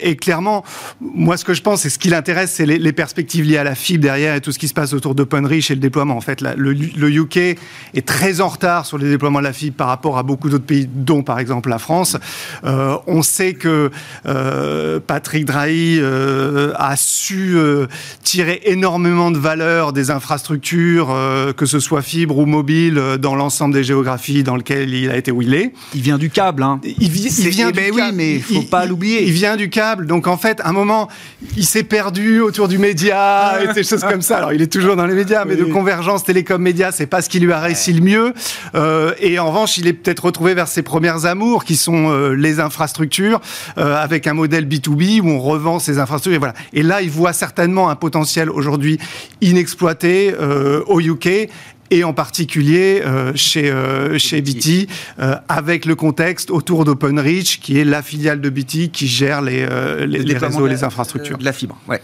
et 0.00 0.16
clairement, 0.16 0.64
moi, 1.00 1.36
ce 1.36 1.44
que 1.44 1.54
je 1.54 1.62
pense, 1.62 1.82
c'est 1.82 1.90
ce 1.90 1.98
qui 1.98 2.08
l'intéresse, 2.08 2.52
c'est 2.52 2.66
les, 2.66 2.78
les, 2.78 2.92
perspectives 2.92 3.44
liées 3.44 3.58
à 3.58 3.64
la 3.64 3.74
fibre 3.74 4.02
derrière 4.02 4.34
et 4.34 4.40
tout 4.40 4.52
ce 4.52 4.58
qui 4.58 4.68
se 4.68 4.74
passe 4.74 4.92
autour 4.92 5.14
d'OpenReach 5.14 5.70
et 5.70 5.74
le 5.74 5.80
déploiement. 5.80 6.16
En 6.16 6.20
fait, 6.20 6.40
là, 6.40 6.54
le, 6.56 6.72
le 6.72 7.10
UK 7.10 7.36
est 7.36 8.06
très 8.06 8.40
en 8.40 8.48
retard 8.48 8.86
sur 8.86 8.98
le 8.98 9.08
déploiement 9.08 9.38
de 9.38 9.44
la 9.44 9.52
fibre 9.52 9.76
par 9.76 9.88
rapport 9.88 10.18
à 10.18 10.22
beaucoup 10.22 10.48
d'autres 10.48 10.64
pays, 10.64 10.88
dont 10.92 11.22
par 11.22 11.38
exemple 11.38 11.68
la 11.68 11.78
France. 11.78 12.16
Euh, 12.64 12.96
on 13.06 13.22
sait 13.22 13.54
que 13.54 13.90
euh, 14.26 15.00
Patrick 15.04 15.44
Drahi 15.44 15.98
euh, 16.00 16.72
a 16.76 16.96
su 16.96 17.56
tirer 18.22 18.60
énormément 18.64 19.30
de 19.30 19.38
valeur 19.38 19.92
des 19.92 20.10
infrastructures, 20.10 21.14
que 21.56 21.66
ce 21.66 21.80
soit 21.80 22.02
fibre 22.02 22.38
ou 22.38 22.46
mobile, 22.46 23.00
dans 23.18 23.34
l'ensemble 23.34 23.74
des 23.74 23.84
géographies 23.84 24.42
dans 24.42 24.56
lesquelles 24.56 24.92
il 24.92 25.10
a 25.10 25.16
été 25.16 25.30
où 25.30 25.42
il 25.42 25.54
est. 25.54 25.72
Il 25.94 26.02
vient 26.02 26.18
du 26.18 26.30
câble, 26.30 26.62
hein. 26.62 26.80
Il, 26.84 27.08
vient 27.10 27.70
du 27.70 27.80
oui, 27.92 28.02
mais 28.14 28.34
il 28.34 28.42
faut 28.42 28.62
pas 28.62 28.86
l'oublier. 28.86 29.24
Il 29.24 29.32
vient 29.32 29.56
du 29.56 29.70
câble, 29.70 30.06
donc 30.06 30.26
en 30.26 30.36
fait, 30.36 30.60
à 30.60 30.68
un 30.68 30.72
moment, 30.72 31.08
il 31.56 31.66
s'est 31.66 31.82
perdu 31.82 32.40
autour 32.40 32.68
du 32.68 32.78
média 32.78 33.62
et 33.62 33.72
des 33.72 33.84
choses 33.84 34.02
comme 34.02 34.22
ça. 34.22 34.38
Alors, 34.38 34.52
il 34.52 34.62
est 34.62 34.72
toujours 34.72 34.96
dans 34.96 35.06
les 35.06 35.14
médias, 35.14 35.44
mais 35.44 35.56
de 35.56 35.64
convergence 35.64 36.24
télécom-média, 36.24 36.92
c'est 36.92 37.06
pas 37.06 37.22
ce 37.22 37.28
qui 37.28 37.40
lui 37.40 37.52
a 37.52 37.60
réussi 37.60 37.92
le 37.92 38.00
mieux. 38.02 38.34
et 39.20 39.38
en 39.38 39.48
revanche, 39.48 39.78
il 39.78 39.86
est 39.86 39.92
peut-être 39.92 40.24
retrouvé 40.24 40.54
vers 40.54 40.68
ses 40.68 40.82
premières 40.82 41.26
amours, 41.26 41.64
qui 41.64 41.76
sont 41.76 42.29
les 42.34 42.60
infrastructures 42.60 43.40
euh, 43.78 43.96
avec 43.96 44.26
un 44.26 44.34
modèle 44.34 44.66
B2B 44.66 45.20
où 45.20 45.28
on 45.28 45.40
revend 45.40 45.78
ces 45.78 45.98
infrastructures. 45.98 46.36
Et, 46.36 46.38
voilà. 46.38 46.54
et 46.72 46.82
là, 46.82 47.02
il 47.02 47.10
voit 47.10 47.32
certainement 47.32 47.90
un 47.90 47.96
potentiel 47.96 48.50
aujourd'hui 48.50 48.98
inexploité 49.40 50.34
euh, 50.38 50.82
au 50.86 51.00
UK 51.00 51.48
et 51.92 52.04
en 52.04 52.12
particulier 52.12 53.02
euh, 53.04 53.32
chez, 53.34 53.74
chez 54.18 54.40
BT, 54.42 54.88
avec 55.48 55.84
le 55.86 55.96
contexte 55.96 56.52
autour 56.52 56.84
d'OpenReach, 56.84 57.58
qui 57.60 57.80
est 57.80 57.84
la 57.84 58.00
filiale 58.02 58.40
de 58.40 58.48
BT 58.48 58.90
qui 58.92 59.08
gère 59.08 59.42
les, 59.42 59.66
les, 60.06 60.38
réseaux 60.38 60.66
et 60.66 60.70
les 60.70 60.84
infrastructures. 60.84 61.38
De 61.38 61.44
la 61.44 61.52
fibre, 61.52 61.76
ouais. 61.88 62.00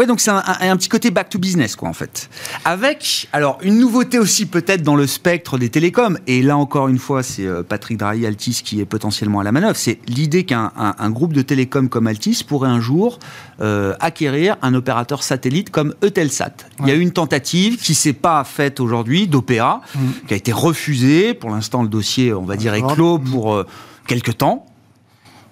Ouais, 0.00 0.06
donc 0.06 0.20
c'est 0.20 0.30
un, 0.30 0.76
petit 0.78 0.88
côté 0.88 1.10
back 1.10 1.28
to 1.28 1.38
business, 1.38 1.76
quoi, 1.76 1.86
en 1.86 1.92
fait. 1.92 2.30
Avec, 2.64 3.28
alors, 3.34 3.58
une 3.60 3.78
nouveauté 3.78 4.18
aussi 4.18 4.46
peut-être 4.46 4.82
dans 4.82 4.96
le 4.96 5.06
spectre 5.06 5.58
des 5.58 5.68
télécoms, 5.68 6.16
et 6.26 6.40
là 6.40 6.56
encore 6.56 6.88
une 6.88 6.96
fois, 6.96 7.22
c'est 7.22 7.44
euh, 7.44 7.62
Patrick 7.62 7.98
Drahi 7.98 8.24
Altis 8.24 8.62
qui 8.64 8.80
est 8.80 8.86
potentiellement 8.86 9.40
à 9.40 9.44
la 9.44 9.52
manœuvre, 9.52 9.76
c'est 9.76 9.98
l'idée 10.08 10.44
qu'un 10.44 10.70
groupe 11.10 11.34
de 11.34 11.42
télécoms 11.42 11.90
comme 11.90 12.06
Altis 12.06 12.42
pourrait 12.48 12.70
un 12.70 12.80
jour 12.80 13.18
euh, 13.60 13.92
acquérir 14.00 14.56
un 14.62 14.72
opérateur 14.72 15.22
satellite 15.22 15.68
comme 15.68 15.94
Eutelsat. 16.02 16.54
Il 16.78 16.88
y 16.88 16.92
a 16.92 16.94
eu 16.94 17.00
une 17.00 17.12
tentative 17.12 17.76
qui 17.76 17.92
s'est 17.92 18.14
pas 18.14 18.42
faite 18.44 18.80
aujourd'hui 18.80 19.28
d'OPA, 19.28 19.82
mm. 19.94 19.98
qui 20.28 20.32
a 20.32 20.36
été 20.38 20.52
refusée. 20.52 21.34
Pour 21.34 21.50
l'instant, 21.50 21.82
le 21.82 21.90
dossier, 21.90 22.32
on 22.32 22.46
va 22.46 22.56
dire, 22.56 22.72
est 22.72 22.94
clos 22.94 23.18
pour 23.18 23.52
euh, 23.52 23.66
quelques 24.06 24.38
temps. 24.38 24.64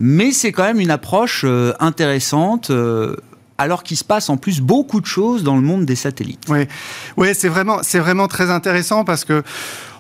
Mais 0.01 0.31
c'est 0.31 0.53
quand 0.53 0.63
même 0.63 0.81
une 0.81 0.93
approche 0.93 1.45
intéressante 1.81 2.71
alors 3.59 3.83
qu'il 3.83 3.97
se 3.97 4.05
passe 4.05 4.31
en 4.31 4.37
plus 4.37 4.61
beaucoup 4.61 5.01
de 5.01 5.07
choses 5.07 5.43
dans 5.43 5.57
le 5.57 5.63
monde 5.63 5.85
des 5.85 5.97
satellites. 5.97 6.45
Oui, 6.49 6.67
ouais, 7.17 7.35
c'est 7.35 7.49
vraiment, 7.49 7.81
vraiment 7.95 8.29
très 8.29 8.51
intéressant 8.51 9.05
parce 9.05 9.25
que 9.25 9.43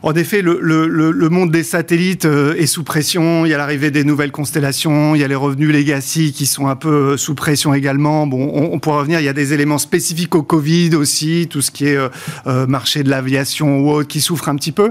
en 0.03 0.15
effet, 0.15 0.43
le, 0.43 0.59
le, 0.61 0.87
le, 0.87 1.29
monde 1.29 1.51
des 1.51 1.63
satellites 1.63 2.25
euh, 2.25 2.55
est 2.55 2.67
sous 2.67 2.85
pression. 2.85 3.45
Il 3.45 3.51
y 3.51 3.55
a 3.55 3.59
l'arrivée 3.59 3.91
des 3.91 4.05
nouvelles 4.05 4.31
constellations, 4.31 5.15
il 5.15 5.21
y 5.21 5.25
a 5.25 5.29
les 5.29 5.35
revenus 5.35 5.73
legacy 5.73 6.33
qui 6.33 6.47
sont 6.47 6.69
un 6.69 6.77
peu 6.77 6.89
euh, 6.89 7.17
sous 7.17 7.35
pression 7.35 7.75
également. 7.75 8.27
Bon, 8.27 8.51
on, 8.55 8.73
on 8.73 8.79
pourra 8.79 8.99
revenir. 8.99 9.21
Il 9.21 9.25
y 9.25 9.29
a 9.29 9.33
des 9.33 9.53
éléments 9.53 9.79
spécifiques 9.79 10.35
au 10.35 10.43
Covid 10.43 10.95
aussi, 10.95 11.49
tout 11.51 11.63
ce 11.63 11.71
qui 11.71 11.87
est 11.87 11.97
euh, 11.97 12.67
marché 12.67 13.03
de 13.03 13.11
l'aviation 13.11 13.81
ou 13.81 13.91
autre 13.91 14.09
qui 14.09 14.21
souffre 14.21 14.49
un 14.49 14.57
petit 14.57 14.73
peu. 14.73 14.91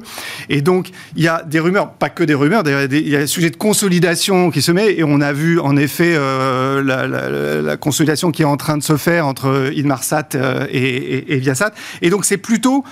Et 0.50 0.62
donc, 0.62 0.90
il 1.16 1.24
y 1.24 1.28
a 1.28 1.44
des 1.44 1.60
rumeurs, 1.60 1.92
pas 1.92 2.10
que 2.10 2.24
des 2.24 2.34
rumeurs, 2.34 2.64
il 2.66 2.72
y 3.08 3.16
a 3.16 3.22
des 3.22 3.28
sujets 3.28 3.50
de 3.50 3.58
consolidation 3.58 4.52
qui 4.52 4.62
se 4.62 4.72
met. 4.72 4.94
Et 4.94 5.04
on 5.04 5.22
a 5.22 5.32
vu 5.32 5.60
en 5.60 5.78
effet 5.78 6.18
la, 6.18 7.78
consolidation 7.78 8.32
qui 8.32 8.42
est 8.42 8.46
en 8.46 8.58
train 8.58 8.78
de 8.78 8.84
se 8.84 8.98
faire 8.98 9.26
entre 9.26 9.72
Inmarsat 9.76 10.30
et, 10.72 11.38
Viasat. 11.38 11.72
Et 12.02 12.10
donc, 12.10 12.26
c'est 12.26 12.38
plutôt, 12.38 12.84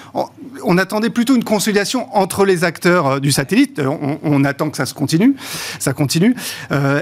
on 0.63 0.77
attendait 0.77 1.09
plutôt 1.09 1.35
une 1.35 1.43
consolidation 1.43 2.04
entre 2.13 2.45
les 2.45 2.63
acteurs 2.63 3.19
du 3.21 3.31
satellite. 3.31 3.81
On, 4.23 4.43
attend 4.43 4.69
que 4.69 4.77
ça 4.77 4.85
se 4.85 4.93
continue, 4.93 5.35
ça 5.79 5.93
continue. 5.93 6.35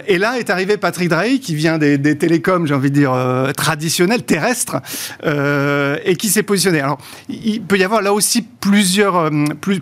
et 0.07 0.17
là 0.17 0.37
est 0.39 0.49
arrivé 0.49 0.77
Patrick 0.77 1.09
Drahi, 1.09 1.39
qui 1.39 1.55
vient 1.55 1.77
des, 1.77 2.17
télécoms, 2.17 2.65
j'ai 2.65 2.73
envie 2.73 2.89
de 2.89 2.95
dire 2.95 3.13
traditionnels, 3.55 4.23
terrestres, 4.23 4.77
et 5.25 6.15
qui 6.15 6.29
s'est 6.29 6.43
positionné. 6.43 6.81
Alors, 6.81 6.99
il 7.27 7.61
peut 7.61 7.77
y 7.77 7.83
avoir 7.83 8.01
là 8.01 8.13
aussi 8.13 8.41
plusieurs, 8.41 9.29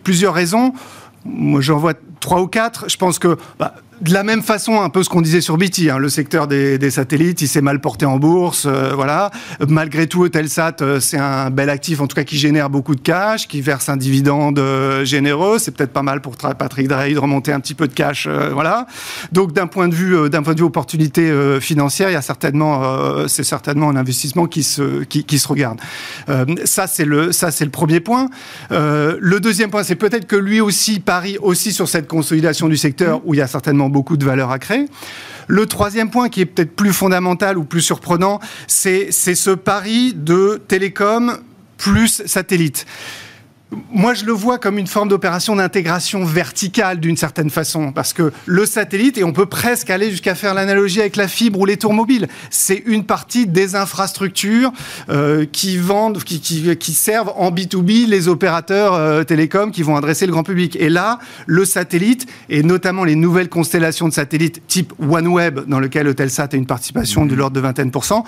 plusieurs 0.04 0.34
raisons. 0.34 0.74
Moi, 1.26 1.62
j'en 1.62 1.78
vois 1.78 1.94
trois 2.20 2.42
ou 2.42 2.48
quatre. 2.48 2.90
Je 2.90 2.98
pense 2.98 3.20
que 3.20 3.38
bah, 3.60 3.76
de 4.02 4.14
la 4.14 4.24
même 4.24 4.42
façon, 4.42 4.82
un 4.82 4.90
peu 4.90 5.04
ce 5.04 5.10
qu'on 5.10 5.22
disait 5.22 5.42
sur 5.42 5.58
BT, 5.58 5.90
hein, 5.90 6.00
le 6.00 6.10
secteur 6.10 6.48
des, 6.48 6.90
satellites, 6.90 7.42
il 7.42 7.48
s'est 7.48 7.62
mal 7.62 7.80
porté 7.80 8.06
en 8.06 8.18
bourse, 8.18 8.66
euh, 8.66 8.94
voilà. 8.96 9.30
Malgré 9.68 10.08
tout, 10.08 10.26
Eutelsat, 10.26 10.78
euh, 10.82 11.00
c'est 11.00 11.18
un 11.18 11.52
bel 11.52 11.70
actif, 11.70 12.02
en 12.02 12.08
tout 12.08 12.16
cas 12.16 12.24
qui 12.24 12.38
génère 12.38 12.70
beaucoup 12.70 12.96
de 12.96 13.02
cash, 13.02 13.48
qui 13.48 13.62
verse 13.62 13.90
un 13.90 13.98
dividende 13.98 14.58
euh, 14.60 15.06
généreux. 15.06 15.60
C'est 15.60 15.72
peut-être 15.72 15.94
pas 15.94 16.02
mal 16.02 16.22
pour 16.22 16.36
Patrick 16.36 16.88
Drahi 16.88 17.14
de 17.14 17.20
remonter 17.20 17.54
un 17.54 17.60
petit 17.60 17.76
peu 17.76 17.88
de 17.88 17.94
cash, 17.94 18.28
voilà. 18.28 18.88
Donc 19.32 19.54
d'un 19.54 19.68
point 19.68 19.88
de 19.88 19.96
vue, 19.96 20.30
d'un 20.30 20.42
point 20.42 20.54
de 20.54 20.60
vue 20.60 20.66
opportunité 20.66 21.32
financière, 21.60 22.10
il 22.10 22.14
y 22.14 22.16
a 22.16 22.22
certainement, 22.22 23.28
c'est 23.28 23.44
certainement 23.44 23.90
un 23.90 23.96
investissement 23.96 24.46
qui 24.48 24.64
se, 24.64 25.04
qui, 25.04 25.24
qui 25.24 25.40
se 25.40 25.48
regarde. 25.48 25.80
ça 26.66 26.88
c'est 26.88 27.06
le, 27.06 27.32
ça 27.32 27.52
c'est 27.52 27.66
le 27.66 27.72
premier 27.72 28.00
point. 28.00 28.30
le 28.70 29.40
deuxième 29.40 29.70
point, 29.70 29.84
c'est 29.84 29.96
peut-être 29.96 30.26
que 30.26 30.36
lui 30.36 30.62
aussi 30.62 31.00
parie 31.00 31.38
aussi 31.38 31.72
sur 31.72 31.88
cette 31.88 32.08
consolidation 32.08 32.68
du 32.68 32.78
secteur 32.78 33.20
mmh. 33.20 33.22
où 33.26 33.34
il 33.34 33.38
y 33.38 33.42
a 33.42 33.48
certainement 33.48 33.90
beaucoup 33.92 34.18
de 34.18 34.26
valeur 34.26 34.52
à 34.52 34.60
créer. 34.60 34.86
Le 35.48 35.66
troisième 35.66 36.10
point 36.10 36.30
qui 36.30 36.42
est 36.42 36.46
peut-être 36.46 36.76
plus 36.76 36.94
fondamental 36.94 37.58
ou 37.58 37.64
plus 37.64 37.82
surprenant, 37.82 38.40
c'est 38.68 39.12
ce 39.12 39.52
pari 39.52 40.14
de 40.16 40.62
télécom 40.68 41.38
plus 41.78 42.24
satellite. 42.26 42.86
Moi, 43.94 44.14
je 44.14 44.26
le 44.26 44.34
vois 44.34 44.58
comme 44.58 44.78
une 44.78 44.88
forme 44.88 45.08
d'opération 45.08 45.56
d'intégration 45.56 46.26
verticale 46.26 47.00
d'une 47.00 47.16
certaine 47.16 47.50
façon, 47.50 47.94
parce 47.94 48.12
que 48.12 48.34
le 48.46 48.66
satellite, 48.66 49.18
et 49.18 49.24
on 49.24 49.32
peut 49.32 49.46
presque 49.46 49.90
aller 49.90 50.12
jusqu'à 50.12 50.36
faire 50.36 50.54
l'analogie 50.54 51.00
avec 51.00 51.16
la 51.16 51.30
fibre 51.30 51.58
ou 51.58 51.66
les 51.66 51.78
tours 51.78 51.94
mobiles, 51.94 52.28
c'est 52.50 52.84
une 52.86 53.06
partie 53.06 53.48
des 53.48 53.76
infrastructures 53.76 54.74
euh, 55.10 55.46
qui 55.50 55.78
vendent, 55.78 56.22
qui, 56.22 56.94
servent 56.94 57.32
en 57.38 57.50
B2B 57.50 58.08
les 58.08 58.28
opérateurs 58.28 58.94
euh, 58.94 59.24
télécoms 59.24 59.72
qui 59.72 59.84
vont 59.84 59.96
adresser 59.96 60.26
le 60.26 60.34
grand 60.34 60.44
public. 60.44 60.76
Et 60.78 60.90
là, 60.90 61.20
le 61.46 61.64
satellite, 61.64 62.28
et 62.50 62.64
notamment 62.64 63.06
les 63.06 63.16
nouvelles 63.16 63.50
constellations 63.50 64.10
de 64.10 64.14
satellites 64.14 64.68
type 64.68 64.92
OneWeb, 65.00 65.62
dans 65.68 65.80
lequel 65.80 66.08
Eutelsat 66.08 66.50
a 66.52 66.56
une 66.58 66.66
participation 66.66 67.26
de 67.26 67.36
l'ordre 67.36 67.56
de 67.56 67.62
vingtaine 67.62 67.92
pour 67.92 68.04
cent, 68.04 68.26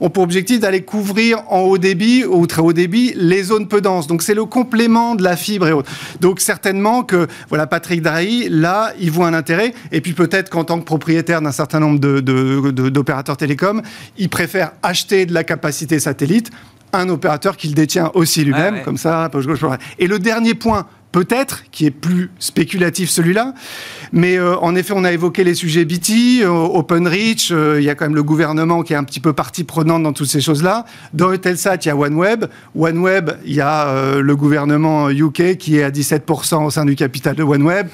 ont 0.00 0.10
pour 0.10 0.22
objectif 0.22 0.60
d'aller 0.60 0.82
couvrir 0.82 1.42
en 1.48 1.60
haut 1.60 1.78
débit 1.78 2.24
ou 2.24 2.46
très 2.46 2.62
haut 2.62 2.72
débit 2.72 3.12
les 3.16 3.42
zones 3.42 3.68
peu 3.68 3.80
denses. 3.80 4.06
Donc 4.06 4.22
c'est 4.22 4.34
le 4.34 4.44
complément 4.86 5.16
de 5.16 5.22
la 5.24 5.36
fibre 5.36 5.66
et 5.66 5.72
autres. 5.72 5.90
Donc 6.20 6.40
certainement 6.40 7.02
que 7.02 7.26
voilà 7.48 7.66
Patrick 7.66 8.02
Drahi, 8.02 8.48
là, 8.48 8.92
il 9.00 9.10
voit 9.10 9.26
un 9.26 9.34
intérêt. 9.34 9.74
Et 9.90 10.00
puis 10.00 10.12
peut-être 10.12 10.48
qu'en 10.48 10.64
tant 10.64 10.78
que 10.78 10.84
propriétaire 10.84 11.42
d'un 11.42 11.52
certain 11.52 11.80
nombre 11.80 11.98
d'opérateurs 11.98 13.36
télécoms, 13.36 13.82
il 14.16 14.28
préfère 14.28 14.72
acheter 14.82 15.26
de 15.26 15.34
la 15.34 15.42
capacité 15.42 15.98
satellite 15.98 16.50
un 16.92 17.08
opérateur 17.08 17.56
qu'il 17.56 17.74
détient 17.74 18.10
aussi 18.14 18.44
lui-même, 18.44 18.82
comme 18.82 18.96
ça, 18.96 19.28
poche 19.30 19.46
gauche. 19.46 19.60
Et 19.98 20.06
le 20.06 20.18
dernier 20.18 20.54
point, 20.54 20.86
peut-être, 21.16 21.64
qui 21.70 21.86
est 21.86 21.90
plus 21.90 22.30
spéculatif 22.38 23.08
celui-là. 23.08 23.54
Mais 24.12 24.36
euh, 24.36 24.58
en 24.58 24.74
effet, 24.74 24.92
on 24.94 25.02
a 25.02 25.12
évoqué 25.12 25.44
les 25.44 25.54
sujets 25.54 25.86
BT, 25.86 26.42
euh, 26.42 26.50
OpenReach, 26.50 27.52
euh, 27.52 27.80
il 27.80 27.84
y 27.84 27.88
a 27.88 27.94
quand 27.94 28.04
même 28.04 28.14
le 28.14 28.22
gouvernement 28.22 28.82
qui 28.82 28.92
est 28.92 28.96
un 28.96 29.04
petit 29.04 29.20
peu 29.20 29.32
partie 29.32 29.64
prenante 29.64 30.02
dans 30.02 30.12
toutes 30.12 30.28
ces 30.28 30.42
choses-là. 30.42 30.84
Dans 31.14 31.32
Eutelsat, 31.32 31.76
il 31.76 31.88
y 31.88 31.90
a 31.90 31.96
OneWeb. 31.96 32.44
OneWeb, 32.74 33.30
il 33.46 33.54
y 33.54 33.62
a 33.62 34.20
le 34.20 34.36
gouvernement 34.36 35.08
UK 35.08 35.56
qui 35.56 35.78
est 35.78 35.84
à 35.84 35.90
17% 35.90 36.66
au 36.66 36.70
sein 36.70 36.84
du 36.84 36.94
capital 36.94 37.34
de 37.34 37.42
OneWeb. 37.42 37.88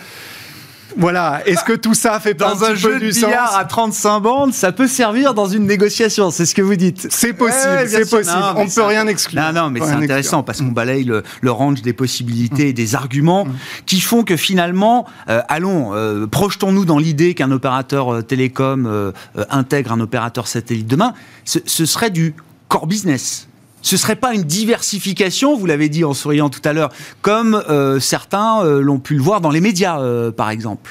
Voilà. 0.97 1.43
Est-ce 1.47 1.65
que 1.65 1.73
tout 1.73 1.95
ça 1.95 2.19
fait 2.21 2.35
dans 2.35 2.65
un, 2.65 2.75
jeu 2.75 2.99
de 2.99 3.11
billard 3.11 3.57
à 3.57 3.65
35 3.65 4.21
bandes, 4.21 4.55
ça 4.55 4.73
peut 4.73 4.87
servir 4.87 5.35
dans 5.35 5.47
une 5.47 5.67
négociation 5.67 6.31
C'est 6.31 6.47
ce 6.47 6.55
que 6.55 6.63
vous 6.63 6.77
dites. 6.77 7.07
C'est 7.11 7.33
possible. 7.33 7.89
c'est 7.89 8.09
possible. 8.09 8.37
on 8.57 8.65
ne 8.65 8.71
peut 8.71 8.83
rien 8.83 9.07
exclure. 9.07 9.43
Non, 9.43 9.53
non, 9.53 9.71
mais 9.71 9.81
c'est 9.81 9.93
intéressant 9.93 10.43
parce 10.43 10.61
qu'on 10.61 10.73
balaye 10.73 11.05
le, 11.05 11.51
range 11.53 11.83
des 11.83 11.93
possibilités 11.93 12.69
et 12.69 12.73
des 12.73 12.95
arguments 12.95 13.45
mm. 13.45 13.53
qui 13.87 14.01
font 14.01 14.25
que 14.25 14.37
finalement, 14.37 15.07
euh, 15.29 15.43
allons, 15.49 15.95
euh, 15.95 16.27
projetons-nous 16.27 16.85
dans 16.85 16.99
l'idée 16.99 17.35
qu'un 17.35 17.51
opérateur 17.51 18.13
euh, 18.13 18.23
télécom 18.23 19.13
intègre 19.51 19.93
un 19.93 20.01
opérateur 20.01 20.47
satellite 20.47 20.87
demain. 20.87 21.13
ce 21.45 21.87
serait 21.87 22.11
du 22.11 22.35
core 22.69 22.87
business 22.87 23.49
ce 23.83 23.97
serait 23.97 24.17
pas 24.17 24.33
une 24.33 24.45
diversification, 24.45 25.57
vous 25.57 25.67
l'avez 25.67 25.89
dit 25.89 26.05
en 26.05 26.15
souriant 26.15 26.49
tout 26.49 26.63
à 26.65 26.73
l'heure, 26.73 26.91
comme 27.21 27.63
euh, 27.69 28.01
certains 28.01 28.65
euh, 28.65 28.81
l'ont 28.81 28.99
pu 28.99 29.15
le 29.15 29.23
voir 29.23 29.41
dans 29.41 29.51
les 29.51 29.61
médias, 29.61 30.01
euh, 30.01 30.31
par 30.31 30.51
exemple 30.51 30.91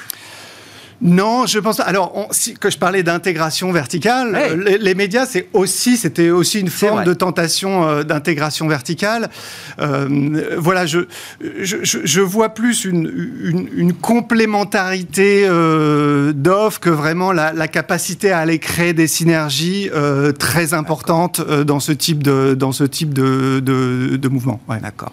non, 1.02 1.46
je 1.46 1.58
pense. 1.58 1.80
Alors, 1.80 2.28
si, 2.30 2.54
que 2.54 2.70
je 2.70 2.78
parlais 2.78 3.02
d'intégration 3.02 3.72
verticale, 3.72 4.54
les, 4.80 4.94
médias, 4.94 5.26
c'est 5.26 5.48
aussi, 5.52 5.96
c'était 5.96 6.30
aussi 6.30 6.60
une 6.60 6.70
forme 6.70 7.02
de 7.02 7.12
tentation 7.12 7.88
euh, 7.88 8.02
d'intégration 8.04 8.68
verticale. 8.68 9.28
Euh, 9.80 10.56
voilà, 10.58 10.86
je, 10.86 11.00
je, 11.40 11.76
je, 11.82 12.20
vois 12.20 12.50
plus 12.50 12.84
une, 12.84 13.68
une, 13.74 13.92
complémentarité 13.94 15.44
euh, 15.44 16.32
d'offres 16.32 16.78
que 16.78 16.90
vraiment 16.90 17.32
la, 17.32 17.52
la, 17.52 17.66
capacité 17.66 18.30
à 18.30 18.38
aller 18.38 18.60
créer 18.60 18.92
des 18.92 19.08
synergies 19.08 19.90
très 20.38 20.72
importantes 20.72 21.40
dans 21.40 21.80
ce 21.80 21.92
type 21.92 22.22
de 22.22 22.54
dans 22.54 22.72
ce 22.72 22.84
type 22.84 23.12
de, 23.12 23.60
de, 23.60 24.16
de 24.16 24.28
mouvement. 24.28 24.60
Ouais. 24.68 24.78
D'accord. 24.80 25.12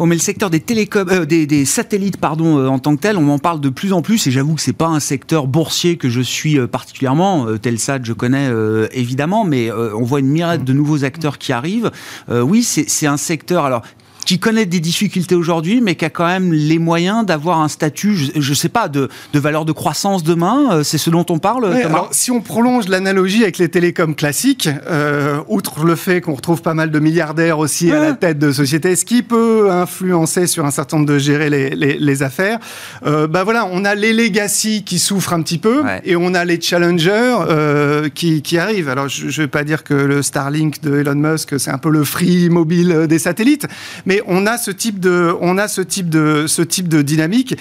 Bon, 0.00 0.06
mais 0.06 0.14
le 0.14 0.22
secteur 0.22 0.48
des 0.48 0.60
télécoms, 0.60 1.10
euh, 1.10 1.26
des, 1.26 1.64
satellites, 1.66 2.16
pardon, 2.16 2.56
euh, 2.56 2.68
en 2.68 2.78
tant 2.78 2.96
que 2.96 3.02
tel, 3.02 3.18
on 3.18 3.28
en 3.28 3.38
parle 3.38 3.60
de 3.60 3.68
plus 3.68 3.92
en 3.92 4.00
plus. 4.00 4.26
Et 4.26 4.30
j'avoue 4.30 4.54
que 4.54 4.62
c'est 4.62 4.72
pas 4.72 4.86
un 4.86 4.98
secteur 4.98 5.46
boursier 5.46 5.98
que 5.98 6.08
je 6.08 6.22
suis 6.22 6.58
euh, 6.58 6.66
particulièrement. 6.66 7.46
Telsat, 7.58 7.98
je 8.02 8.14
connais 8.14 8.48
évidemment, 8.92 9.44
mais 9.44 9.70
on 9.70 10.02
voit 10.02 10.20
une 10.20 10.28
myriade 10.28 10.64
de 10.64 10.72
nouveaux 10.72 11.04
acteurs 11.04 11.36
qui 11.36 11.52
arrivent. 11.52 11.90
oui, 12.30 12.62
c'est 12.62 13.06
un 13.06 13.18
secteur. 13.18 13.66
Alors, 13.66 13.82
qui 14.24 14.38
connaît 14.38 14.66
des 14.66 14.80
difficultés 14.80 15.34
aujourd'hui, 15.34 15.80
mais 15.80 15.94
qui 15.94 16.04
a 16.04 16.10
quand 16.10 16.26
même 16.26 16.52
les 16.52 16.78
moyens 16.78 17.24
d'avoir 17.24 17.60
un 17.60 17.68
statut, 17.68 18.16
je 18.36 18.50
ne 18.50 18.54
sais 18.54 18.68
pas, 18.68 18.88
de, 18.88 19.08
de, 19.32 19.38
valeur 19.38 19.64
de 19.64 19.72
croissance 19.72 20.22
demain 20.22 20.68
euh, 20.72 20.82
C'est 20.82 20.98
ce 20.98 21.10
dont 21.10 21.26
on 21.30 21.38
parle 21.38 21.72
alors, 21.72 22.08
Si 22.12 22.30
on 22.30 22.40
prolonge 22.40 22.88
l'analogie 22.88 23.42
avec 23.42 23.58
les 23.58 23.68
télécoms 23.68 24.14
classiques, 24.14 24.68
euh, 24.88 25.40
outre 25.48 25.84
le 25.84 25.96
fait 25.96 26.20
qu'on 26.20 26.34
retrouve 26.34 26.62
pas 26.62 26.74
mal 26.74 26.90
de 26.90 26.98
milliardaires 26.98 27.58
aussi 27.58 27.90
à 27.90 28.00
la 28.00 28.12
tête 28.12 28.38
de 28.38 28.52
sociétés, 28.52 28.96
ce 28.96 29.04
qui 29.04 29.22
peut 29.22 29.70
influencer 29.70 30.46
sur 30.46 30.66
un 30.66 30.70
certain 30.70 30.98
nombre 30.98 31.08
de 31.08 31.18
gérer 31.18 31.50
les, 31.50 31.70
les, 31.70 31.98
les 31.98 32.22
affaires, 32.22 32.58
euh, 33.06 33.26
bah 33.26 33.44
voilà, 33.44 33.68
on 33.72 33.84
a 33.84 33.94
les 33.94 34.12
legacy 34.12 34.84
qui 34.84 34.98
souffrent 34.98 35.32
un 35.32 35.42
petit 35.42 35.58
peu, 35.58 35.82
et 36.04 36.16
on 36.16 36.34
a 36.34 36.44
les 36.44 36.60
challengers 36.60 37.36
euh, 37.48 38.08
qui, 38.08 38.42
qui, 38.42 38.58
arrivent. 38.58 38.88
Alors 38.88 39.08
je 39.08 39.26
ne 39.26 39.30
vais 39.30 39.48
pas 39.48 39.64
dire 39.64 39.84
que 39.84 39.94
le 39.94 40.22
Starlink 40.22 40.80
de 40.82 40.98
Elon 40.98 41.14
Musk, 41.14 41.58
c'est 41.58 41.70
un 41.70 41.78
peu 41.78 41.90
le 41.90 42.04
free 42.04 42.48
mobile 42.48 43.06
des 43.08 43.18
satellites, 43.18 43.66
mais 44.06 44.09
on 44.26 44.46
a 44.46 44.58
ce 44.58 44.70
type 44.70 44.98
de, 44.98 45.34
on 45.40 45.58
a 45.58 45.68
ce 45.68 45.80
type 45.80 46.08
de, 46.08 46.46
ce 46.46 46.62
type 46.62 46.88
de 46.88 47.02
dynamique. 47.02 47.56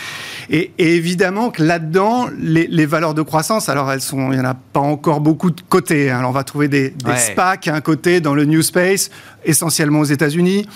Et, 0.49 0.71
évidemment 0.77 1.51
que 1.51 1.63
là-dedans, 1.63 2.27
les, 2.39 2.85
valeurs 2.85 3.13
de 3.13 3.21
croissance, 3.21 3.69
alors 3.69 3.91
elles 3.91 4.01
sont, 4.01 4.31
il 4.31 4.39
n'y 4.39 4.41
en 4.41 4.49
a 4.49 4.55
pas 4.55 4.79
encore 4.79 5.21
beaucoup 5.21 5.51
de 5.51 5.61
côtés. 5.61 6.09
Hein. 6.09 6.19
Alors 6.19 6.31
on 6.31 6.33
va 6.33 6.43
trouver 6.43 6.67
des, 6.67 6.89
des 6.89 7.15
SPAC 7.15 7.67
à 7.67 7.75
un 7.75 7.81
côté 7.81 8.19
dans 8.19 8.33
le 8.33 8.45
New 8.45 8.61
Space, 8.61 9.09
essentiellement 9.45 9.99
aux 9.99 10.05
États-Unis. 10.05 10.67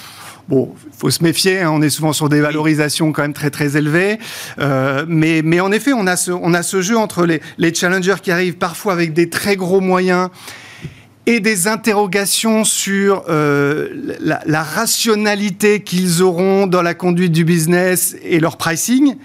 Bon, 0.49 0.73
il 0.85 0.97
faut 0.97 1.09
se 1.09 1.23
méfier, 1.23 1.61
hein, 1.61 1.71
on 1.71 1.81
est 1.81 1.89
souvent 1.89 2.11
sur 2.11 2.27
des 2.27 2.41
valorisations 2.41 3.13
quand 3.13 3.21
même 3.21 3.33
très 3.33 3.49
très 3.49 3.77
élevées. 3.77 4.19
Euh, 4.59 5.05
mais, 5.07 5.41
mais 5.41 5.61
en 5.61 5.71
effet, 5.71 5.93
on 5.93 6.05
a 6.05 6.17
ce, 6.17 6.31
on 6.31 6.53
a 6.53 6.63
ce 6.63 6.81
jeu 6.81 6.97
entre 6.97 7.25
les, 7.25 7.41
les 7.57 7.73
challengers 7.73 8.17
qui 8.21 8.29
arrivent 8.29 8.57
parfois 8.57 8.91
avec 8.91 9.13
des 9.13 9.29
très 9.29 9.55
gros 9.55 9.79
moyens 9.79 10.29
et 11.25 11.39
des 11.39 11.67
interrogations 11.67 12.63
sur 12.63 13.23
euh, 13.29 13.89
la, 14.19 14.63
rationalité 14.63 15.81
qu'ils 15.81 16.21
auront 16.21 16.67
dans 16.67 16.81
la 16.81 16.93
conduite 16.93 17.31
du 17.31 17.45
business 17.45 18.15
et 18.23 18.39
leur 18.39 18.57
pricing, 18.57 19.15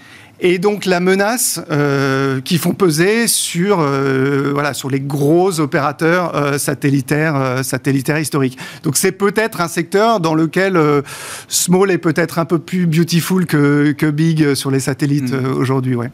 et 0.41 0.57
donc 0.57 0.85
la 0.85 0.99
menace 0.99 1.59
euh, 1.69 2.39
qu'ils 2.41 2.59
font 2.59 2.73
peser 2.73 3.27
sur, 3.27 3.79
euh, 3.81 4.51
voilà, 4.53 4.73
sur 4.73 4.89
les 4.89 5.01
gros 5.01 5.59
opérateurs 5.59 6.35
euh, 6.35 6.57
satellitaires, 6.57 7.59
satellitaires 7.63 8.19
historiques. 8.19 8.57
Donc 8.83 8.95
c'est 8.95 9.11
peut-être 9.11 9.59
un 9.59 9.67
secteur 9.67 10.19
dans 10.19 10.33
lequel 10.33 10.79
small 11.47 11.91
est 11.91 11.97
peut-être 11.97 12.39
un 12.39 12.45
peu 12.45 12.59
plus 12.59 12.85
beautiful 12.85 13.45
que, 13.45 13.91
que 13.91 14.05
big 14.05 14.53
sur 14.53 14.71
les 14.71 14.79
satellites 14.79 15.33
mm. 15.33 15.53
aujourd'hui. 15.57 15.95
Ouais 15.95 16.09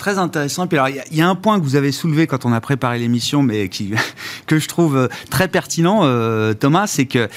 très 0.00 0.18
intéressant. 0.18 0.66
Puis 0.66 0.78
alors, 0.78 0.88
il 0.88 1.16
y, 1.16 1.22
a 1.22 1.28
un 1.28 1.36
point 1.36 1.60
que 1.60 1.64
vous 1.64 1.76
avez 1.76 1.92
soulevé 1.92 2.26
quand 2.26 2.44
on 2.44 2.52
a 2.52 2.60
préparé 2.60 2.98
l'émission, 2.98 3.42
mais 3.42 3.68
que 4.46 4.58
je 4.58 4.66
trouve 4.66 4.96
euh, 4.96 5.08
très 5.30 5.46
pertinent, 5.46 6.00
euh, 6.02 6.54
Thomas, 6.54 6.88
c'est 6.88 7.06
que 7.06 7.28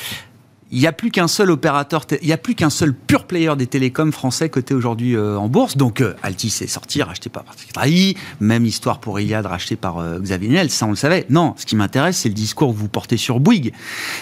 il 0.75 0.79
n'y 0.79 0.87
a 0.87 0.91
plus 0.91 1.11
qu'un 1.11 1.27
seul 1.27 1.51
opérateur, 1.51 2.03
il 2.19 2.25
n'y 2.25 2.33
a 2.33 2.37
plus 2.37 2.55
qu'un 2.55 2.71
seul 2.71 2.95
pur 2.95 3.25
player 3.25 3.55
des 3.55 3.67
télécoms 3.67 4.11
français 4.11 4.49
coté 4.49 4.73
aujourd'hui 4.73 5.15
euh, 5.15 5.37
en 5.37 5.47
bourse. 5.47 5.77
Donc 5.77 6.01
euh, 6.01 6.15
Altis 6.23 6.47
est 6.61 6.67
sorti, 6.67 7.03
racheté 7.03 7.29
par 7.29 7.43
Patrick 7.43 8.17
Même 8.39 8.65
histoire 8.65 8.99
pour 8.99 9.19
Iliad, 9.19 9.45
racheté 9.45 9.75
par 9.75 10.03
Xavier 10.19 10.49
Niel. 10.49 10.71
Ça, 10.71 10.87
on 10.87 10.89
le 10.89 10.95
savait. 10.95 11.27
Non, 11.29 11.53
ce 11.57 11.67
qui 11.67 11.75
m'intéresse, 11.75 12.17
c'est 12.17 12.29
le 12.29 12.33
discours 12.33 12.73
que 12.73 12.79
vous 12.79 12.87
portez 12.87 13.17
sur 13.17 13.39
Bouygues. 13.39 13.71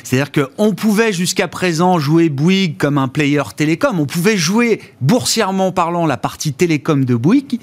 C'est-à-dire 0.03 0.31
qu'on 0.33 0.73
pouvait 0.73 1.13
jusqu'à 1.13 1.47
présent 1.47 1.99
jouer 1.99 2.27
Bouygues 2.27 2.75
comme 2.75 2.97
un 2.97 3.07
player 3.07 3.43
télécom. 3.55 4.01
On 4.01 4.05
pouvait 4.05 4.35
jouer 4.35 4.81
boursièrement 4.99 5.71
parlant 5.71 6.05
la 6.05 6.17
partie 6.17 6.51
télécom 6.51 7.05
de 7.05 7.15
Bouygues 7.15 7.61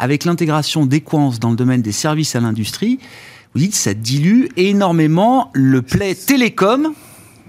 avec 0.00 0.24
l'intégration 0.24 0.86
d'Equance 0.86 1.38
dans 1.38 1.50
le 1.50 1.56
domaine 1.56 1.82
des 1.82 1.92
services 1.92 2.34
à 2.34 2.40
l'industrie. 2.40 2.98
Vous 3.54 3.60
dites, 3.60 3.74
ça 3.74 3.92
dilue 3.92 4.46
énormément 4.56 5.50
le 5.52 5.82
play 5.82 6.14
télécom 6.14 6.94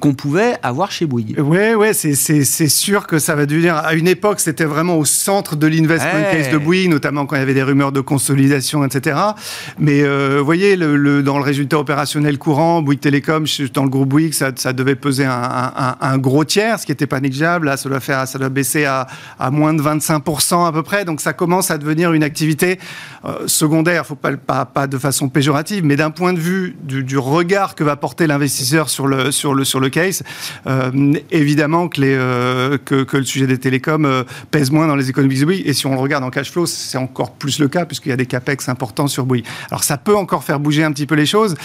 qu'on 0.01 0.15
pouvait 0.15 0.55
avoir 0.63 0.91
chez 0.91 1.05
Bouygues. 1.05 1.35
Oui, 1.37 1.75
ouais, 1.75 1.93
c'est 1.93 2.67
sûr 2.67 3.05
que 3.05 3.19
ça 3.19 3.35
va 3.35 3.45
devenir. 3.45 3.75
À 3.75 3.93
une 3.93 4.07
époque, 4.07 4.39
c'était 4.39 4.65
vraiment 4.65 4.97
au 4.97 5.05
centre 5.05 5.55
de 5.55 5.67
l'investment 5.67 6.23
case 6.31 6.49
de 6.49 6.57
Bouygues, 6.57 6.89
notamment 6.89 7.27
quand 7.27 7.35
il 7.35 7.39
y 7.39 7.41
avait 7.43 7.53
des 7.53 7.61
rumeurs 7.61 7.91
de 7.91 8.01
consolidation, 8.01 8.83
etc. 8.83 9.19
Mais 9.77 10.01
euh, 10.01 10.37
vous 10.39 10.45
voyez, 10.45 10.75
le, 10.75 11.21
dans 11.21 11.37
le 11.37 11.43
résultat 11.43 11.77
opérationnel 11.77 12.39
courant, 12.39 12.81
Bouygues 12.81 12.99
Télécom, 12.99 13.45
dans 13.75 13.83
le 13.83 13.89
groupe 13.89 14.09
Bouygues, 14.09 14.33
ça, 14.33 14.51
ça 14.55 14.73
devait 14.73 14.95
peser 14.95 15.25
un, 15.25 15.95
un, 16.01 16.17
gros 16.17 16.45
tiers, 16.45 16.79
ce 16.79 16.87
qui 16.87 16.91
n'était 16.91 17.07
pas 17.07 17.19
négligeable. 17.19 17.67
Là, 17.67 17.77
ça 17.77 17.87
doit, 17.87 17.99
faire, 17.99 18.27
ça 18.27 18.39
doit 18.39 18.49
baisser 18.49 18.85
à, 18.85 19.05
à, 19.37 19.51
moins 19.51 19.75
de 19.75 19.83
25% 19.83 20.67
à 20.67 20.71
peu 20.71 20.81
près. 20.81 21.05
Donc 21.05 21.21
ça 21.21 21.33
commence 21.33 21.69
à 21.69 21.77
devenir 21.77 22.11
une 22.13 22.23
activité 22.23 22.79
euh, 23.23 23.47
secondaire, 23.47 24.07
faut 24.07 24.15
pas, 24.15 24.35
pas, 24.35 24.65
pas 24.65 24.87
de 24.87 24.97
façon 24.97 25.29
péjorative, 25.29 25.85
mais 25.85 25.95
d'un 25.95 26.09
point 26.09 26.33
de 26.33 26.39
vue 26.39 26.75
du, 26.81 27.03
du 27.03 27.19
regard 27.19 27.75
que 27.75 27.83
va 27.83 27.95
porter 27.95 28.25
l'investisseur 28.25 28.89
sur 28.89 29.05
le, 29.05 29.31
sur, 29.31 29.53
le, 29.53 29.63
sur 29.63 29.79
le 29.79 29.90
case, 29.91 30.23
euh, 30.67 31.13
évidemment 31.29 31.89
euh, 31.99 32.77
que, 32.83 33.17
le 33.17 33.23
sujet 33.23 33.45
des 33.45 33.59
télécoms 33.59 34.05
euh, 34.05 34.23
pèse 34.49 34.71
moins 34.71 34.87
dans 34.87 34.95
les 34.95 35.09
économies 35.09 35.39
de 35.39 35.45
Bouygues. 35.45 35.67
Et 35.67 35.73
si 35.73 35.85
on 35.85 35.93
le 35.93 35.99
regarde 35.99 36.23
en 36.23 36.31
cash 36.31 36.51
flow, 36.51 36.65
c'est 36.65 36.97
encore 36.97 37.33
plus 37.33 37.59
le 37.59 37.67
cas, 37.67 37.85
puisqu'il 37.85 38.09
y 38.09 38.13
a 38.13 38.17
des 38.17 38.25
capex 38.25 38.67
importants 38.69 39.07
sur 39.07 39.25
Bouygues. 39.25 39.45
Alors 39.69 39.83
ça 39.83 39.97
peut 39.97 40.15
encore 40.15 40.43
faire 40.43 40.59
bouger 40.59 40.83
un 40.83 40.91
petit 40.91 41.05
peu 41.05 41.15
les 41.15 41.25
choses, 41.25 41.55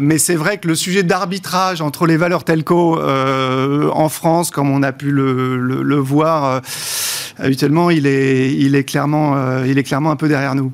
mais 0.00 0.18
c'est 0.18 0.34
vrai 0.34 0.58
que 0.58 0.68
le 0.68 0.74
sujet 0.74 1.02
d'arbitrage 1.02 1.80
entre 1.80 2.06
les 2.06 2.16
valeurs 2.16 2.44
telco 2.44 3.00
en 3.00 4.08
France, 4.08 4.50
comme 4.50 4.70
on 4.70 4.82
a 4.82 4.92
pu 4.92 5.10
le, 5.10 5.96
voir 5.96 6.60
habituellement, 7.38 7.90
il, 7.90 8.06
est 8.06 8.84
clairement, 8.84 9.62
il 9.64 9.78
est 9.78 9.82
clairement 9.82 10.10
un 10.10 10.16
peu 10.16 10.28
derrière 10.28 10.54
nous. 10.54 10.72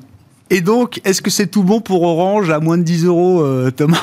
Et 0.49 0.61
donc, 0.61 0.99
est-ce 1.05 1.21
que 1.21 1.29
c'est 1.29 1.47
tout 1.47 1.63
bon 1.63 1.81
pour 1.81 2.03
Orange 2.03 2.49
à 2.49 2.59
moins 2.59 2.77
de 2.77 2.83
10 2.83 3.05
euros, 3.05 3.71
Thomas? 3.71 4.01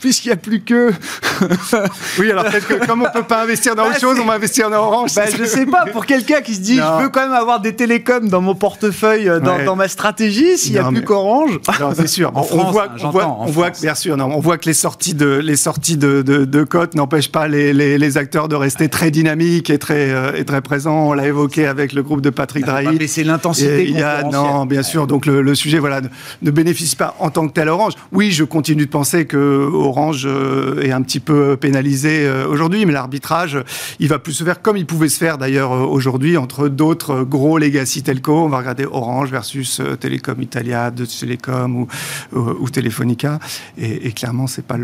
Puisqu'il 0.00 0.28
n'y 0.28 0.32
a 0.32 0.36
plus 0.36 0.60
que. 0.60 0.92
oui, 2.18 2.30
alors 2.30 2.44
peut-être 2.44 2.66
que 2.66 2.86
comme 2.86 3.02
on 3.02 3.06
ne 3.06 3.12
peut 3.12 3.22
pas 3.22 3.42
investir 3.42 3.74
dans 3.74 3.84
bah, 3.84 3.90
autre 3.90 4.00
chose, 4.00 4.18
on 4.20 4.26
va 4.26 4.34
investir 4.34 4.70
dans 4.70 4.78
Orange. 4.78 5.14
Bah, 5.14 5.24
je 5.36 5.44
sais 5.44 5.66
pas, 5.66 5.86
pour 5.86 6.06
quelqu'un 6.06 6.40
qui 6.40 6.54
se 6.54 6.60
dit, 6.60 6.76
je 6.76 7.02
veux 7.02 7.08
quand 7.08 7.22
même 7.22 7.32
avoir 7.32 7.60
des 7.60 7.74
télécoms 7.74 8.28
dans 8.28 8.40
mon 8.40 8.54
portefeuille, 8.54 9.28
euh, 9.28 9.40
dans, 9.40 9.76
ma 9.76 9.88
stratégie, 9.88 10.58
s'il 10.58 10.72
n'y 10.72 10.78
a 10.78 10.84
plus 10.84 11.02
qu'Orange. 11.02 11.58
C'est 11.94 12.06
sûr. 12.06 12.32
on, 12.34 12.40
voit, 12.42 12.86
hein, 12.86 12.96
on, 13.02 13.10
voit, 13.10 13.36
on 13.40 13.46
voit, 13.46 13.70
bien 13.70 13.94
sûr, 13.94 14.16
non, 14.16 14.26
on 14.26 14.40
voit 14.40 14.58
que 14.58 14.66
les 14.66 14.74
sorties 14.74 15.14
de, 15.14 15.26
les 15.26 15.56
sorties 15.56 15.96
de, 15.96 16.22
de, 16.22 16.44
de 16.44 16.64
cotes 16.64 16.94
n'empêchent 16.94 17.32
pas 17.32 17.48
les, 17.48 17.72
les, 17.72 17.98
les, 17.98 18.18
acteurs 18.18 18.48
de 18.48 18.56
rester 18.56 18.88
très 18.88 19.10
dynamiques 19.10 19.70
et 19.70 19.78
très, 19.78 20.10
euh, 20.10 20.32
et 20.34 20.44
très 20.44 20.60
présents. 20.60 21.08
On 21.08 21.12
l'a 21.12 21.26
évoqué 21.26 21.66
avec 21.66 21.92
le 21.92 22.02
groupe 22.02 22.20
de 22.20 22.30
Patrick 22.30 22.64
Drahi. 22.64 22.96
Mais 22.98 23.06
c'est 23.06 23.24
l'intensité. 23.24 23.84
Il 23.84 23.98
y 23.98 24.02
a, 24.02 24.22
non, 24.24 24.66
bien 24.66 24.82
sûr. 24.82 25.06
Donc 25.06 25.26
le, 25.26 25.42
le 25.42 25.54
sujet, 25.54 25.78
voilà, 25.78 26.00
ne, 26.00 26.08
ne 26.42 26.50
bénéficie 26.50 26.96
pas 26.96 27.14
en 27.18 27.30
tant 27.30 27.46
que 27.46 27.52
tel 27.52 27.68
Orange. 27.68 27.94
Oui, 28.12 28.30
je 28.30 28.44
continue 28.44 28.86
de 28.86 28.90
penser 28.90 29.26
que 29.26 29.68
Orange 29.88 30.24
euh, 30.26 30.82
est 30.82 30.92
un 30.92 31.02
petit 31.02 31.20
peu 31.20 31.56
pénalisé 31.56 32.26
euh, 32.26 32.46
aujourd'hui, 32.46 32.86
mais 32.86 32.92
l'arbitrage, 32.92 33.58
il 33.98 34.08
va 34.08 34.18
plus 34.18 34.32
se 34.32 34.44
faire 34.44 34.62
comme 34.62 34.76
il 34.76 34.86
pouvait 34.86 35.08
se 35.08 35.18
faire 35.18 35.38
d'ailleurs 35.38 35.72
euh, 35.72 35.84
aujourd'hui 35.84 36.36
entre 36.36 36.68
d'autres 36.68 37.22
gros 37.24 37.58
legacy 37.58 38.02
telco. 38.02 38.44
On 38.44 38.48
va 38.48 38.58
regarder 38.58 38.86
Orange 38.86 39.30
versus 39.30 39.80
Telecom 40.00 40.40
Italia, 40.40 40.90
de 40.90 41.04
Telecom 41.04 41.76
ou, 41.76 41.88
ou, 42.32 42.70
Telefonica, 42.70 43.38
et, 43.76 44.06
et 44.06 44.12
clairement, 44.12 44.46
c'est 44.46 44.64
pas 44.64 44.76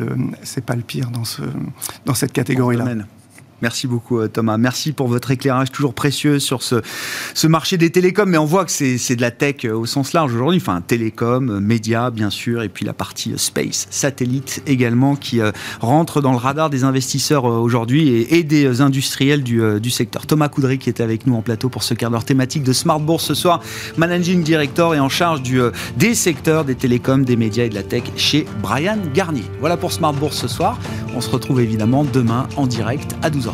pas 0.66 0.74
le 0.76 0.82
pire 0.82 1.10
dans 1.10 1.24
ce 1.24 1.42
dans 2.06 2.14
cette 2.14 2.32
catégorie-là. 2.32 2.84
Merci 3.64 3.86
beaucoup 3.86 4.18
euh, 4.18 4.28
Thomas. 4.28 4.58
Merci 4.58 4.92
pour 4.92 5.08
votre 5.08 5.30
éclairage 5.30 5.72
toujours 5.72 5.94
précieux 5.94 6.38
sur 6.38 6.60
ce, 6.62 7.46
marché 7.46 7.78
des 7.78 7.88
télécoms. 7.88 8.28
Mais 8.28 8.36
on 8.36 8.44
voit 8.44 8.66
que 8.66 8.70
c'est 8.70 9.16
de 9.16 9.22
la 9.22 9.30
tech 9.30 9.64
euh, 9.64 9.72
au 9.72 9.86
sens 9.86 10.12
large 10.12 10.34
aujourd'hui. 10.34 10.58
Enfin, 10.60 10.82
télécom, 10.82 11.48
euh, 11.48 11.60
médias 11.60 12.10
bien 12.10 12.28
sûr, 12.28 12.62
et 12.62 12.68
puis 12.68 12.84
la 12.84 12.92
partie 12.92 13.32
space, 13.38 13.86
satellite 13.88 14.62
également, 14.66 15.16
qui 15.16 15.40
rentre 15.80 16.20
dans 16.20 16.32
le 16.32 16.36
radar 16.36 16.68
des 16.68 16.84
investisseurs 16.84 17.44
aujourd'hui 17.44 18.26
et, 18.28 18.42
des 18.42 18.82
industriels 18.82 19.42
du, 19.42 19.90
secteur. 19.90 20.26
Thomas 20.26 20.50
Coudry 20.50 20.78
qui 20.78 20.90
était 20.90 21.02
avec 21.02 21.26
nous 21.26 21.34
en 21.34 21.40
plateau 21.40 21.70
pour 21.70 21.84
ce 21.84 21.94
quart 21.94 22.10
d'heure 22.10 22.26
thématique 22.26 22.64
de 22.64 22.74
Smart 22.74 23.00
Bourse 23.00 23.24
ce 23.24 23.34
soir, 23.34 23.62
Managing 23.96 24.42
Director 24.42 24.94
et 24.94 25.00
en 25.00 25.08
charge 25.08 25.40
des 25.96 26.14
secteurs 26.14 26.66
des 26.66 26.74
télécoms, 26.74 27.24
des 27.24 27.36
médias 27.36 27.64
et 27.64 27.70
de 27.70 27.74
la 27.74 27.82
tech 27.82 28.02
chez 28.16 28.44
Brian 28.60 28.98
Garnier. 29.14 29.44
Voilà 29.60 29.78
pour 29.78 29.90
Smart 29.90 30.12
Bourse 30.12 30.36
ce 30.36 30.48
soir. 30.48 30.78
On 31.16 31.22
se 31.22 31.30
retrouve 31.30 31.62
évidemment 31.62 32.04
demain 32.04 32.46
en 32.56 32.66
direct 32.66 33.14
à 33.22 33.30
12h. 33.30 33.53